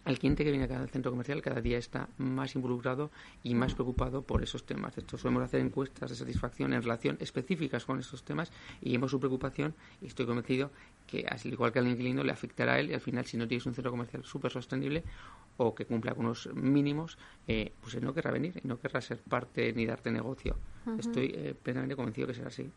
El 0.05 0.19
cliente 0.19 0.43
que 0.43 0.51
viene 0.51 0.71
al 0.71 0.89
centro 0.89 1.11
comercial 1.11 1.41
cada 1.41 1.61
día 1.61 1.79
está 1.79 2.07
más 2.19 2.53
involucrado 2.53 3.09
y 3.41 3.55
más 3.55 3.73
preocupado 3.73 4.21
por 4.21 4.43
esos 4.43 4.63
temas. 4.63 4.95
De 4.95 5.01
hecho, 5.01 5.17
solemos 5.17 5.41
hacer 5.41 5.61
encuestas 5.61 6.11
de 6.11 6.15
satisfacción 6.15 6.73
en 6.73 6.83
relación 6.83 7.17
específicas 7.19 7.85
con 7.85 7.97
esos 7.97 8.23
temas 8.23 8.51
y 8.81 8.91
vemos 8.91 9.09
su 9.09 9.19
preocupación 9.19 9.73
y 10.03 10.05
estoy 10.05 10.27
convencido 10.27 10.69
que, 11.07 11.25
al 11.27 11.39
igual 11.51 11.71
que 11.71 11.79
al 11.79 11.87
inquilino, 11.87 12.23
le 12.23 12.31
afectará 12.31 12.73
a 12.73 12.79
él 12.79 12.91
y 12.91 12.93
al 12.93 13.01
final, 13.01 13.25
si 13.25 13.35
no 13.35 13.47
tienes 13.47 13.65
un 13.65 13.73
centro 13.73 13.89
comercial 13.89 14.23
súper 14.23 14.51
sostenible 14.51 15.03
o 15.57 15.73
que 15.73 15.85
cumpla 15.85 16.13
con 16.13 16.25
unos 16.25 16.53
mínimos, 16.53 17.17
eh, 17.47 17.71
pues 17.81 17.95
él 17.95 18.03
no 18.03 18.13
querrá 18.13 18.29
venir 18.29 18.61
y 18.63 18.67
no 18.67 18.79
querrá 18.79 19.01
ser 19.01 19.17
parte 19.17 19.73
ni 19.73 19.87
darte 19.87 20.11
negocio. 20.11 20.55
Estoy 20.99 21.33
eh, 21.33 21.55
plenamente 21.59 21.95
convencido 21.95 22.27
que 22.27 22.35
será 22.35 22.49
así. 22.49 22.69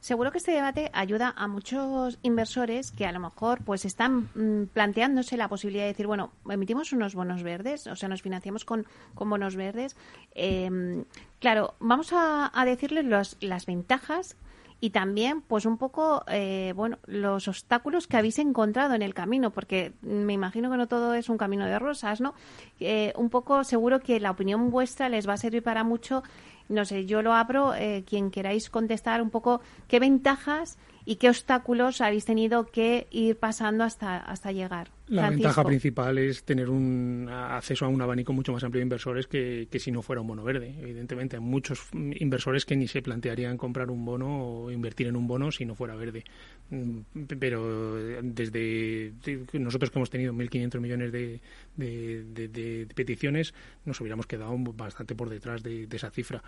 Seguro 0.00 0.30
que 0.30 0.38
este 0.38 0.52
debate 0.52 0.90
ayuda 0.92 1.34
a 1.36 1.48
muchos 1.48 2.18
inversores 2.22 2.92
que 2.92 3.06
a 3.06 3.12
lo 3.12 3.18
mejor 3.18 3.64
pues 3.64 3.84
están 3.84 4.28
mm, 4.34 4.66
planteándose 4.72 5.36
la 5.36 5.48
posibilidad 5.48 5.84
de 5.84 5.88
decir, 5.88 6.06
bueno, 6.06 6.30
emitimos 6.48 6.92
unos 6.92 7.14
bonos 7.14 7.42
verdes, 7.42 7.86
o 7.86 7.96
sea, 7.96 8.08
nos 8.08 8.22
financiamos 8.22 8.64
con, 8.64 8.86
con 9.14 9.28
bonos 9.28 9.56
verdes. 9.56 9.96
Em, 10.34 11.04
claro, 11.40 11.74
vamos 11.80 12.12
a, 12.12 12.50
decirles 12.64 13.36
las 13.40 13.66
ventajas 13.66 14.36
y 14.80 14.90
también 14.90 15.40
pues 15.40 15.64
un 15.64 15.78
poco 15.78 16.22
eh, 16.28 16.72
bueno 16.76 16.98
los 17.06 17.48
obstáculos 17.48 18.06
que 18.06 18.16
habéis 18.16 18.38
encontrado 18.38 18.94
en 18.94 19.02
el 19.02 19.14
camino 19.14 19.50
porque 19.50 19.92
me 20.02 20.34
imagino 20.34 20.70
que 20.70 20.76
no 20.76 20.86
todo 20.86 21.14
es 21.14 21.28
un 21.28 21.38
camino 21.38 21.64
de 21.64 21.78
rosas 21.78 22.20
no 22.20 22.34
eh, 22.80 23.12
un 23.16 23.30
poco 23.30 23.64
seguro 23.64 24.00
que 24.00 24.20
la 24.20 24.30
opinión 24.30 24.70
vuestra 24.70 25.08
les 25.08 25.26
va 25.26 25.34
a 25.34 25.38
servir 25.38 25.62
para 25.62 25.82
mucho 25.82 26.22
no 26.68 26.84
sé 26.84 27.06
yo 27.06 27.22
lo 27.22 27.32
abro 27.32 27.74
eh, 27.74 28.04
quien 28.06 28.30
queráis 28.30 28.70
contestar 28.70 29.22
un 29.22 29.30
poco 29.30 29.60
qué 29.88 30.00
ventajas 30.00 30.78
y 31.06 31.16
qué 31.16 31.30
obstáculos 31.30 32.02
habéis 32.02 32.26
tenido 32.26 32.66
que 32.66 33.06
ir 33.10 33.36
pasando 33.38 33.84
hasta 33.84 34.18
hasta 34.18 34.52
llegar 34.52 34.90
la 35.08 35.30
ventaja 35.30 35.62
principal 35.62 36.18
es 36.18 36.42
tener 36.42 36.68
un 36.68 37.28
acceso 37.30 37.84
a 37.84 37.88
un 37.88 38.02
abanico 38.02 38.32
mucho 38.32 38.52
más 38.52 38.64
amplio 38.64 38.80
de 38.80 38.84
inversores 38.84 39.28
que, 39.28 39.68
que, 39.70 39.78
si 39.78 39.92
no 39.92 40.02
fuera 40.02 40.20
un 40.20 40.26
bono 40.26 40.42
verde. 40.42 40.74
Evidentemente, 40.80 41.36
hay 41.36 41.42
muchos 41.42 41.88
inversores 41.92 42.64
que 42.64 42.74
ni 42.74 42.88
se 42.88 43.02
plantearían 43.02 43.56
comprar 43.56 43.90
un 43.90 44.04
bono 44.04 44.64
o 44.64 44.70
invertir 44.70 45.06
en 45.06 45.14
un 45.14 45.28
bono 45.28 45.52
si 45.52 45.64
no 45.64 45.76
fuera 45.76 45.94
verde. 45.94 46.24
Mm, 46.70 46.98
pero 47.38 47.94
desde 48.20 49.12
nosotros 49.52 49.90
que 49.90 49.98
hemos 49.98 50.10
tenido 50.10 50.32
1.500 50.32 50.80
millones 50.80 51.12
de, 51.12 51.40
de, 51.76 52.88
peticiones, 52.92 53.54
nos 53.84 54.00
hubiéramos 54.00 54.26
quedado 54.26 54.56
bastante 54.58 55.14
por 55.14 55.30
detrás 55.30 55.62
de, 55.62 55.86
esa 55.92 56.10
cifra. 56.10 56.42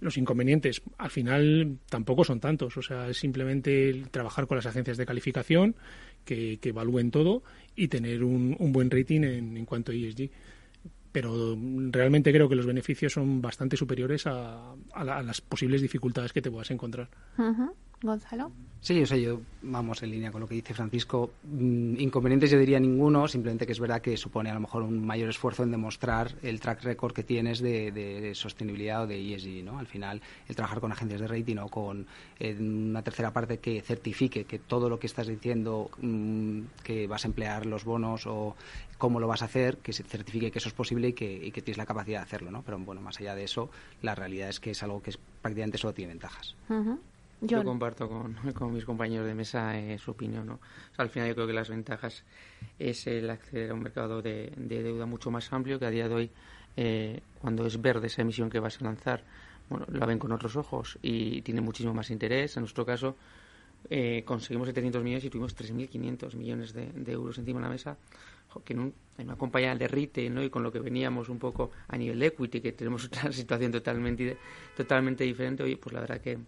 Los 0.00 0.16
inconvenientes, 0.16 0.82
al 0.98 1.10
final, 1.10 1.78
tampoco 1.88 2.24
son 2.24 2.40
tantos. 2.40 2.76
O 2.76 2.82
sea, 2.82 3.08
es 3.08 3.18
simplemente 3.18 4.04
trabajar 4.10 4.46
con 4.46 4.56
las 4.56 4.66
agencias 4.66 4.96
de 4.96 5.06
calificación 5.06 5.76
que, 6.24 6.58
evalúen 6.62 7.10
todo 7.10 7.42
y 7.76 7.88
tener 7.88 8.24
un, 8.24 8.56
un 8.58 8.72
buen 8.72 8.90
rating 8.90 9.22
en, 9.22 9.56
en, 9.56 9.64
cuanto 9.66 9.92
a 9.92 9.94
ESG. 9.94 10.30
Pero 11.12 11.56
realmente 11.90 12.32
creo 12.32 12.48
que 12.48 12.54
los 12.54 12.66
beneficios 12.66 13.12
son 13.12 13.42
bastante 13.42 13.76
superiores 13.76 14.26
a, 14.26 14.74
a, 14.92 15.22
las 15.22 15.40
posibles 15.40 15.82
dificultades 15.82 16.32
que 16.32 16.40
te 16.40 16.50
puedas 16.50 16.70
encontrar. 16.70 17.08
Gonzalo. 18.02 18.50
Sí, 18.82 19.02
o 19.02 19.06
sea, 19.06 19.18
yo, 19.18 19.42
vamos, 19.60 20.02
en 20.02 20.10
línea 20.10 20.32
con 20.32 20.40
lo 20.40 20.48
que 20.48 20.54
dice 20.54 20.72
Francisco, 20.72 21.32
mm, 21.44 22.00
inconvenientes 22.00 22.50
yo 22.50 22.58
diría 22.58 22.80
ninguno, 22.80 23.28
simplemente 23.28 23.66
que 23.66 23.72
es 23.72 23.80
verdad 23.80 24.00
que 24.00 24.16
supone 24.16 24.50
a 24.50 24.54
lo 24.54 24.60
mejor 24.60 24.82
un 24.82 25.04
mayor 25.04 25.28
esfuerzo 25.28 25.64
en 25.64 25.70
demostrar 25.70 26.34
el 26.42 26.60
track 26.60 26.82
record 26.84 27.12
que 27.12 27.22
tienes 27.22 27.60
de, 27.60 28.32
sostenibilidad 28.34 29.02
o 29.02 29.06
de 29.06 29.34
ESG, 29.34 29.62
¿no? 29.64 29.78
Al 29.78 29.86
final, 29.86 30.22
el 30.48 30.56
trabajar 30.56 30.80
con 30.80 30.92
agencias 30.92 31.20
de 31.20 31.28
rating 31.28 31.58
o 31.58 31.68
con 31.68 32.06
una 32.40 33.02
tercera 33.02 33.34
parte 33.34 33.58
que 33.58 33.82
certifique 33.82 34.44
que 34.44 34.58
todo 34.58 34.88
lo 34.88 34.98
que 34.98 35.06
estás 35.06 35.26
diciendo, 35.26 35.90
mm, 36.00 36.60
que 36.82 37.06
vas 37.06 37.26
a 37.26 37.28
emplear 37.28 37.66
los 37.66 37.84
bonos 37.84 38.26
o 38.26 38.56
cómo 38.96 39.20
lo 39.20 39.28
vas 39.28 39.42
a 39.42 39.44
hacer, 39.44 39.76
que 39.78 39.92
se 39.92 40.04
certifique 40.04 40.50
que 40.50 40.58
eso 40.58 40.68
es 40.68 40.74
posible 40.74 41.08
y 41.08 41.12
que, 41.12 41.50
tienes 41.52 41.76
la 41.76 41.84
capacidad 41.84 42.20
de 42.20 42.24
hacerlo, 42.24 42.50
¿no? 42.50 42.62
Pero 42.62 42.78
bueno, 42.78 43.02
más 43.02 43.20
allá 43.20 43.34
de 43.34 43.44
eso, 43.44 43.68
la 44.00 44.14
realidad 44.14 44.48
es 44.48 44.58
que 44.58 44.70
es 44.70 44.82
algo 44.82 45.02
que 45.02 45.10
es, 45.10 45.18
prácticamente 45.42 45.76
solo 45.76 45.92
tiene 45.92 46.12
ventajas. 46.12 46.56
Yo 47.40 47.64
comparto 47.64 48.08
con, 48.08 48.34
con, 48.54 48.72
mis 48.72 48.84
compañeros 48.84 49.26
de 49.26 49.34
mesa 49.34 49.78
eh, 49.78 49.98
su 49.98 50.10
opinión. 50.10 50.46
¿no? 50.46 50.60
al 50.96 51.08
final 51.08 51.28
yo 51.28 51.34
creo 51.34 51.46
que 51.46 51.52
las 51.52 51.68
ventajas 51.68 52.24
es 52.78 53.06
el 53.06 53.30
acceder 53.30 53.70
a 53.70 53.74
un 53.74 53.82
mercado 53.82 54.20
de, 54.20 54.52
deuda 54.56 55.06
mucho 55.06 55.30
más 55.30 55.52
amplio 55.52 55.78
que 55.78 55.86
a 55.86 55.90
día 55.90 56.08
de 56.08 56.14
hoy, 56.14 56.30
eh, 56.76 57.20
cuando 57.40 57.66
es 57.66 57.80
verde 57.80 58.08
esa 58.08 58.22
emisión 58.22 58.50
que 58.50 58.60
vas 58.60 58.80
a 58.80 58.84
lanzar, 58.84 59.24
bueno, 59.68 59.86
la 59.90 60.04
ven 60.06 60.18
con 60.18 60.32
otros 60.32 60.56
ojos 60.56 60.98
y 61.00 61.42
tiene 61.42 61.60
muchísimo 61.60 61.94
más 61.94 62.10
interés. 62.10 62.56
En 62.56 62.62
nuestro 62.62 62.84
caso, 62.84 63.16
eh, 63.88 64.22
conseguimos 64.26 64.68
700 64.68 65.02
millones 65.02 65.24
y 65.24 65.30
tuvimos 65.30 65.56
3.500 65.56 66.34
millones 66.34 66.74
de, 66.74 67.12
euros 67.12 67.38
encima 67.38 67.60
de 67.60 67.64
la 67.64 67.70
mesa, 67.70 67.96
que 68.64 68.74
en, 68.74 68.92
una 69.18 69.36
compañía 69.36 69.74
de 69.74 69.88
retail 69.88 70.34
¿no? 70.34 70.42
y 70.42 70.50
con 70.50 70.62
lo 70.62 70.72
que 70.72 70.80
veníamos 70.80 71.28
un 71.28 71.38
poco 71.38 71.70
a 71.88 71.96
nivel 71.96 72.18
de 72.18 72.26
equity, 72.26 72.60
que 72.60 72.72
tenemos 72.72 73.04
otra 73.06 73.32
situación 73.32 73.72
totalmente, 73.72 74.36
totalmente 74.76 75.24
diferente, 75.24 75.62
oye, 75.62 75.76
pues 75.76 75.94
la 75.94 76.00
verdad 76.00 76.20
que 76.20 76.38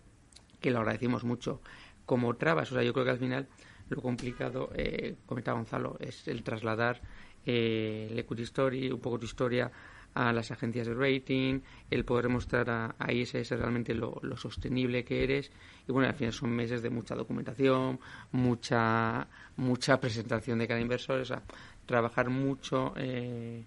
que 0.62 0.70
lo 0.70 0.78
agradecimos 0.78 1.24
mucho. 1.24 1.60
Como 2.06 2.34
trabas, 2.36 2.72
o 2.72 2.74
sea, 2.74 2.82
yo 2.82 2.94
creo 2.94 3.04
que 3.04 3.10
al 3.10 3.18
final 3.18 3.48
lo 3.90 4.00
complicado, 4.00 4.70
eh, 4.74 5.16
comentaba 5.26 5.58
Gonzalo, 5.58 5.96
es 6.00 6.26
el 6.28 6.42
trasladar 6.42 7.00
eh, 7.44 8.08
el 8.10 8.40
story, 8.40 8.90
un 8.90 9.00
poco 9.00 9.18
tu 9.18 9.26
historia 9.26 9.70
a 10.14 10.32
las 10.32 10.50
agencias 10.50 10.86
de 10.86 10.94
rating, 10.94 11.60
el 11.90 12.04
poder 12.04 12.28
mostrar 12.28 12.68
a, 12.70 12.94
a 12.98 13.12
ISS 13.12 13.50
realmente 13.50 13.94
lo, 13.94 14.20
sostenible 14.36 15.04
que 15.04 15.24
eres. 15.24 15.50
Y 15.88 15.92
bueno, 15.92 16.08
al 16.08 16.14
final 16.14 16.32
son 16.32 16.50
meses 16.50 16.82
de 16.82 16.90
mucha 16.90 17.14
documentación, 17.14 17.98
mucha, 18.32 19.26
mucha 19.56 19.98
presentación 20.00 20.58
de 20.58 20.68
cada 20.68 20.80
inversor, 20.80 21.20
o 21.20 21.24
sea, 21.24 21.42
trabajar 21.86 22.28
mucho 22.28 22.92
eh, 22.96 23.64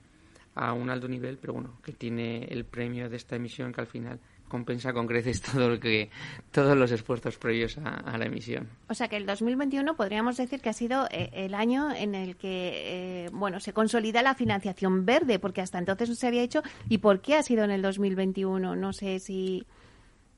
a 0.53 0.73
un 0.73 0.89
alto 0.89 1.07
nivel, 1.07 1.37
pero 1.37 1.53
bueno, 1.53 1.79
que 1.83 1.93
tiene 1.93 2.45
el 2.45 2.65
premio 2.65 3.09
de 3.09 3.17
esta 3.17 3.35
emisión 3.35 3.73
que 3.73 3.81
al 3.81 3.87
final 3.87 4.19
compensa 4.47 4.93
con 4.93 5.07
creces 5.07 5.41
todo 5.53 5.69
lo 5.69 5.79
que 5.79 6.09
todos 6.51 6.77
los 6.77 6.91
esfuerzos 6.91 7.37
previos 7.37 7.77
a, 7.77 8.17
la 8.17 8.25
emisión. 8.25 8.69
O 8.87 8.93
sea 8.93 9.07
que 9.07 9.17
el 9.17 9.25
2021 9.25 9.95
podríamos 9.95 10.37
decir 10.37 10.61
que 10.61 10.69
ha 10.69 10.73
sido 10.73 11.07
eh, 11.11 11.29
el 11.33 11.53
año 11.53 11.91
en 11.93 12.15
el 12.15 12.35
que 12.35 13.25
eh, 13.25 13.29
bueno 13.31 13.59
se 13.59 13.73
consolida 13.73 14.21
la 14.21 14.35
financiación 14.35 15.05
verde, 15.05 15.39
porque 15.39 15.61
hasta 15.61 15.79
entonces 15.79 16.09
no 16.09 16.15
se 16.15 16.27
había 16.27 16.43
hecho. 16.43 16.63
¿Y 16.89 16.99
por 16.99 17.21
qué 17.21 17.35
ha 17.35 17.43
sido 17.43 17.63
en 17.63 17.71
el 17.71 17.81
2021? 17.81 18.75
No 18.75 18.93
sé 18.93 19.19
si 19.19 19.65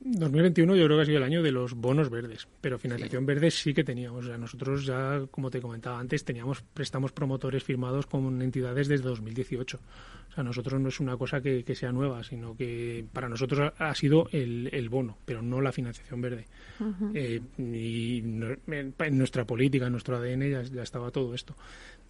2021 0.00 0.76
yo 0.76 0.84
creo 0.84 0.96
que 0.96 1.02
ha 1.02 1.06
sido 1.06 1.18
el 1.18 1.24
año 1.24 1.42
de 1.42 1.50
los 1.50 1.74
bonos 1.74 2.08
verdes, 2.08 2.46
pero 2.60 2.78
financiación 2.78 3.26
verde 3.26 3.50
sí 3.50 3.74
que 3.74 3.82
teníamos. 3.82 4.24
O 4.24 4.28
sea, 4.28 4.38
nosotros 4.38 4.86
ya, 4.86 5.22
como 5.30 5.50
te 5.50 5.60
comentaba 5.60 5.98
antes, 5.98 6.24
teníamos 6.24 6.62
préstamos 6.62 7.10
promotores 7.10 7.64
firmados 7.64 8.06
con 8.06 8.40
entidades 8.40 8.86
desde 8.86 9.04
2018. 9.04 9.78
O 10.28 10.32
sea, 10.32 10.44
nosotros 10.44 10.80
no 10.80 10.88
es 10.88 11.00
una 11.00 11.16
cosa 11.16 11.40
que, 11.40 11.64
sea 11.74 11.90
nueva, 11.90 12.22
sino 12.22 12.56
que 12.56 13.04
para 13.12 13.28
nosotros 13.28 13.72
ha 13.76 13.94
sido 13.94 14.28
el, 14.30 14.68
el 14.72 14.88
bono, 14.88 15.18
pero 15.24 15.42
no 15.42 15.60
la 15.60 15.72
financiación 15.72 16.20
verde. 16.20 16.46
Eh, 17.14 17.40
y 17.58 18.18
en 18.18 19.18
nuestra 19.18 19.44
política, 19.44 19.86
en 19.86 19.92
nuestro 19.92 20.16
ADN 20.16 20.50
ya, 20.50 20.62
ya 20.62 20.82
estaba 20.82 21.10
todo 21.10 21.34
esto. 21.34 21.56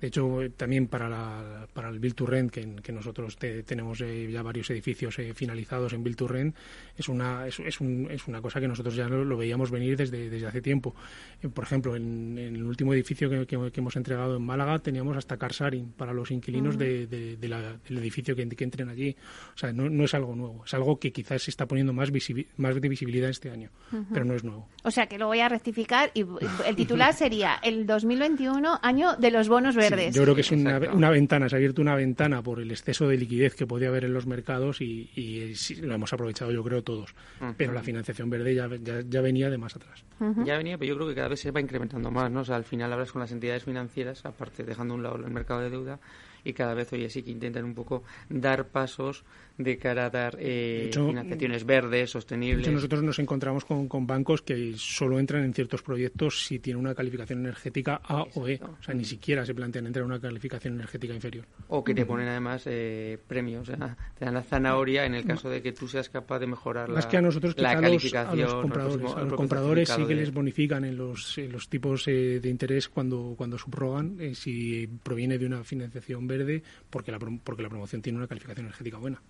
De 0.00 0.08
hecho, 0.08 0.38
también 0.56 0.86
para, 0.86 1.08
la, 1.08 1.66
para 1.72 1.88
el 1.88 1.98
Build 1.98 2.14
to 2.14 2.26
Rent, 2.26 2.52
que, 2.52 2.92
nosotros 2.92 3.36
tenemos 3.36 4.00
eh, 4.00 4.30
ya 4.30 4.42
varios 4.42 4.70
edificios 4.70 5.18
eh, 5.18 5.34
finalizados 5.34 5.92
en 5.92 6.04
Build 6.04 6.16
to 6.16 6.28
Rent, 6.28 6.54
es 6.96 7.08
una, 7.08 7.46
es, 7.46 7.58
es, 7.58 7.80
un, 7.80 8.08
es 8.10 8.26
una 8.28 8.40
cosa 8.40 8.60
que 8.60 8.68
nosotros 8.68 8.94
ya 8.94 9.08
lo, 9.08 9.36
veíamos 9.36 9.70
venir 9.70 9.96
desde, 9.96 10.30
desde 10.30 10.46
hace 10.46 10.62
tiempo. 10.62 10.94
Eh, 11.42 11.48
por 11.48 11.64
ejemplo, 11.64 11.96
en, 11.96 12.38
el 12.38 12.62
último 12.62 12.94
edificio 12.94 13.28
que, 13.28 13.46
que, 13.46 13.80
hemos 13.80 13.96
entregado 13.96 14.36
en 14.36 14.42
Málaga 14.42 14.78
teníamos 14.78 15.16
hasta 15.16 15.36
car 15.36 15.52
para 15.96 16.12
los 16.12 16.30
inquilinos 16.30 16.76
de, 16.78 17.06
de, 17.06 17.48
la, 17.48 17.78
del 17.88 17.98
edificio 17.98 18.36
que, 18.36 18.42
entren 18.42 18.88
allí. 18.88 19.16
O 19.54 19.58
sea, 19.58 19.72
no, 19.72 19.88
no, 19.88 20.04
es 20.04 20.14
algo 20.14 20.36
nuevo, 20.36 20.64
es 20.64 20.74
algo 20.74 20.98
que 21.00 21.10
quizás 21.10 21.42
se 21.42 21.50
está 21.50 21.66
poniendo 21.66 21.92
más, 21.92 22.12
más 22.56 22.80
de 22.80 22.88
visibilidad 22.88 23.30
este 23.30 23.50
año, 23.50 23.70
pero 24.12 24.24
no 24.24 24.34
es 24.34 24.44
nuevo. 24.44 24.68
O 24.84 24.90
sea, 24.90 25.06
que 25.06 25.18
lo 25.18 25.26
voy 25.26 25.40
a 25.40 25.48
rectificar 25.48 26.10
y 26.14 26.24
el 26.66 26.76
titular 26.76 27.14
sería 27.14 27.58
el 27.62 27.86
2021, 27.86 28.78
año 28.82 29.16
de 29.16 29.30
los 29.30 29.48
bonos 29.48 29.74
verdes 29.76 29.87
yo 30.12 30.22
creo 30.22 30.34
que 30.34 30.40
es 30.40 30.50
una, 30.50 30.78
una, 30.92 31.10
ventana, 31.10 31.48
se 31.48 31.56
ha 31.56 31.58
abierto 31.58 31.82
una 31.82 31.94
ventana 31.94 32.42
por 32.42 32.60
el 32.60 32.70
exceso 32.70 33.08
de 33.08 33.16
liquidez 33.16 33.54
que 33.54 33.66
podía 33.66 33.88
haber 33.88 34.04
en 34.04 34.14
los 34.14 34.26
mercados 34.26 34.80
y, 34.80 35.54
lo 35.80 35.94
hemos 35.94 36.12
aprovechado 36.12 36.50
yo 36.50 36.62
creo 36.62 36.82
todos. 36.82 37.14
Pero 37.56 37.72
la 37.72 37.82
financiación 37.82 38.30
verde 38.30 38.54
ya, 38.54 38.68
ya, 39.08 39.20
venía 39.20 39.50
de 39.50 39.58
más 39.58 39.76
atrás. 39.76 40.04
Ya 40.44 40.56
venía, 40.56 40.78
pero 40.78 40.90
yo 40.90 40.96
creo 40.96 41.08
que 41.08 41.14
cada 41.14 41.28
vez 41.28 41.40
se 41.40 41.50
va 41.50 41.60
incrementando 41.60 42.10
más, 42.10 42.30
¿no? 42.30 42.40
O 42.40 42.44
sea, 42.44 42.56
al 42.56 42.64
final 42.64 42.92
hablas 42.92 43.12
con 43.12 43.20
las 43.20 43.32
entidades 43.32 43.64
financieras, 43.64 44.24
aparte 44.24 44.64
dejando 44.64 44.94
a 44.94 44.96
un 44.96 45.02
lado 45.02 45.16
el 45.16 45.30
mercado 45.30 45.60
de 45.60 45.70
deuda, 45.70 46.00
y 46.44 46.52
cada 46.52 46.74
vez, 46.74 46.92
oye, 46.92 47.10
sí 47.10 47.22
que 47.22 47.30
intentan 47.30 47.64
un 47.64 47.74
poco 47.74 48.04
dar 48.28 48.68
pasos 48.68 49.24
de 49.58 49.76
cara 49.76 50.06
a 50.06 50.10
dar 50.10 50.36
eh, 50.40 50.90
financiaciones 50.92 51.66
verdes, 51.66 52.10
sostenibles. 52.10 52.58
De 52.58 52.70
hecho, 52.70 52.72
nosotros 52.72 53.02
nos 53.02 53.18
encontramos 53.18 53.64
con, 53.64 53.88
con, 53.88 54.06
bancos 54.06 54.40
que 54.42 54.74
solo 54.76 55.18
entran 55.18 55.44
en 55.44 55.52
ciertos 55.52 55.82
proyectos 55.82 56.46
si 56.46 56.60
tienen 56.60 56.80
una 56.80 56.94
calificación 56.94 57.40
energética 57.40 58.00
A 58.04 58.22
o 58.34 58.48
E. 58.48 58.60
O 58.62 58.82
sea, 58.82 58.94
ni 58.94 59.04
siquiera 59.04 59.44
se 59.44 59.54
plantean 59.54 59.86
entrar 59.86 60.04
en 60.04 60.12
una 60.12 60.20
calificación 60.20 60.74
energética 60.74 61.12
inferior. 61.12 61.44
O 61.68 61.82
que 61.82 61.94
te 61.94 62.06
ponen 62.06 62.28
además 62.28 62.62
eh, 62.66 63.18
premios. 63.26 63.68
O 63.68 63.76
sea, 63.76 63.96
te 64.16 64.24
dan 64.24 64.34
la 64.34 64.42
zanahoria 64.42 65.04
en 65.04 65.14
el 65.14 65.24
caso 65.24 65.50
de 65.50 65.60
que 65.60 65.72
tú 65.72 65.88
seas 65.88 66.08
capaz 66.08 66.38
de 66.38 66.46
mejorar 66.46 66.88
Más 66.88 67.04
la, 67.04 67.10
que 67.10 67.16
a 67.16 67.22
nosotros, 67.22 67.54
la 67.58 67.72
a 67.72 67.80
calificación. 67.80 68.40
Los, 68.40 68.52
a 68.52 68.54
los 68.54 68.62
compradores, 68.62 69.10
a 69.16 69.20
los 69.22 69.34
compradores 69.34 69.88
sí 69.88 70.04
que 70.06 70.14
les 70.14 70.32
bonifican 70.32 70.84
en 70.84 70.96
los, 70.96 71.36
en 71.38 71.50
los 71.50 71.68
tipos 71.68 72.06
eh, 72.06 72.38
de 72.40 72.48
interés 72.48 72.88
cuando, 72.88 73.34
cuando 73.36 73.58
subrogan 73.58 74.16
eh, 74.20 74.34
si 74.34 74.86
proviene 75.02 75.38
de 75.38 75.46
una 75.46 75.64
financiación 75.64 76.26
verde 76.26 76.62
porque 76.90 77.10
la, 77.10 77.18
porque 77.18 77.62
la 77.62 77.68
promoción 77.68 78.02
tiene 78.02 78.18
una 78.18 78.28
calificación 78.28 78.66
energética 78.66 78.98
buena. 78.98 79.20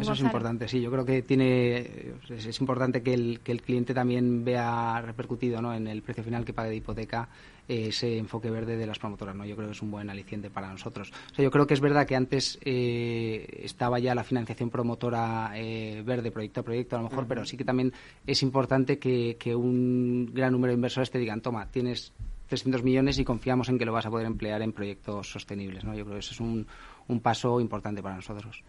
Eso 0.00 0.12
es 0.12 0.20
importante, 0.20 0.68
sí. 0.68 0.80
Yo 0.80 0.90
creo 0.90 1.04
que 1.04 1.22
tiene 1.22 2.14
es, 2.28 2.60
importante 2.60 3.02
que 3.02 3.14
el, 3.14 3.40
que 3.40 3.50
el 3.50 3.62
cliente 3.62 3.94
también 3.94 4.44
vea 4.44 5.00
repercutido 5.02 5.60
¿no? 5.60 5.74
en 5.74 5.88
el 5.88 6.02
precio 6.02 6.22
final 6.22 6.44
que 6.44 6.52
pague 6.52 6.70
de 6.70 6.76
hipoteca 6.76 7.28
eh, 7.68 7.88
ese 7.88 8.16
enfoque 8.16 8.48
verde 8.48 8.76
de 8.76 8.86
las 8.86 8.98
promotoras. 8.98 9.34
¿no? 9.34 9.44
Yo 9.44 9.56
creo 9.56 9.68
que 9.68 9.72
es 9.72 9.82
un 9.82 9.90
buen 9.90 10.08
aliciente 10.08 10.50
para 10.50 10.70
nosotros. 10.70 11.12
O 11.32 11.34
sea, 11.34 11.42
yo 11.42 11.50
creo 11.50 11.66
que 11.66 11.74
es 11.74 11.80
verdad 11.80 12.06
que 12.06 12.14
antes 12.14 12.58
eh, 12.62 13.60
estaba 13.64 13.98
ya 13.98 14.14
la 14.14 14.22
financiación 14.22 14.70
promotora 14.70 15.50
eh, 15.56 16.02
verde, 16.06 16.30
proyecto 16.30 16.60
a 16.60 16.64
proyecto, 16.64 16.96
a 16.96 17.02
lo 17.02 17.08
mejor, 17.08 17.26
pero 17.26 17.44
sí 17.44 17.56
que 17.56 17.64
también 17.64 17.92
es 18.26 18.42
importante 18.42 18.98
que, 18.98 19.36
que 19.38 19.56
un 19.56 20.30
gran 20.32 20.52
número 20.52 20.70
de 20.70 20.76
inversores 20.76 21.10
te 21.10 21.18
digan, 21.18 21.40
toma, 21.40 21.66
tienes 21.66 22.12
300 22.48 22.82
millones 22.82 23.18
y 23.18 23.24
confiamos 23.24 23.68
en 23.68 23.78
que 23.78 23.84
lo 23.84 23.92
vas 23.92 24.06
a 24.06 24.10
poder 24.10 24.26
emplear 24.26 24.62
en 24.62 24.72
proyectos 24.72 25.28
sostenibles. 25.30 25.84
¿no? 25.84 25.94
Yo 25.94 26.04
creo 26.04 26.14
que 26.14 26.20
eso 26.20 26.32
es 26.32 26.40
un, 26.40 26.66
un 27.08 27.20
paso 27.20 27.60
importante 27.60 28.02
para 28.02 28.16
nosotros. 28.16 28.62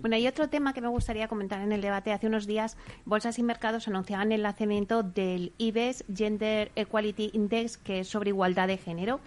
Bueno, 0.00 0.16
y 0.16 0.26
otro 0.26 0.48
tema 0.48 0.72
que 0.72 0.80
me 0.80 0.88
gustaría 0.88 1.28
comentar 1.28 1.60
en 1.60 1.72
el 1.72 1.80
debate. 1.80 2.12
Hace 2.12 2.26
unos 2.26 2.46
días, 2.46 2.76
Bolsas 3.04 3.38
y 3.38 3.42
Mercados 3.42 3.88
anunciaban 3.88 4.32
el 4.32 4.42
lanzamiento 4.42 5.02
del 5.02 5.52
IBES 5.58 6.04
Gender 6.14 6.72
Equality 6.76 7.30
Index, 7.34 7.76
que 7.76 8.00
es 8.00 8.08
sobre 8.08 8.30
igualdad 8.30 8.68
de 8.68 8.78
género, 8.78 9.20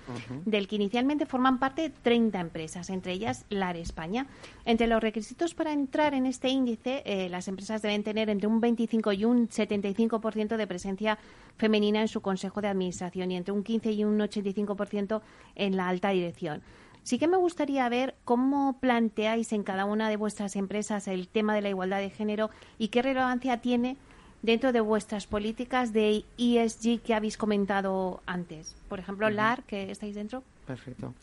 del 0.46 0.68
que 0.68 0.76
inicialmente 0.76 1.26
forman 1.26 1.60
parte 1.60 1.90
30 1.90 2.40
empresas, 2.40 2.90
entre 2.90 3.14
ellas 3.14 3.46
LAR 3.50 3.78
España. 3.78 4.28
Entre 4.66 4.88
los 4.88 5.02
requisitos 5.02 5.54
para 5.54 5.72
entrar 5.72 6.14
en 6.14 6.26
este 6.26 6.50
índice, 6.50 7.04
eh, 7.06 7.30
las 7.30 7.48
empresas 7.48 7.82
deben 7.82 8.04
tener 8.04 8.30
entre 8.30 8.48
un 8.48 8.60
25 8.60 9.14
y 9.14 9.26
un 9.26 9.50
75% 9.50 10.58
de 10.58 10.68
presencia 10.68 11.18
femenina 11.58 12.02
en 12.02 12.08
su 12.08 12.22
consejo 12.22 12.62
de 12.62 12.68
administración 12.68 13.32
y 13.32 13.38
entre 13.38 13.54
un 13.54 13.64
15 13.64 13.92
y 13.92 14.04
un 14.04 14.20
85% 14.20 15.22
en 15.56 15.76
la 15.76 15.88
alta 15.88 16.10
dirección. 16.10 16.62
Sí 17.08 17.20
que 17.20 17.30
me 17.30 17.38
gustaría 17.38 17.88
ver 17.88 18.16
cómo 18.26 18.82
planteáis 18.82 19.54
en 19.54 19.64
cada 19.64 19.86
una 19.86 20.10
de 20.10 20.18
vuestras 20.18 20.58
empresas 20.58 21.08
el 21.08 21.30
tema 21.30 21.56
de 21.56 21.62
la 21.62 21.70
igualdad 21.70 22.00
de 22.00 22.10
género 22.10 22.50
y 22.78 22.90
qué 22.90 23.02
relevancia 23.02 23.62
tiene 23.62 23.96
dentro 24.42 24.74
de 24.74 24.82
vuestras 24.82 25.26
políticas 25.26 25.94
de 25.94 26.26
ESG 26.38 27.02
que 27.02 27.14
habéis 27.14 27.38
comentado 27.38 28.20
antes. 28.26 28.76
Por 28.90 29.00
ejemplo, 29.00 29.30
LAR, 29.30 29.64
que 29.64 29.90
estáis 29.90 30.16
dentro. 30.16 30.44
Perfecto. 30.66 31.14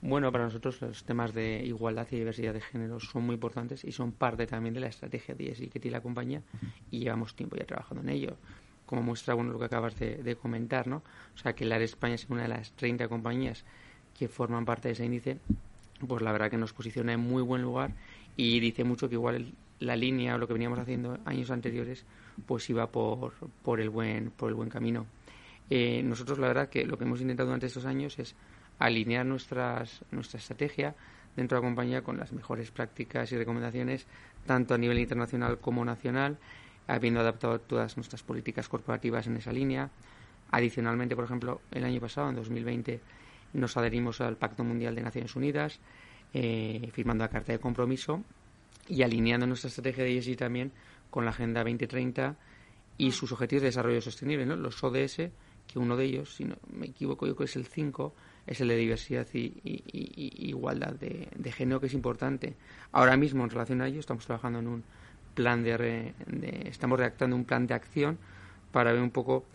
Bueno, 0.00 0.32
para 0.32 0.44
nosotros 0.44 0.80
los 0.80 1.04
temas 1.04 1.34
de 1.34 1.62
igualdad 1.62 2.06
y 2.10 2.16
diversidad 2.16 2.54
de 2.54 2.62
género 2.62 2.98
son 2.98 3.26
muy 3.26 3.34
importantes 3.34 3.84
y 3.84 3.92
son 3.92 4.12
parte 4.12 4.46
también 4.46 4.72
de 4.72 4.80
la 4.80 4.86
estrategia 4.86 5.34
de 5.34 5.50
ESG 5.50 5.68
que 5.68 5.78
tiene 5.78 5.98
la 5.98 6.02
compañía 6.02 6.40
y 6.90 7.00
llevamos 7.00 7.36
tiempo 7.36 7.56
ya 7.56 7.66
trabajando 7.66 8.02
en 8.02 8.08
ello. 8.08 8.38
Como 8.86 9.02
muestra 9.02 9.34
bueno 9.34 9.52
lo 9.52 9.58
que 9.58 9.66
acabas 9.66 9.98
de, 9.98 10.22
de 10.22 10.36
comentar, 10.36 10.86
¿no? 10.86 11.02
O 11.34 11.38
sea, 11.38 11.54
que 11.54 11.66
LAR 11.66 11.82
España 11.82 12.14
es 12.14 12.30
una 12.30 12.44
de 12.44 12.48
las 12.48 12.72
30 12.72 13.08
compañías 13.08 13.66
que 14.16 14.28
forman 14.28 14.64
parte 14.64 14.88
de 14.88 14.92
ese 14.92 15.04
índice, 15.04 15.38
pues 16.06 16.22
la 16.22 16.32
verdad 16.32 16.50
que 16.50 16.56
nos 16.56 16.72
posiciona 16.72 17.12
en 17.12 17.20
muy 17.20 17.42
buen 17.42 17.62
lugar 17.62 17.92
y 18.36 18.60
dice 18.60 18.84
mucho 18.84 19.08
que 19.08 19.14
igual 19.14 19.52
la 19.80 19.96
línea 19.96 20.34
o 20.34 20.38
lo 20.38 20.46
que 20.46 20.52
veníamos 20.52 20.78
haciendo 20.78 21.18
años 21.24 21.50
anteriores 21.50 22.04
pues 22.46 22.68
iba 22.70 22.86
por, 22.86 23.32
por 23.62 23.80
el 23.80 23.90
buen 23.90 24.30
por 24.30 24.48
el 24.48 24.54
buen 24.54 24.68
camino. 24.68 25.06
Eh, 25.70 26.02
nosotros 26.02 26.38
la 26.38 26.48
verdad 26.48 26.68
que 26.68 26.84
lo 26.84 26.98
que 26.98 27.04
hemos 27.04 27.20
intentado 27.20 27.48
durante 27.48 27.66
estos 27.66 27.86
años 27.86 28.18
es 28.18 28.34
alinear 28.78 29.24
nuestra 29.24 29.84
estrategia 30.34 30.94
dentro 31.36 31.56
de 31.56 31.62
la 31.62 31.68
compañía 31.68 32.02
con 32.02 32.18
las 32.18 32.32
mejores 32.32 32.70
prácticas 32.70 33.32
y 33.32 33.36
recomendaciones 33.36 34.06
tanto 34.46 34.74
a 34.74 34.78
nivel 34.78 34.98
internacional 34.98 35.58
como 35.58 35.84
nacional, 35.84 36.38
habiendo 36.86 37.20
adaptado 37.20 37.60
todas 37.60 37.96
nuestras 37.96 38.22
políticas 38.22 38.68
corporativas 38.68 39.26
en 39.26 39.36
esa 39.36 39.52
línea. 39.52 39.90
Adicionalmente, 40.50 41.16
por 41.16 41.24
ejemplo, 41.24 41.60
el 41.70 41.84
año 41.84 42.00
pasado, 42.00 42.28
en 42.28 42.36
2020, 42.36 43.00
nos 43.54 43.76
adherimos 43.76 44.20
al 44.20 44.36
Pacto 44.36 44.64
Mundial 44.64 44.94
de 44.94 45.02
Naciones 45.02 45.34
Unidas, 45.36 45.80
eh, 46.32 46.90
firmando 46.92 47.24
la 47.24 47.30
Carta 47.30 47.52
de 47.52 47.58
Compromiso 47.58 48.22
y 48.88 49.02
alineando 49.02 49.46
nuestra 49.46 49.68
estrategia 49.68 50.04
de 50.04 50.18
ESG 50.18 50.36
también 50.36 50.72
con 51.10 51.24
la 51.24 51.30
Agenda 51.30 51.62
2030 51.62 52.36
y 52.98 53.12
sus 53.12 53.32
objetivos 53.32 53.62
de 53.62 53.68
desarrollo 53.68 54.00
sostenible, 54.00 54.44
¿no? 54.44 54.56
los 54.56 54.82
ODS, 54.82 55.30
que 55.66 55.78
uno 55.78 55.96
de 55.96 56.04
ellos, 56.04 56.34
si 56.34 56.44
no 56.44 56.56
me 56.72 56.86
equivoco, 56.86 57.26
yo 57.26 57.34
creo 57.34 57.46
que 57.46 57.50
es 57.50 57.56
el 57.56 57.66
5, 57.66 58.14
es 58.46 58.60
el 58.60 58.68
de 58.68 58.76
diversidad 58.76 59.26
y, 59.32 59.52
igualdad 60.48 60.92
de, 60.92 61.52
género, 61.52 61.80
que 61.80 61.86
es 61.86 61.94
importante. 61.94 62.54
Ahora 62.92 63.16
mismo, 63.16 63.44
en 63.44 63.50
relación 63.50 63.80
a 63.80 63.88
ello, 63.88 64.00
estamos 64.00 64.26
trabajando 64.26 64.58
en 64.58 64.66
un 64.66 64.84
plan 65.34 65.62
de, 65.62 66.14
de 66.26 66.68
estamos 66.68 66.98
redactando 66.98 67.34
un 67.34 67.44
plan 67.44 67.66
de 67.66 67.74
acción 67.74 68.18
para 68.70 68.92
ver 68.92 69.00
un 69.00 69.10
poco 69.10 69.46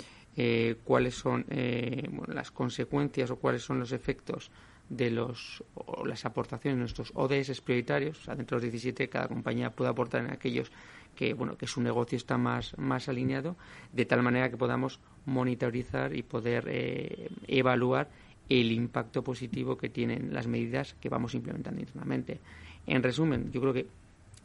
eh, 0.42 0.78
cuáles 0.86 1.16
son 1.16 1.46
eh, 1.50 2.10
las 2.28 2.50
consecuencias 2.50 3.30
o 3.30 3.36
cuáles 3.36 3.62
son 3.62 3.78
los 3.78 3.92
efectos 3.92 4.52
de 4.88 5.12
los 5.12 5.66
o 5.76 6.06
las 6.06 6.24
aportaciones 6.24 6.78
de 6.78 6.80
nuestros 6.80 7.12
ODS 7.14 7.60
prioritarios, 7.60 8.26
o 8.26 8.34
dentro 8.38 8.58
de 8.58 8.68
los 8.68 8.72
17 8.72 9.10
cada 9.10 9.28
compañía 9.28 9.72
puede 9.72 9.90
aportar 9.90 10.24
en 10.24 10.32
aquellos 10.32 10.72
que 11.14 11.34
bueno 11.34 11.58
que 11.58 11.68
su 11.68 11.82
negocio 11.82 12.16
está 12.16 12.38
más 12.38 12.78
más 12.78 13.10
alineado, 13.10 13.58
de 13.92 14.06
tal 14.06 14.24
manera 14.24 14.50
que 14.50 14.56
podamos 14.56 15.02
monitorizar 15.26 16.16
y 16.16 16.24
poder 16.24 16.68
eh, 16.70 17.28
evaluar 17.50 18.08
el 18.48 18.72
impacto 18.72 19.26
positivo 19.26 19.78
que 19.78 19.90
tienen 19.90 20.34
las 20.34 20.48
medidas 20.48 20.96
que 21.02 21.10
vamos 21.10 21.36
implementando 21.36 21.82
internamente. 21.82 22.40
En 22.88 23.04
resumen, 23.04 23.52
yo 23.52 23.60
creo 23.60 23.74
que 23.74 23.88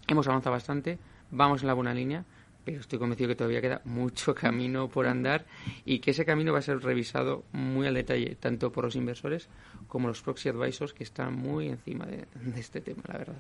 hemos 0.09 0.27
avanzado 0.27 0.55
bastante, 0.55 0.99
vamos 1.31 1.63
en 1.63 1.69
la 1.69 1.75
buena 1.75 1.95
línea, 1.95 2.25
pero 2.65 2.81
estoy 2.81 2.99
convencido 2.99 3.29
que 3.29 3.37
todavía 3.37 3.61
queda 3.61 3.81
mucho 3.85 4.35
camino 4.35 4.89
por 4.89 5.07
andar 5.07 5.45
y 5.85 5.99
que 5.99 6.13
ese 6.13 6.25
camino 6.25 6.53
va 6.53 6.61
a 6.61 6.63
ser 6.63 6.81
revisado 6.81 7.45
muy 7.53 7.87
al 7.87 7.95
detalle, 7.95 8.37
tanto 8.37 8.73
por 8.73 8.85
los 8.85 8.97
inversores 8.97 9.49
como 9.89 10.09
los 10.09 10.23
proxy 10.23 10.49
advisors 10.49 10.93
que 10.93 11.05
están 11.05 11.35
muy 11.35 11.69
encima 11.69 12.07
de, 12.07 12.27
este 12.57 12.81
tema, 12.81 13.03
la 13.09 13.19
verdad. 13.19 13.37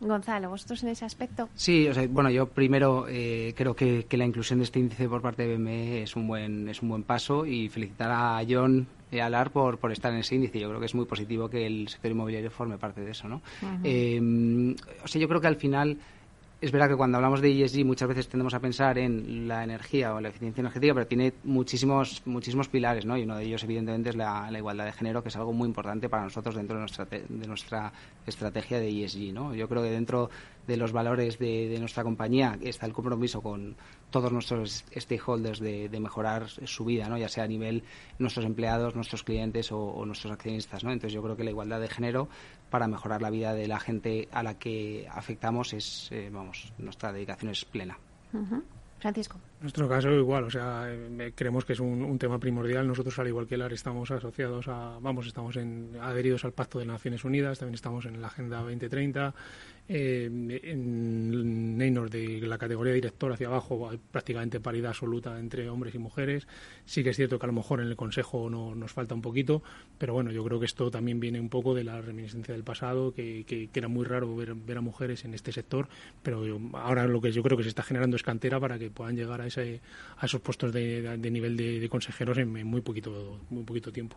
Gonzalo, 0.00 0.50
¿vosotros 0.50 0.82
en 0.82 0.88
ese 0.88 1.04
aspecto? 1.04 1.48
Sí, 1.54 1.86
o 1.86 1.94
sea, 1.94 2.06
bueno, 2.08 2.28
yo 2.28 2.48
primero 2.48 3.06
eh, 3.08 3.54
creo 3.56 3.76
que, 3.76 4.04
la 4.10 4.24
inclusión 4.24 4.58
de 4.58 4.64
este 4.64 4.80
índice 4.80 5.08
por 5.08 5.22
parte 5.22 5.46
de 5.46 5.56
BME 5.56 6.02
es 6.02 6.16
un 6.16 6.26
buen, 6.26 6.68
es 6.68 6.82
un 6.82 6.88
buen 6.88 7.04
paso 7.04 7.46
y 7.46 7.68
felicitar 7.68 8.10
a 8.10 8.44
John 8.48 8.88
y 9.12 9.20
a 9.20 9.26
Alar 9.26 9.52
por, 9.52 9.78
por 9.78 9.92
estar 9.92 10.12
en 10.12 10.18
ese 10.18 10.34
índice. 10.34 10.58
Yo 10.58 10.68
creo 10.68 10.80
que 10.80 10.86
es 10.86 10.94
muy 10.94 11.04
positivo 11.04 11.48
que 11.48 11.66
el 11.66 11.86
sector 11.88 12.10
inmobiliario 12.10 12.50
forme 12.50 12.78
parte 12.78 13.02
de 13.02 13.12
eso, 13.12 13.28
¿no? 13.28 13.42
Eh, 13.84 14.74
o 15.04 15.06
sea, 15.06 15.20
yo 15.20 15.28
creo 15.28 15.40
que 15.40 15.46
al 15.46 15.56
final 15.56 15.98
es 16.62 16.70
verdad 16.70 16.88
que 16.88 16.96
cuando 16.96 17.18
hablamos 17.18 17.40
de 17.40 17.64
ESG 17.64 17.84
muchas 17.84 18.08
veces 18.08 18.28
tendemos 18.28 18.54
a 18.54 18.60
pensar 18.60 18.96
en 18.96 19.48
la 19.48 19.64
energía 19.64 20.14
o 20.14 20.20
la 20.20 20.28
eficiencia 20.28 20.60
energética, 20.60 20.94
pero 20.94 21.06
tiene 21.08 21.32
muchísimos 21.42 22.22
muchísimos 22.24 22.68
pilares, 22.68 23.04
¿no? 23.04 23.18
Y 23.18 23.24
uno 23.24 23.36
de 23.36 23.44
ellos, 23.44 23.64
evidentemente, 23.64 24.10
es 24.10 24.16
la, 24.16 24.48
igualdad 24.56 24.84
de 24.84 24.92
género, 24.92 25.24
que 25.24 25.28
es 25.28 25.36
algo 25.36 25.52
muy 25.52 25.66
importante 25.66 26.08
para 26.08 26.22
nosotros 26.22 26.54
dentro 26.54 26.76
de 26.76 26.82
nuestra, 26.82 27.04
de 27.04 27.46
nuestra 27.48 27.92
estrategia 28.24 28.78
de 28.78 29.04
ESG, 29.04 29.32
¿no? 29.34 29.56
Yo 29.56 29.68
creo 29.68 29.82
que 29.82 29.90
dentro 29.90 30.30
de 30.66 30.76
los 30.76 30.92
valores 30.92 31.38
de, 31.38 31.76
nuestra 31.78 32.02
compañía 32.02 32.58
está 32.62 32.86
el 32.86 32.92
compromiso 32.92 33.40
con 33.42 33.76
todos 34.10 34.32
nuestros 34.32 34.84
stakeholders 34.94 35.60
de, 35.60 35.88
mejorar 36.00 36.48
su 36.48 36.84
vida, 36.84 37.08
¿no? 37.08 37.16
ya 37.18 37.28
sea 37.28 37.44
a 37.44 37.48
nivel 37.48 37.82
nuestros 38.18 38.44
empleados, 38.44 38.94
nuestros 38.94 39.22
clientes 39.22 39.70
o, 39.72 40.04
nuestros 40.06 40.32
accionistas. 40.32 40.84
¿no? 40.84 40.92
Entonces 40.92 41.12
yo 41.12 41.22
creo 41.22 41.36
que 41.36 41.44
la 41.44 41.50
igualdad 41.50 41.80
de 41.80 41.88
género 41.88 42.28
para 42.70 42.88
mejorar 42.88 43.22
la 43.22 43.30
vida 43.30 43.54
de 43.54 43.68
la 43.68 43.80
gente 43.80 44.28
a 44.32 44.42
la 44.42 44.58
que 44.58 45.08
afectamos 45.10 45.72
es, 45.72 46.08
eh, 46.12 46.30
vamos, 46.32 46.72
nuestra 46.78 47.12
dedicación 47.12 47.50
es 47.50 47.64
plena. 47.64 47.98
Francisco. 49.02 49.36
En 49.56 49.62
nuestro 49.62 49.88
caso 49.88 50.10
igual, 50.12 50.44
o 50.44 50.50
sea, 50.50 50.84
eh, 50.88 51.32
creemos 51.34 51.64
que 51.64 51.72
es 51.72 51.80
un, 51.80 52.16
tema 52.18 52.38
primordial. 52.38 52.86
Nosotros, 52.86 53.18
al 53.18 53.26
igual 53.26 53.48
que 53.48 53.56
el 53.56 53.62
AR, 53.62 53.72
estamos 53.72 54.08
asociados 54.12 54.68
a, 54.68 54.96
vamos, 55.00 55.26
estamos 55.26 55.56
en, 55.56 55.96
adheridos 56.00 56.44
al 56.44 56.52
Pacto 56.52 56.78
de 56.78 56.86
Naciones 56.86 57.24
Unidas, 57.24 57.58
también 57.58 57.74
estamos 57.74 58.06
en 58.06 58.20
la 58.20 58.28
Agenda 58.28 58.60
2030, 58.60 59.34
eh, 59.94 60.60
en 60.62 61.76
Neynor, 61.76 62.08
de 62.08 62.40
la 62.40 62.56
categoría 62.56 62.94
director 62.94 63.30
hacia 63.30 63.48
abajo, 63.48 63.90
hay 63.90 63.98
prácticamente 63.98 64.58
paridad 64.58 64.90
absoluta 64.90 65.38
entre 65.38 65.68
hombres 65.68 65.94
y 65.94 65.98
mujeres. 65.98 66.46
Sí 66.86 67.04
que 67.04 67.10
es 67.10 67.16
cierto 67.16 67.38
que 67.38 67.44
a 67.44 67.48
lo 67.48 67.52
mejor 67.52 67.80
en 67.80 67.88
el 67.88 67.96
Consejo 67.96 68.48
no, 68.48 68.74
nos 68.74 68.90
falta 68.90 69.14
un 69.14 69.20
poquito, 69.20 69.62
pero 69.98 70.14
bueno, 70.14 70.32
yo 70.32 70.42
creo 70.44 70.58
que 70.58 70.64
esto 70.64 70.90
también 70.90 71.20
viene 71.20 71.38
un 71.40 71.50
poco 71.50 71.74
de 71.74 71.84
la 71.84 72.00
reminiscencia 72.00 72.54
del 72.54 72.64
pasado, 72.64 73.12
que, 73.12 73.44
que, 73.44 73.68
era 73.74 73.88
muy 73.88 74.06
raro 74.06 74.34
ver, 74.34 74.54
ver, 74.54 74.78
a 74.78 74.80
mujeres 74.80 75.26
en 75.26 75.34
este 75.34 75.52
sector, 75.52 75.88
pero 76.22 76.42
ahora 76.72 77.06
lo 77.06 77.20
que 77.20 77.30
yo 77.30 77.42
creo 77.42 77.58
que 77.58 77.64
se 77.64 77.68
está 77.68 77.82
generando 77.82 78.16
es 78.16 78.22
cantera 78.22 78.58
para 78.60 78.78
que 78.78 78.90
puedan 78.90 79.14
llegar 79.14 79.42
a, 79.42 79.46
ese, 79.46 79.82
a 80.16 80.24
esos 80.24 80.40
puestos 80.40 80.72
de, 80.72 81.18
nivel 81.30 81.56
de, 81.56 81.86
consejeros 81.90 82.38
en, 82.38 82.56
en 82.56 82.66
muy 82.66 82.80
poquito, 82.80 83.40
muy 83.50 83.64
poquito 83.64 83.92
tiempo. 83.92 84.16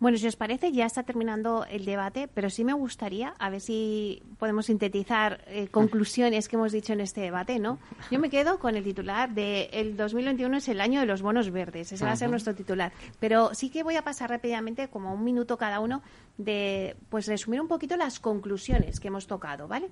Bueno, 0.00 0.16
si 0.16 0.28
os 0.28 0.36
parece, 0.36 0.70
ya 0.70 0.86
está 0.86 1.02
terminando 1.02 1.66
el 1.68 1.84
debate, 1.84 2.28
pero 2.32 2.50
sí 2.50 2.64
me 2.64 2.72
gustaría, 2.72 3.34
a 3.38 3.50
ver 3.50 3.60
si 3.60 4.22
podemos 4.38 4.66
sintetizar 4.66 5.40
eh, 5.48 5.66
conclusiones 5.68 6.48
que 6.48 6.54
hemos 6.54 6.70
dicho 6.70 6.92
en 6.92 7.00
este 7.00 7.20
debate, 7.20 7.58
¿no? 7.58 7.80
Yo 8.12 8.20
me 8.20 8.30
quedo 8.30 8.60
con 8.60 8.76
el 8.76 8.84
titular 8.84 9.30
de 9.30 9.68
el 9.72 9.96
2021 9.96 10.58
es 10.58 10.68
el 10.68 10.80
año 10.80 11.00
de 11.00 11.06
los 11.06 11.20
bonos 11.20 11.50
verdes, 11.50 11.90
ese 11.90 12.04
va 12.04 12.12
a 12.12 12.16
ser 12.16 12.30
nuestro 12.30 12.54
titular. 12.54 12.92
Pero 13.18 13.54
sí 13.54 13.70
que 13.70 13.82
voy 13.82 13.96
a 13.96 14.02
pasar 14.02 14.30
rápidamente, 14.30 14.86
como 14.86 15.12
un 15.12 15.24
minuto 15.24 15.58
cada 15.58 15.80
uno, 15.80 16.02
de 16.36 16.94
pues 17.08 17.26
resumir 17.26 17.60
un 17.60 17.66
poquito 17.66 17.96
las 17.96 18.20
conclusiones 18.20 19.00
que 19.00 19.08
hemos 19.08 19.26
tocado, 19.26 19.66
¿vale? 19.66 19.90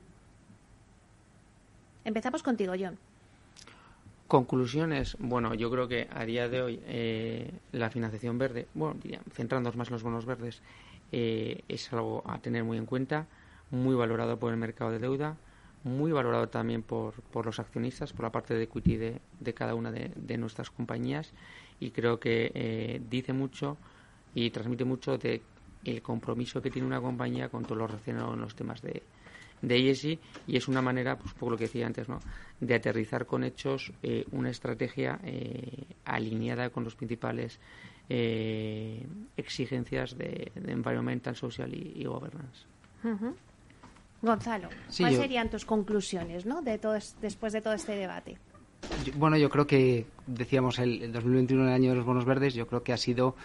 Empezamos 2.05 2.45
contigo, 2.45 2.75
John. 2.79 2.97
Conclusiones. 4.29 5.17
Bueno, 5.21 5.55
yo 5.55 5.71
creo 5.71 5.87
que 5.87 6.09
a 6.13 6.25
día 6.25 6.49
de 6.49 6.61
hoy 6.61 6.81
eh, 6.87 7.53
la 7.71 7.91
financiación 7.91 8.39
verde, 8.39 8.67
bueno, 8.75 8.99
centrándonos 9.33 9.77
más 9.77 9.89
en 9.89 9.93
los 9.93 10.03
bonos 10.03 10.27
verdes, 10.27 10.63
eh, 11.13 11.63
es 11.69 11.93
algo 11.93 12.25
a 12.27 12.41
tener 12.41 12.65
muy 12.65 12.77
en 12.77 12.87
cuenta, 12.87 13.29
muy 13.71 13.95
valorado 13.95 14.37
por 14.37 14.53
el 14.53 14.59
mercado 14.59 14.91
de 14.91 14.99
deuda, 14.99 15.37
muy 15.85 16.11
valorado 16.11 16.49
también 16.49 16.83
por, 16.83 17.15
por 17.23 17.47
los 17.47 17.61
accionistas, 17.61 18.13
por 18.13 18.25
la 18.25 18.33
parte 18.33 18.55
de 18.55 18.65
equity 18.65 18.97
de, 18.97 19.21
de 19.39 19.55
cada 19.55 19.77
una 19.77 19.93
de, 19.93 20.11
de, 20.17 20.37
nuestras 20.39 20.71
compañías 20.71 21.33
y 21.79 21.91
creo 21.91 22.19
que 22.19 22.51
eh, 22.53 23.01
dice 23.09 23.33
mucho 23.33 23.77
y 24.35 24.51
transmite 24.51 24.85
mucho 24.85 25.19
de 25.19 25.43
el 25.85 26.03
compromiso 26.03 26.61
que 26.61 26.73
tiene 26.73 26.89
una 26.89 27.01
compañía 27.01 27.49
con 27.49 27.63
todos 27.63 27.79
los 27.79 27.91
relacionados 27.93 28.35
en 28.35 28.41
los 28.41 28.57
temas 28.57 28.83
de, 28.83 29.05
de 29.63 29.91
ESG 29.91 30.19
y 30.47 30.57
es 30.57 30.69
una 30.69 30.83
manera, 30.83 31.19
pues 31.19 31.33
por 31.35 31.51
lo 31.51 31.57
que 31.57 31.65
decía 31.65 31.87
antes, 31.87 32.09
¿no? 32.09 32.21
de 32.61 32.75
aterrizar 32.75 33.27
con 33.27 33.45
hechos 33.45 33.93
eh, 34.03 34.25
una 34.33 34.51
estrategia 34.51 35.19
eh, 35.23 35.85
alineada 36.05 36.71
con 36.71 36.85
los 36.85 36.95
principales 36.95 37.61
eh, 38.09 39.05
exigencias 39.37 40.17
de, 40.17 40.53
de, 40.55 40.73
environmental, 40.73 41.37
social 41.37 41.73
y, 41.75 41.93
y 41.97 42.05
governance. 42.05 42.65
Uh 43.05 43.09
-huh. 43.09 43.35
Gonzalo, 44.23 44.69
sí, 44.89 45.03
¿cuáles 45.03 45.19
yo... 45.19 45.23
serían 45.23 45.51
tus 45.51 45.65
conclusiones 45.65 46.47
¿no? 46.47 46.63
de 46.63 46.79
todo, 46.79 46.97
después 47.21 47.53
de 47.53 47.61
todo 47.61 47.75
este 47.75 47.95
debate? 47.97 48.39
Yo, 49.05 49.13
bueno, 49.17 49.37
yo 49.37 49.51
creo 49.51 49.67
que, 49.67 50.07
decíamos, 50.27 50.79
el, 50.79 51.03
el 51.03 51.13
2021, 51.13 51.65
el 51.65 51.73
año 51.73 51.91
de 51.91 51.97
los 51.97 52.07
bonos 52.07 52.25
verdes, 52.25 52.55
yo 52.55 52.67
creo 52.67 52.83
que 52.83 52.93
ha 52.93 52.97
sido 52.97 53.37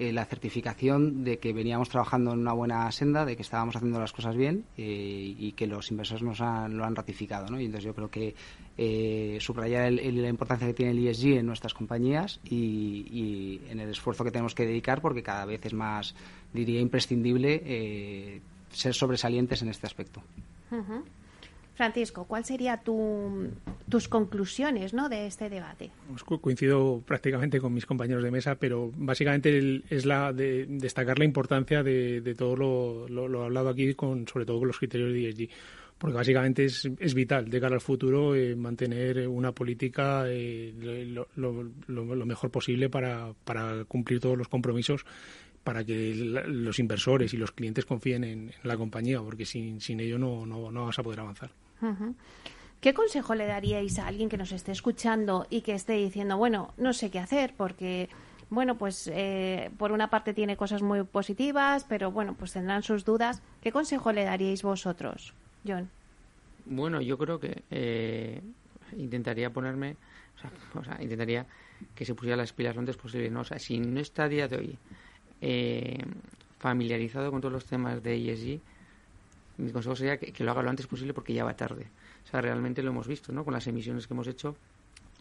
eh, 0.00 0.14
la 0.14 0.24
certificación 0.24 1.24
de 1.24 1.38
que 1.38 1.52
veníamos 1.52 1.90
trabajando 1.90 2.32
en 2.32 2.38
una 2.38 2.54
buena 2.54 2.90
senda, 2.90 3.26
de 3.26 3.36
que 3.36 3.42
estábamos 3.42 3.76
haciendo 3.76 4.00
las 4.00 4.14
cosas 4.14 4.34
bien 4.34 4.64
eh, 4.78 5.34
y 5.38 5.52
que 5.52 5.66
los 5.66 5.90
inversores 5.90 6.22
nos 6.22 6.40
han, 6.40 6.74
lo 6.74 6.86
han 6.86 6.96
ratificado. 6.96 7.48
¿no? 7.48 7.60
Y 7.60 7.66
entonces 7.66 7.84
yo 7.84 7.94
creo 7.94 8.10
que 8.10 8.34
eh, 8.78 9.36
subrayar 9.42 9.88
el, 9.88 10.22
la 10.22 10.28
importancia 10.30 10.66
que 10.66 10.72
tiene 10.72 10.92
el 10.92 11.06
ESG 11.06 11.40
en 11.40 11.44
nuestras 11.44 11.74
compañías 11.74 12.40
y, 12.44 13.04
y, 13.10 13.60
en 13.68 13.78
el 13.78 13.90
esfuerzo 13.90 14.24
que 14.24 14.30
tenemos 14.30 14.54
que 14.54 14.64
dedicar 14.64 15.02
porque 15.02 15.22
cada 15.22 15.44
vez 15.44 15.66
es 15.66 15.74
más, 15.74 16.14
diría, 16.54 16.80
imprescindible 16.80 17.60
eh, 17.62 18.40
ser 18.70 18.94
sobresalientes 18.94 19.60
en 19.60 19.68
este 19.68 19.86
aspecto. 19.86 20.22
Francisco, 21.80 22.26
¿cuáles 22.26 22.46
serían 22.46 22.84
tu, 22.84 23.48
tus 23.88 24.06
conclusiones 24.06 24.92
¿no? 24.92 25.08
de 25.08 25.26
este 25.26 25.48
debate? 25.48 25.90
Pues 26.10 26.22
coincido 26.24 27.02
prácticamente 27.06 27.58
con 27.58 27.72
mis 27.72 27.86
compañeros 27.86 28.22
de 28.22 28.30
mesa, 28.30 28.56
pero 28.56 28.92
básicamente 28.94 29.56
el, 29.56 29.82
es 29.88 30.04
la 30.04 30.30
de 30.34 30.66
destacar 30.68 31.18
la 31.18 31.24
importancia 31.24 31.82
de, 31.82 32.20
de 32.20 32.34
todo 32.34 32.54
lo, 33.08 33.42
hablado 33.42 33.70
aquí, 33.70 33.94
con, 33.94 34.28
sobre 34.28 34.44
todo 34.44 34.58
con 34.58 34.68
los 34.68 34.78
criterios 34.78 35.10
de 35.14 35.30
ESG 35.30 35.48
porque 35.96 36.16
básicamente 36.16 36.66
es, 36.66 37.14
vital 37.14 37.48
de 37.48 37.60
cara 37.60 37.76
al 37.76 37.80
futuro 37.80 38.34
eh, 38.34 38.54
mantener 38.56 39.26
una 39.26 39.52
política 39.52 40.24
eh, 40.26 40.74
lo, 41.36 42.26
mejor 42.26 42.50
posible 42.50 42.90
para, 42.90 43.32
para 43.44 43.86
cumplir 43.86 44.20
todos 44.20 44.36
los 44.36 44.48
compromisos 44.48 45.06
para 45.64 45.82
que 45.82 46.14
los 46.14 46.78
inversores 46.78 47.32
y 47.32 47.38
los 47.38 47.52
clientes 47.52 47.86
confíen 47.86 48.24
en, 48.24 48.48
en 48.50 48.54
la 48.64 48.76
compañía, 48.76 49.20
porque 49.22 49.46
sin, 49.46 49.80
sin 49.80 50.00
ello 50.00 50.18
no, 50.18 50.44
no, 50.44 50.70
no 50.70 50.84
vas 50.84 50.98
a 50.98 51.02
poder 51.02 51.20
avanzar. 51.20 51.50
¿Qué 52.80 52.94
consejo 52.94 53.34
le 53.34 53.46
daríais 53.46 53.98
a 53.98 54.06
alguien 54.06 54.28
que 54.28 54.38
nos 54.38 54.52
esté 54.52 54.72
escuchando 54.72 55.46
y 55.50 55.60
que 55.60 55.74
esté 55.74 55.94
diciendo, 55.94 56.38
bueno, 56.38 56.72
no 56.78 56.92
sé 56.92 57.10
qué 57.10 57.18
hacer 57.18 57.52
porque, 57.56 58.08
bueno, 58.48 58.78
pues 58.78 59.10
eh, 59.12 59.70
por 59.76 59.92
una 59.92 60.08
parte 60.08 60.32
tiene 60.32 60.56
cosas 60.56 60.80
muy 60.80 61.02
positivas, 61.04 61.84
pero 61.88 62.10
bueno, 62.10 62.34
pues 62.38 62.52
tendrán 62.52 62.82
sus 62.82 63.04
dudas? 63.04 63.42
¿Qué 63.62 63.70
consejo 63.70 64.12
le 64.12 64.24
daríais 64.24 64.62
vosotros, 64.62 65.34
John? 65.66 65.90
Bueno, 66.64 67.02
yo 67.02 67.18
creo 67.18 67.38
que 67.38 67.64
eh, 67.70 68.40
intentaría 68.96 69.50
ponerme, 69.50 69.96
o 70.36 70.40
sea, 70.40 70.50
o 70.80 70.84
sea, 70.84 71.02
intentaría 71.02 71.46
que 71.94 72.04
se 72.04 72.14
pusiera 72.14 72.36
las 72.36 72.52
pilas 72.52 72.74
lo 72.74 72.80
antes 72.80 72.96
posible, 72.96 73.30
¿no? 73.30 73.40
O 73.40 73.44
sea, 73.44 73.58
si 73.58 73.78
no 73.78 74.00
está 74.00 74.24
a 74.24 74.28
día 74.28 74.48
de 74.48 74.56
hoy 74.56 74.78
eh, 75.40 75.98
familiarizado 76.58 77.30
con 77.30 77.40
todos 77.40 77.52
los 77.52 77.66
temas 77.66 78.02
de 78.02 78.32
ESG, 78.32 78.60
mi 79.60 79.72
consejo 79.72 79.96
sería 79.96 80.18
que, 80.18 80.44
lo 80.44 80.50
haga 80.50 80.62
lo 80.62 80.70
antes 80.70 80.86
posible 80.86 81.14
porque 81.14 81.32
ya 81.32 81.44
va 81.44 81.54
tarde. 81.54 81.88
O 82.24 82.28
sea, 82.28 82.40
realmente 82.40 82.82
lo 82.82 82.90
hemos 82.90 83.06
visto, 83.06 83.32
¿no? 83.32 83.44
Con 83.44 83.54
las 83.54 83.66
emisiones 83.66 84.06
que 84.06 84.14
hemos 84.14 84.26
hecho, 84.26 84.56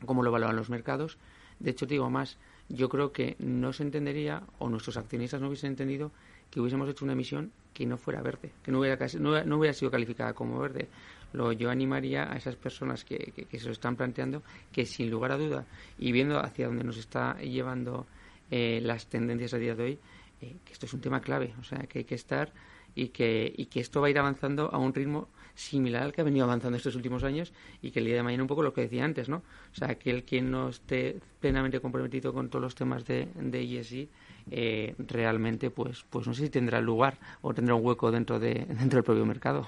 cómo 0.06 0.24
lo 0.24 0.32
valoran 0.32 0.56
los 0.56 0.70
mercados. 0.70 1.18
De 1.60 1.72
hecho, 1.72 1.88
te 1.88 1.96
digo 1.96 2.10
más, 2.10 2.38
yo 2.70 2.90
creo 2.90 3.12
que 3.12 3.36
no 3.40 3.74
se 3.74 3.84
entendería, 3.84 4.44
o 4.60 4.70
nuestros 4.70 4.98
accionistas 4.98 5.42
no 5.42 5.48
hubiesen 5.48 5.72
entendido, 5.72 6.12
que 6.50 6.60
hubiésemos 6.60 6.90
hecho 6.90 7.06
una 7.06 7.14
emisión 7.14 7.52
que 7.74 7.86
no 7.86 7.98
fuera 7.98 8.22
verde, 8.22 8.52
que 8.64 8.72
no 8.72 8.80
hubiera, 8.80 8.98
no, 9.20 9.44
no 9.44 9.58
hubiera 9.58 9.74
sido 9.74 9.92
calificada 9.92 10.34
como 10.34 10.60
verde. 10.60 10.88
Lo, 11.34 11.52
yo 11.52 11.70
animaría 11.70 12.32
a 12.32 12.38
esas 12.38 12.56
personas 12.56 13.06
que, 13.06 13.18
que, 13.36 13.46
que, 13.46 13.60
se 13.60 13.68
lo 13.68 13.72
están 13.72 13.96
planteando 13.96 14.42
que, 14.72 14.86
sin 14.86 15.12
lugar 15.12 15.32
a 15.32 15.38
duda, 15.38 15.66
y 16.00 16.12
viendo 16.12 16.40
hacia 16.40 16.68
dónde 16.68 16.84
nos 16.84 16.98
está 16.98 17.38
llevando 17.40 18.08
eh, 18.50 18.80
las 18.82 19.08
tendencias 19.08 19.54
a 19.54 19.58
día 19.58 19.76
de 19.76 19.84
hoy, 19.84 20.00
eh, 20.42 20.56
que 20.66 20.74
esto 20.74 20.86
es 20.86 20.94
un 20.94 21.02
tema 21.02 21.22
clave, 21.22 21.54
o 21.60 21.64
sea, 21.64 21.80
que 21.80 22.00
hay 22.00 22.06
que 22.06 22.16
estar 22.16 22.52
y 23.00 23.10
que, 23.10 23.54
y 23.56 23.66
que 23.68 23.80
esto 23.80 24.02
va 24.02 24.08
a 24.08 24.10
ir 24.10 24.20
avanzando 24.20 24.70
a 24.74 24.78
un 24.78 24.94
ritmo 24.94 25.28
similar 25.56 26.04
al 26.04 26.14
que 26.14 26.22
ha 26.22 26.24
venido 26.24 26.46
avanzando 26.46 26.78
estos 26.78 26.96
últimos 26.96 27.24
años 27.24 27.54
y 27.82 27.92
que 27.92 28.00
el 28.00 28.06
día 28.06 28.16
de 28.16 28.24
mañana 28.24 28.44
un 28.44 28.48
poco 28.48 28.64
lo 28.64 28.74
que 28.74 28.82
decía 28.82 29.04
antes, 29.04 29.30
¿no? 29.30 29.38
O 29.38 29.76
sea, 29.76 29.96
que 29.96 30.10
el 30.10 30.24
quien 30.24 30.52
no 30.52 30.70
esté 30.70 31.20
plenamente 31.40 31.80
comprometido 31.80 32.34
con 32.34 32.50
todos 32.50 32.64
los 32.64 32.76
temas 32.76 33.06
de, 33.06 33.28
de 33.36 33.80
ESG 33.80 34.08
eh, 34.52 34.96
realmente 34.98 35.70
pues 35.70 36.06
pues 36.10 36.26
no 36.26 36.34
sé 36.34 36.44
si 36.44 36.50
tendrá 36.50 36.82
lugar 36.82 37.18
o 37.42 37.54
tendrá 37.54 37.76
un 37.76 37.86
hueco 37.86 38.10
dentro 38.10 38.40
de 38.40 38.66
dentro 38.68 38.98
del 38.98 39.04
propio 39.04 39.26
mercado. 39.26 39.68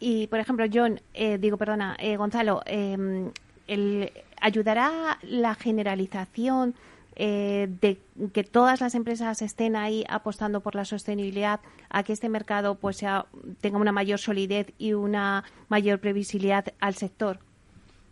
Y 0.00 0.28
por 0.28 0.38
ejemplo, 0.38 0.66
John, 0.72 1.00
eh, 1.14 1.38
digo, 1.38 1.56
perdona, 1.56 1.96
eh, 1.98 2.16
Gonzalo, 2.16 2.62
eh, 2.66 3.30
el, 3.66 4.12
¿ayudará 4.40 5.18
la 5.22 5.54
generalización 5.54 6.74
eh, 7.18 7.68
de 7.80 7.98
que 8.32 8.44
todas 8.44 8.80
las 8.80 8.94
empresas 8.94 9.42
estén 9.42 9.74
ahí 9.74 10.04
apostando 10.08 10.60
por 10.60 10.74
la 10.74 10.84
sostenibilidad 10.84 11.60
a 11.90 12.04
que 12.04 12.12
este 12.12 12.28
mercado 12.28 12.76
pues 12.76 12.98
sea, 12.98 13.26
tenga 13.60 13.78
una 13.78 13.92
mayor 13.92 14.20
solidez 14.20 14.72
y 14.78 14.92
una 14.92 15.44
mayor 15.68 15.98
previsibilidad 15.98 16.72
al 16.78 16.94
sector? 16.94 17.40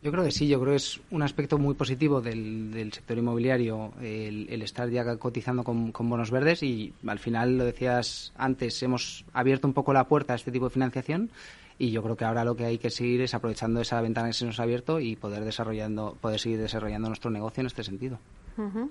Yo 0.03 0.13
creo 0.13 0.25
que 0.25 0.31
sí, 0.31 0.47
yo 0.47 0.61
creo 0.61 0.73
que 0.73 0.77
es 0.77 1.01
un 1.11 1.23
aspecto 1.23 1.57
muy 1.57 1.75
positivo 1.75 2.21
del, 2.21 2.91
sector 2.93 3.17
inmobiliario 3.17 3.93
el, 4.01 4.47
el, 4.51 4.63
estar 4.63 4.91
ya 4.91 5.17
cotizando 5.17 5.65
con, 5.65 5.91
con, 5.91 6.09
bonos 6.09 6.31
verdes 6.31 6.63
y 6.63 6.93
al 7.07 7.19
final, 7.19 7.59
lo 7.59 7.65
decías 7.65 8.33
antes, 8.37 8.83
hemos 8.83 9.25
abierto 9.33 9.67
un 9.67 9.75
poco 9.75 9.93
la 9.93 10.09
puerta 10.09 10.33
a 10.33 10.37
este 10.37 10.53
tipo 10.53 10.67
de 10.67 10.71
financiación 10.71 11.31
y 11.79 11.91
yo 11.91 12.03
creo 12.03 12.17
que 12.17 12.25
ahora 12.25 12.45
lo 12.45 12.57
que 12.57 12.65
hay 12.65 12.79
que 12.79 12.91
seguir 12.91 13.21
es 13.21 13.35
aprovechando 13.35 13.81
esa 13.81 14.01
ventana 14.01 14.29
que 14.29 14.35
se 14.35 14.47
nos 14.47 14.59
ha 14.61 14.65
abierto 14.65 15.01
y 15.01 15.17
poder 15.17 15.45
desarrollando 15.45 16.17
poder 16.21 16.41
seguir 16.41 16.59
desarrollando 16.59 17.09
nuestro 17.09 17.31
negocio 17.31 17.61
en 17.61 17.67
este 17.67 17.85
sentido. 17.85 18.19
Uh 18.57 18.63
-huh. 18.63 18.91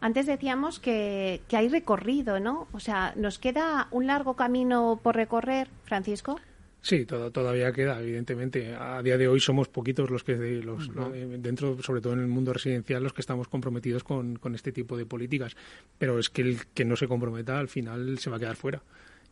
Antes 0.00 0.26
decíamos 0.26 0.80
que, 0.80 1.42
que 1.48 1.56
hay 1.56 1.68
recorrido, 1.68 2.40
¿no? 2.40 2.68
O 2.72 2.80
sea, 2.80 3.12
¿nos 3.16 3.38
queda 3.38 3.88
un 3.90 4.06
largo 4.06 4.34
camino 4.34 4.98
por 5.02 5.14
recorrer, 5.14 5.68
Francisco? 5.84 6.40
Sí, 6.82 7.04
todo, 7.04 7.30
todavía 7.30 7.72
queda, 7.72 8.00
evidentemente. 8.00 8.74
A 8.74 9.02
día 9.02 9.18
de 9.18 9.28
hoy 9.28 9.38
somos 9.40 9.68
poquitos 9.68 10.08
los 10.08 10.24
que 10.24 10.36
los, 10.62 10.88
uh 10.88 10.92
-huh. 10.92 11.38
dentro, 11.38 11.82
sobre 11.82 12.00
todo 12.00 12.14
en 12.14 12.20
el 12.20 12.28
mundo 12.28 12.54
residencial, 12.54 13.02
los 13.02 13.12
que 13.12 13.20
estamos 13.20 13.48
comprometidos 13.48 14.02
con, 14.02 14.36
con 14.36 14.54
este 14.54 14.72
tipo 14.72 14.96
de 14.96 15.04
políticas. 15.04 15.54
Pero 15.98 16.18
es 16.18 16.30
que 16.30 16.40
el 16.40 16.66
que 16.72 16.86
no 16.86 16.96
se 16.96 17.06
comprometa 17.06 17.58
al 17.58 17.68
final 17.68 18.18
se 18.18 18.30
va 18.30 18.36
a 18.36 18.40
quedar 18.40 18.56
fuera 18.56 18.82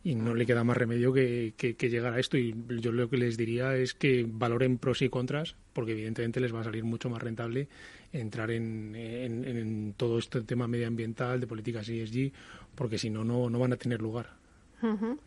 y 0.03 0.15
no 0.15 0.33
le 0.33 0.45
queda 0.45 0.63
más 0.63 0.77
remedio 0.77 1.11
que, 1.11 1.53
que, 1.57 1.75
que, 1.75 1.89
llegar 1.89 2.13
a 2.13 2.19
esto. 2.19 2.37
Y 2.37 2.55
yo 2.79 2.91
lo 2.91 3.09
que 3.09 3.17
les 3.17 3.37
diría 3.37 3.75
es 3.75 3.93
que 3.93 4.25
valoren 4.27 4.77
pros 4.77 5.01
y 5.01 5.09
contras, 5.09 5.55
porque 5.73 5.91
evidentemente 5.91 6.39
les 6.39 6.53
va 6.53 6.61
a 6.61 6.63
salir 6.63 6.83
mucho 6.83 7.09
más 7.09 7.21
rentable 7.21 7.67
entrar 8.11 8.51
en, 8.51 8.95
en, 8.95 9.45
en 9.45 9.93
todo 9.93 10.17
este 10.17 10.41
tema 10.41 10.67
medioambiental, 10.67 11.39
de 11.39 11.47
políticas 11.47 11.87
ESG, 11.89 12.31
porque 12.75 12.97
si 12.97 13.09
no, 13.09 13.23
no, 13.23 13.49
van 13.59 13.73
a 13.73 13.77
tener 13.77 14.01
lugar. 14.01 14.31
Uh. 14.81 15.17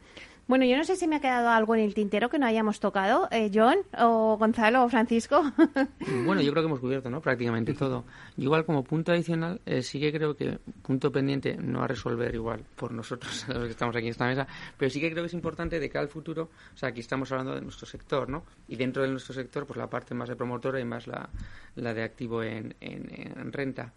Bueno, 0.53 0.67
yo 0.67 0.77
no 0.77 0.85
sé 0.85 0.97
si 0.97 1.09
me 1.09 1.17
ha 1.17 1.21
quedado 1.21 1.49
algo 1.49 1.75
en 1.77 1.81
el 1.81 1.95
tintero 1.95 2.29
que 2.29 2.39
no 2.39 2.45
hayamos 2.45 2.79
tocado, 2.79 3.27
eh, 3.31 3.51
John, 3.55 3.79
o 3.99 4.37
Gonzalo, 4.37 4.85
o 4.85 4.89
Francisco. 4.91 5.43
bueno, 6.27 6.43
yo 6.43 6.51
creo 6.53 6.63
que 6.63 6.67
hemos 6.67 6.79
cubierto, 6.79 7.09
¿no? 7.09 7.23
Prácticamente 7.23 7.73
todo. 7.73 8.05
Igual 8.37 8.67
como 8.67 8.85
punto 8.85 9.13
adicional, 9.13 9.63
eh, 9.65 9.81
sí 9.81 9.99
que 9.99 10.13
creo 10.13 10.37
que 10.37 10.59
punto 10.83 11.11
pendiente 11.11 11.57
no 11.57 11.83
a 11.83 11.87
resolver 11.87 12.35
igual 12.35 12.67
por 12.77 12.93
nosotros, 12.93 13.47
los 13.49 13.65
que 13.65 13.71
estamos 13.71 13.97
aquí 13.97 14.05
en 14.05 14.11
esta 14.11 14.27
mesa, 14.27 14.47
pero 14.77 14.91
sí 14.91 15.01
que 15.01 15.11
creo 15.11 15.23
que 15.23 15.29
es 15.29 15.33
importante 15.33 15.81
de 15.81 15.89
cara 15.89 16.03
al 16.03 16.11
futuro, 16.11 16.51
o 16.75 16.77
sea, 16.77 16.91
aquí 16.91 17.01
estamos 17.01 17.33
hablando 17.33 17.55
de 17.55 17.63
nuestro 17.63 17.87
sector, 17.87 18.29
¿no? 18.29 18.45
Y 18.69 18.77
dentro 18.77 19.03
de 19.05 19.09
nuestro 19.09 19.33
sector, 19.33 19.67
pues 19.67 19.79
la 19.79 19.89
parte 19.89 20.15
más 20.15 20.29
de 20.29 20.37
promotora 20.37 20.79
y 20.79 20.85
más 20.85 21.07
la, 21.07 21.31
la 21.77 21.95
de 21.95 22.03
activo 22.03 22.43
en, 22.43 22.75
en, 22.79 23.09
en 23.11 23.53
renta. 23.55 23.91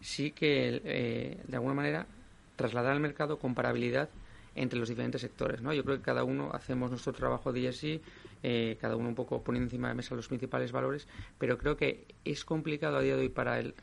Sí 0.00 0.30
que, 0.30 0.80
eh, 0.82 1.42
de 1.46 1.56
alguna 1.56 1.74
manera, 1.74 2.06
trasladar 2.56 2.92
al 2.92 3.00
mercado 3.00 3.38
comparabilidad 3.38 4.08
entre 4.54 4.78
los 4.78 4.88
diferentes 4.88 5.20
sectores. 5.20 5.62
¿no? 5.62 5.72
Yo 5.72 5.84
creo 5.84 5.96
que 5.96 6.02
cada 6.02 6.24
uno 6.24 6.50
hacemos 6.52 6.90
nuestro 6.90 7.12
trabajo 7.12 7.52
de 7.52 7.68
ESG, 7.68 8.00
eh, 8.42 8.76
cada 8.80 8.96
uno 8.96 9.08
un 9.08 9.14
poco 9.14 9.42
poniendo 9.42 9.66
encima 9.66 9.88
de 9.88 9.94
mesa 9.94 10.14
los 10.14 10.28
principales 10.28 10.72
valores, 10.72 11.06
pero 11.38 11.58
creo 11.58 11.76
que 11.76 12.06
es 12.24 12.44
complicado 12.44 12.96
a 12.96 13.00
día 13.00 13.16
de 13.16 13.22
hoy 13.22 13.28
para 13.28 13.58
el, 13.58 13.74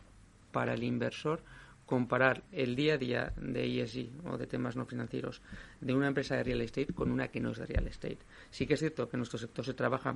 para 0.51 0.73
el 0.73 0.83
inversor 0.83 1.41
comparar 1.87 2.43
el 2.51 2.75
día 2.75 2.95
a 2.95 2.97
día 2.97 3.33
de 3.37 3.81
ESG 3.81 4.09
o 4.27 4.37
de 4.37 4.45
temas 4.45 4.75
no 4.75 4.85
financieros 4.85 5.41
de 5.79 5.93
una 5.93 6.07
empresa 6.07 6.35
de 6.35 6.43
real 6.43 6.61
estate 6.61 6.93
con 6.93 7.09
una 7.09 7.29
que 7.29 7.39
no 7.39 7.51
es 7.51 7.57
de 7.57 7.65
real 7.65 7.87
estate. 7.87 8.19
Sí 8.51 8.67
que 8.67 8.73
es 8.73 8.79
cierto 8.81 9.09
que 9.09 9.15
en 9.15 9.19
nuestro 9.19 9.39
sector 9.39 9.65
se 9.65 9.73
trabaja, 9.73 10.13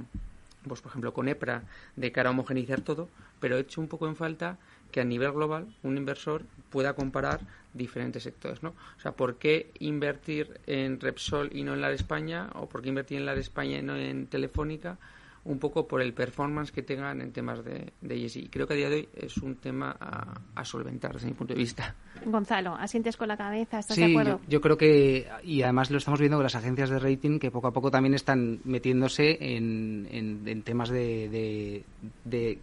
pues 0.67 0.81
por 0.81 0.89
ejemplo, 0.89 1.13
con 1.13 1.29
EPRA 1.29 1.63
de 1.95 2.11
cara 2.11 2.29
a 2.29 2.31
homogeneizar 2.33 2.81
todo, 2.81 3.09
pero 3.39 3.57
he 3.57 3.61
hecho 3.61 3.79
un 3.79 3.87
poco 3.87 4.07
en 4.07 4.17
falta 4.17 4.59
que 4.91 5.01
a 5.01 5.05
nivel 5.05 5.31
global 5.31 5.67
un 5.83 5.97
inversor 5.97 6.43
pueda 6.69 6.93
comparar 6.93 7.41
diferentes 7.73 8.23
sectores, 8.23 8.61
¿no? 8.63 8.69
O 8.69 8.99
sea, 9.01 9.13
¿por 9.13 9.37
qué 9.37 9.71
invertir 9.79 10.59
en 10.67 10.99
Repsol 10.99 11.49
y 11.53 11.63
no 11.63 11.73
en 11.73 11.81
la 11.81 11.91
España? 11.91 12.49
¿O 12.55 12.67
por 12.67 12.81
qué 12.81 12.89
invertir 12.89 13.17
en 13.17 13.25
la 13.25 13.33
España 13.33 13.79
y 13.79 13.81
no 13.81 13.95
en 13.95 14.27
Telefónica? 14.27 14.97
un 15.43 15.57
poco 15.57 15.87
por 15.87 16.01
el 16.01 16.13
performance 16.13 16.71
que 16.71 16.83
tengan 16.83 17.21
en 17.21 17.31
temas 17.31 17.63
de, 17.63 17.93
de 18.01 18.25
ESG. 18.25 18.49
Creo 18.49 18.67
que 18.67 18.73
a 18.73 18.77
día 18.77 18.89
de 18.89 18.95
hoy 18.95 19.09
es 19.15 19.37
un 19.37 19.55
tema 19.55 19.95
a, 19.99 20.63
solventar 20.63 21.13
desde 21.13 21.27
mi 21.27 21.33
punto 21.33 21.53
de 21.53 21.59
vista. 21.59 21.95
Gonzalo, 22.25 22.75
asientes 22.75 23.17
con 23.17 23.27
la 23.27 23.35
cabeza, 23.35 23.79
¿estás 23.79 23.97
de 23.97 24.05
acuerdo? 24.05 24.39
Yo, 24.43 24.49
yo, 24.49 24.61
creo 24.61 24.77
que, 24.77 25.27
y 25.43 25.63
además 25.63 25.89
lo 25.89 25.97
estamos 25.97 26.19
viendo 26.19 26.37
con 26.37 26.43
las 26.43 26.55
agencias 26.55 26.91
de 26.91 26.99
rating, 26.99 27.39
que 27.39 27.49
poco 27.49 27.67
a 27.67 27.73
poco 27.73 27.89
también 27.89 28.13
están 28.13 28.59
metiéndose 28.65 29.37
en, 29.41 30.07
en, 30.11 30.61
temas 30.61 30.89
de, 30.89 31.29
de, 31.29 31.83
de 32.23 32.59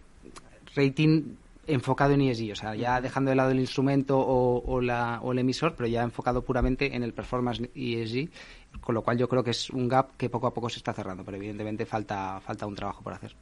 rating 0.75 1.35
enfocado 1.73 2.13
en 2.13 2.21
ESG, 2.21 2.51
o 2.51 2.55
sea, 2.55 2.75
ya 2.75 3.01
dejando 3.01 3.29
de 3.29 3.35
lado 3.35 3.51
el 3.51 3.59
instrumento 3.59 4.19
o, 4.19 4.81
la, 4.81 5.19
o 5.21 5.31
el 5.31 5.39
emisor, 5.39 5.75
pero 5.75 5.87
ya 5.87 6.03
enfocado 6.03 6.43
puramente 6.43 6.95
en 6.95 7.03
el 7.03 7.13
performance 7.13 7.61
ESG, 7.73 8.29
con 8.81 8.95
lo 8.95 9.01
cual 9.03 9.17
yo 9.17 9.27
creo 9.27 9.43
que 9.43 9.51
es 9.51 9.69
un 9.69 9.87
gap 9.87 10.15
que 10.17 10.29
poco 10.29 10.47
a 10.47 10.53
poco 10.53 10.69
se 10.69 10.77
está 10.77 10.93
cerrando, 10.93 11.23
pero 11.23 11.37
evidentemente 11.37 11.85
falta, 11.85 12.39
falta 12.41 12.65
un 12.65 12.75
trabajo 12.75 13.03
por 13.03 13.13
hacer. 13.13 13.35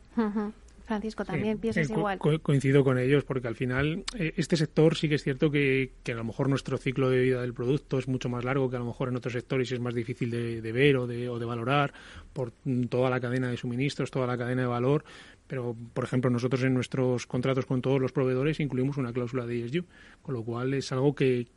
Francisco, 0.87 1.25
también 1.25 1.57
piensas 1.57 1.89
igual. 1.89 2.17
coincido 2.17 2.83
con 2.83 2.97
ellos, 2.97 3.25
porque 3.25 3.49
al 3.49 3.55
final 3.55 4.05
eh, 4.17 4.33
este 4.37 4.55
sector 4.55 4.95
sí 4.95 5.09
que 5.09 5.15
es 5.15 5.23
cierto 5.23 5.51
que, 5.51 5.91
que, 6.03 6.13
a 6.13 6.15
lo 6.15 6.23
mejor 6.23 6.49
nuestro 6.49 6.77
ciclo 6.77 7.09
de 7.09 7.19
vida 7.19 7.41
del 7.41 7.53
producto 7.53 7.99
es 7.99 8.07
mucho 8.07 8.29
más 8.29 8.45
largo 8.45 8.69
que 8.69 8.77
a 8.77 8.79
lo 8.79 8.85
mejor 8.85 9.09
en 9.09 9.17
otros 9.17 9.33
sectores 9.33 9.69
y 9.69 9.73
es 9.73 9.81
más 9.81 9.93
difícil 9.93 10.31
de, 10.31 10.61
de 10.61 10.71
ver 10.71 10.95
o 10.95 11.05
de, 11.05 11.27
o 11.27 11.39
de 11.39 11.45
valorar 11.45 11.93
por 12.31 12.53
toda 12.89 13.09
la 13.09 13.19
cadena 13.19 13.49
de 13.49 13.57
suministros, 13.57 14.11
toda 14.11 14.27
la 14.27 14.37
cadena 14.37 14.61
de 14.61 14.67
valor, 14.67 15.03
pero, 15.47 15.75
por 15.93 16.03
ejemplo, 16.03 16.29
nosotros 16.29 16.63
en 16.63 16.73
nuestros 16.73 17.25
contratos 17.25 17.65
con 17.65 17.81
todos 17.81 18.01
los 18.01 18.11
proveedores 18.11 18.59
incluimos 18.59 18.97
una 18.97 19.13
cláusula 19.13 19.45
de 19.45 19.63
ESG, 19.63 19.85
con 20.21 20.35
lo 20.35 20.43
cual 20.43 20.73
es 20.73 20.91
algo 20.91 21.15
que, 21.15 21.47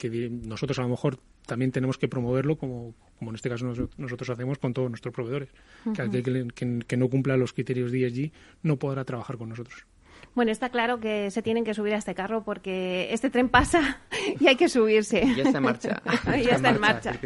nosotros 0.45 0.79
a 0.79 0.83
lo 0.83 0.89
mejor 0.89 1.19
también 1.47 1.73
tenemos 1.73 1.99
que 1.99 2.09
promoverlo 2.09 2.57
como, 2.57 2.95
como 3.19 3.31
en 3.31 3.35
este 3.35 3.49
caso 3.49 3.67
nosotros 3.97 4.31
hacemos 4.31 4.59
con 4.59 4.73
todos 4.73 4.89
nuestros 4.89 5.15
proveedores. 5.15 5.51
Que 5.95 6.03
aquel 6.03 6.53
que, 6.53 6.97
no 6.97 7.09
cumpla 7.09 7.37
los 7.37 7.53
criterios 7.53 7.93
de 7.93 8.07
ESG 8.07 8.33
no 8.63 8.79
podrá 8.79 9.05
trabajar 9.05 9.37
con 9.37 9.49
nosotros. 9.49 9.87
Bueno, 10.35 10.53
está 10.53 10.69
claro 10.69 11.01
que 11.01 11.31
se 11.31 11.43
tienen 11.43 11.65
que 11.65 11.75
subir 11.75 11.95
a 11.95 11.97
este 11.97 12.15
carro 12.15 12.45
porque 12.45 13.13
este 13.13 13.31
tren 13.31 13.49
pasa 13.49 14.01
y 14.41 14.47
hay 14.47 14.57
que 14.57 14.69
subirse. 14.69 15.27
Ya 15.37 15.45
está 15.45 15.59
en 15.59 15.65
marcha. 15.65 16.03
ya 16.27 16.57
está, 16.57 16.71
en 16.71 16.81
marcha. 16.81 17.19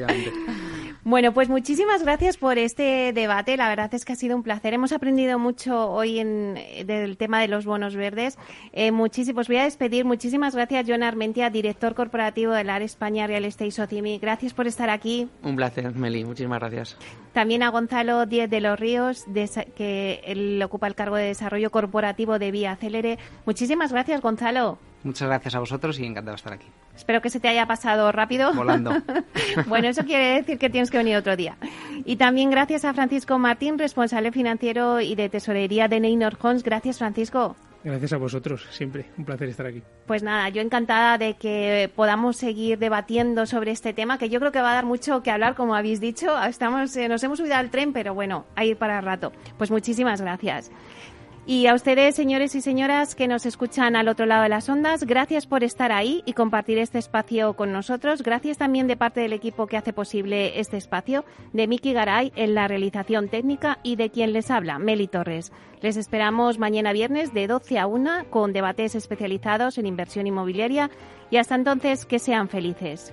Bueno, 1.06 1.34
pues 1.34 1.50
muchísimas 1.50 2.02
gracias 2.02 2.38
por 2.38 2.56
este 2.56 3.12
debate. 3.12 3.58
La 3.58 3.68
verdad 3.68 3.94
es 3.94 4.06
que 4.06 4.14
ha 4.14 4.16
sido 4.16 4.34
un 4.36 4.42
placer. 4.42 4.72
Hemos 4.72 4.90
aprendido 4.90 5.38
mucho 5.38 5.90
hoy 5.90 6.18
en, 6.18 6.54
del 6.86 7.18
tema 7.18 7.42
de 7.42 7.48
los 7.48 7.66
bonos 7.66 7.94
verdes. 7.94 8.38
Eh, 8.72 8.90
muchísimos, 8.90 9.48
voy 9.48 9.58
a 9.58 9.64
despedir. 9.64 10.06
Muchísimas 10.06 10.54
gracias, 10.54 10.86
John 10.88 11.02
Armentia, 11.02 11.50
director 11.50 11.94
corporativo 11.94 12.52
de 12.52 12.64
la 12.64 12.78
España 12.78 13.26
Real 13.26 13.44
Estate 13.44 13.70
Socimi. 13.70 14.18
Gracias 14.18 14.54
por 14.54 14.66
estar 14.66 14.88
aquí. 14.88 15.28
Un 15.42 15.56
placer, 15.56 15.94
Meli. 15.94 16.24
Muchísimas 16.24 16.58
gracias. 16.60 16.96
También 17.34 17.62
a 17.62 17.68
Gonzalo 17.68 18.24
Díez 18.24 18.48
de 18.48 18.62
los 18.62 18.80
Ríos, 18.80 19.26
que 19.76 20.22
él 20.24 20.62
ocupa 20.62 20.86
el 20.86 20.94
cargo 20.94 21.16
de 21.16 21.26
desarrollo 21.26 21.70
corporativo 21.70 22.38
de 22.38 22.50
Vía 22.50 22.76
Célere. 22.76 23.18
Muchísimas 23.44 23.92
gracias, 23.92 24.22
Gonzalo. 24.22 24.78
Muchas 25.04 25.28
gracias 25.28 25.54
a 25.54 25.60
vosotros 25.60 25.98
y 26.00 26.06
encantado 26.06 26.32
de 26.32 26.36
estar 26.36 26.52
aquí. 26.52 26.66
Espero 26.96 27.20
que 27.20 27.28
se 27.30 27.38
te 27.38 27.48
haya 27.48 27.66
pasado 27.66 28.10
rápido. 28.10 28.52
Volando. 28.54 28.90
bueno, 29.66 29.88
eso 29.88 30.02
quiere 30.04 30.40
decir 30.40 30.58
que 30.58 30.70
tienes 30.70 30.90
que 30.90 30.96
venir 30.96 31.16
otro 31.16 31.36
día. 31.36 31.56
Y 32.06 32.16
también 32.16 32.50
gracias 32.50 32.84
a 32.84 32.94
Francisco 32.94 33.38
Martín, 33.38 33.78
responsable 33.78 34.32
financiero 34.32 35.00
y 35.00 35.14
de 35.14 35.28
tesorería 35.28 35.88
de 35.88 36.00
Neynor 36.00 36.38
Homes. 36.40 36.62
Gracias, 36.62 36.98
Francisco. 36.98 37.54
Gracias 37.84 38.14
a 38.14 38.16
vosotros, 38.16 38.66
siempre. 38.70 39.10
Un 39.18 39.26
placer 39.26 39.46
estar 39.50 39.66
aquí. 39.66 39.82
Pues 40.06 40.22
nada, 40.22 40.48
yo 40.48 40.62
encantada 40.62 41.18
de 41.18 41.34
que 41.34 41.92
podamos 41.94 42.38
seguir 42.38 42.78
debatiendo 42.78 43.44
sobre 43.44 43.72
este 43.72 43.92
tema, 43.92 44.16
que 44.16 44.30
yo 44.30 44.40
creo 44.40 44.52
que 44.52 44.62
va 44.62 44.70
a 44.70 44.74
dar 44.74 44.86
mucho 44.86 45.22
que 45.22 45.30
hablar, 45.30 45.54
como 45.54 45.74
habéis 45.74 46.00
dicho. 46.00 46.42
Estamos, 46.44 46.96
eh, 46.96 47.08
nos 47.08 47.22
hemos 47.22 47.38
subido 47.38 47.56
al 47.56 47.68
tren, 47.68 47.92
pero 47.92 48.14
bueno, 48.14 48.46
a 48.56 48.64
ir 48.64 48.78
para 48.78 49.00
el 49.00 49.04
rato. 49.04 49.32
Pues 49.58 49.70
muchísimas 49.70 50.22
gracias. 50.22 50.70
Y 51.46 51.66
a 51.66 51.74
ustedes, 51.74 52.14
señores 52.14 52.54
y 52.54 52.62
señoras 52.62 53.14
que 53.14 53.28
nos 53.28 53.44
escuchan 53.44 53.96
al 53.96 54.08
otro 54.08 54.24
lado 54.24 54.44
de 54.44 54.48
las 54.48 54.66
ondas, 54.70 55.04
gracias 55.04 55.46
por 55.46 55.62
estar 55.62 55.92
ahí 55.92 56.22
y 56.24 56.32
compartir 56.32 56.78
este 56.78 56.98
espacio 56.98 57.52
con 57.52 57.70
nosotros. 57.70 58.22
Gracias 58.22 58.56
también 58.56 58.86
de 58.86 58.96
parte 58.96 59.20
del 59.20 59.34
equipo 59.34 59.66
que 59.66 59.76
hace 59.76 59.92
posible 59.92 60.58
este 60.58 60.78
espacio, 60.78 61.26
de 61.52 61.66
Miki 61.66 61.92
Garay 61.92 62.32
en 62.34 62.54
la 62.54 62.66
realización 62.66 63.28
técnica 63.28 63.78
y 63.82 63.96
de 63.96 64.08
quien 64.08 64.32
les 64.32 64.50
habla, 64.50 64.78
Meli 64.78 65.06
Torres. 65.06 65.52
Les 65.82 65.98
esperamos 65.98 66.58
mañana 66.58 66.94
viernes 66.94 67.34
de 67.34 67.46
12 67.46 67.78
a 67.78 67.86
1 67.86 68.30
con 68.30 68.54
debates 68.54 68.94
especializados 68.94 69.76
en 69.76 69.84
inversión 69.84 70.26
inmobiliaria 70.26 70.90
y 71.30 71.36
hasta 71.36 71.56
entonces 71.56 72.06
que 72.06 72.20
sean 72.20 72.48
felices. 72.48 73.12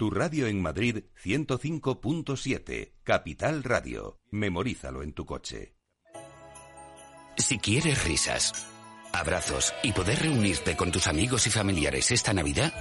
Tu 0.00 0.08
radio 0.08 0.46
en 0.46 0.62
Madrid 0.62 1.04
105.7, 1.22 2.94
Capital 3.02 3.62
Radio. 3.62 4.18
Memorízalo 4.30 5.02
en 5.02 5.12
tu 5.12 5.26
coche. 5.26 5.74
Si 7.36 7.58
quieres 7.58 8.02
risas, 8.04 8.66
abrazos 9.12 9.74
y 9.82 9.92
poder 9.92 10.20
reunirte 10.20 10.74
con 10.74 10.90
tus 10.90 11.06
amigos 11.06 11.46
y 11.48 11.50
familiares 11.50 12.10
esta 12.12 12.32
Navidad, 12.32 12.72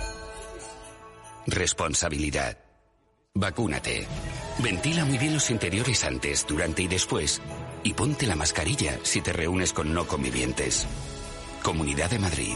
responsabilidad. 1.45 2.57
Vacúnate. 3.36 4.07
Ventila 4.59 5.03
muy 5.03 5.17
bien 5.17 5.34
los 5.34 5.51
interiores 5.51 6.05
antes, 6.05 6.47
durante 6.47 6.84
y 6.84 6.88
después. 6.88 7.41
Y 7.84 7.95
ponte 7.95 8.28
la 8.28 8.38
mascarilla 8.38 8.97
si 9.03 9.20
te 9.20 9.34
reúnes 9.34 9.74
con 9.74 9.93
no 9.93 10.07
convivientes. 10.07 10.88
Comunidad 11.63 12.11
de 12.11 12.20
Madrid. 12.20 12.55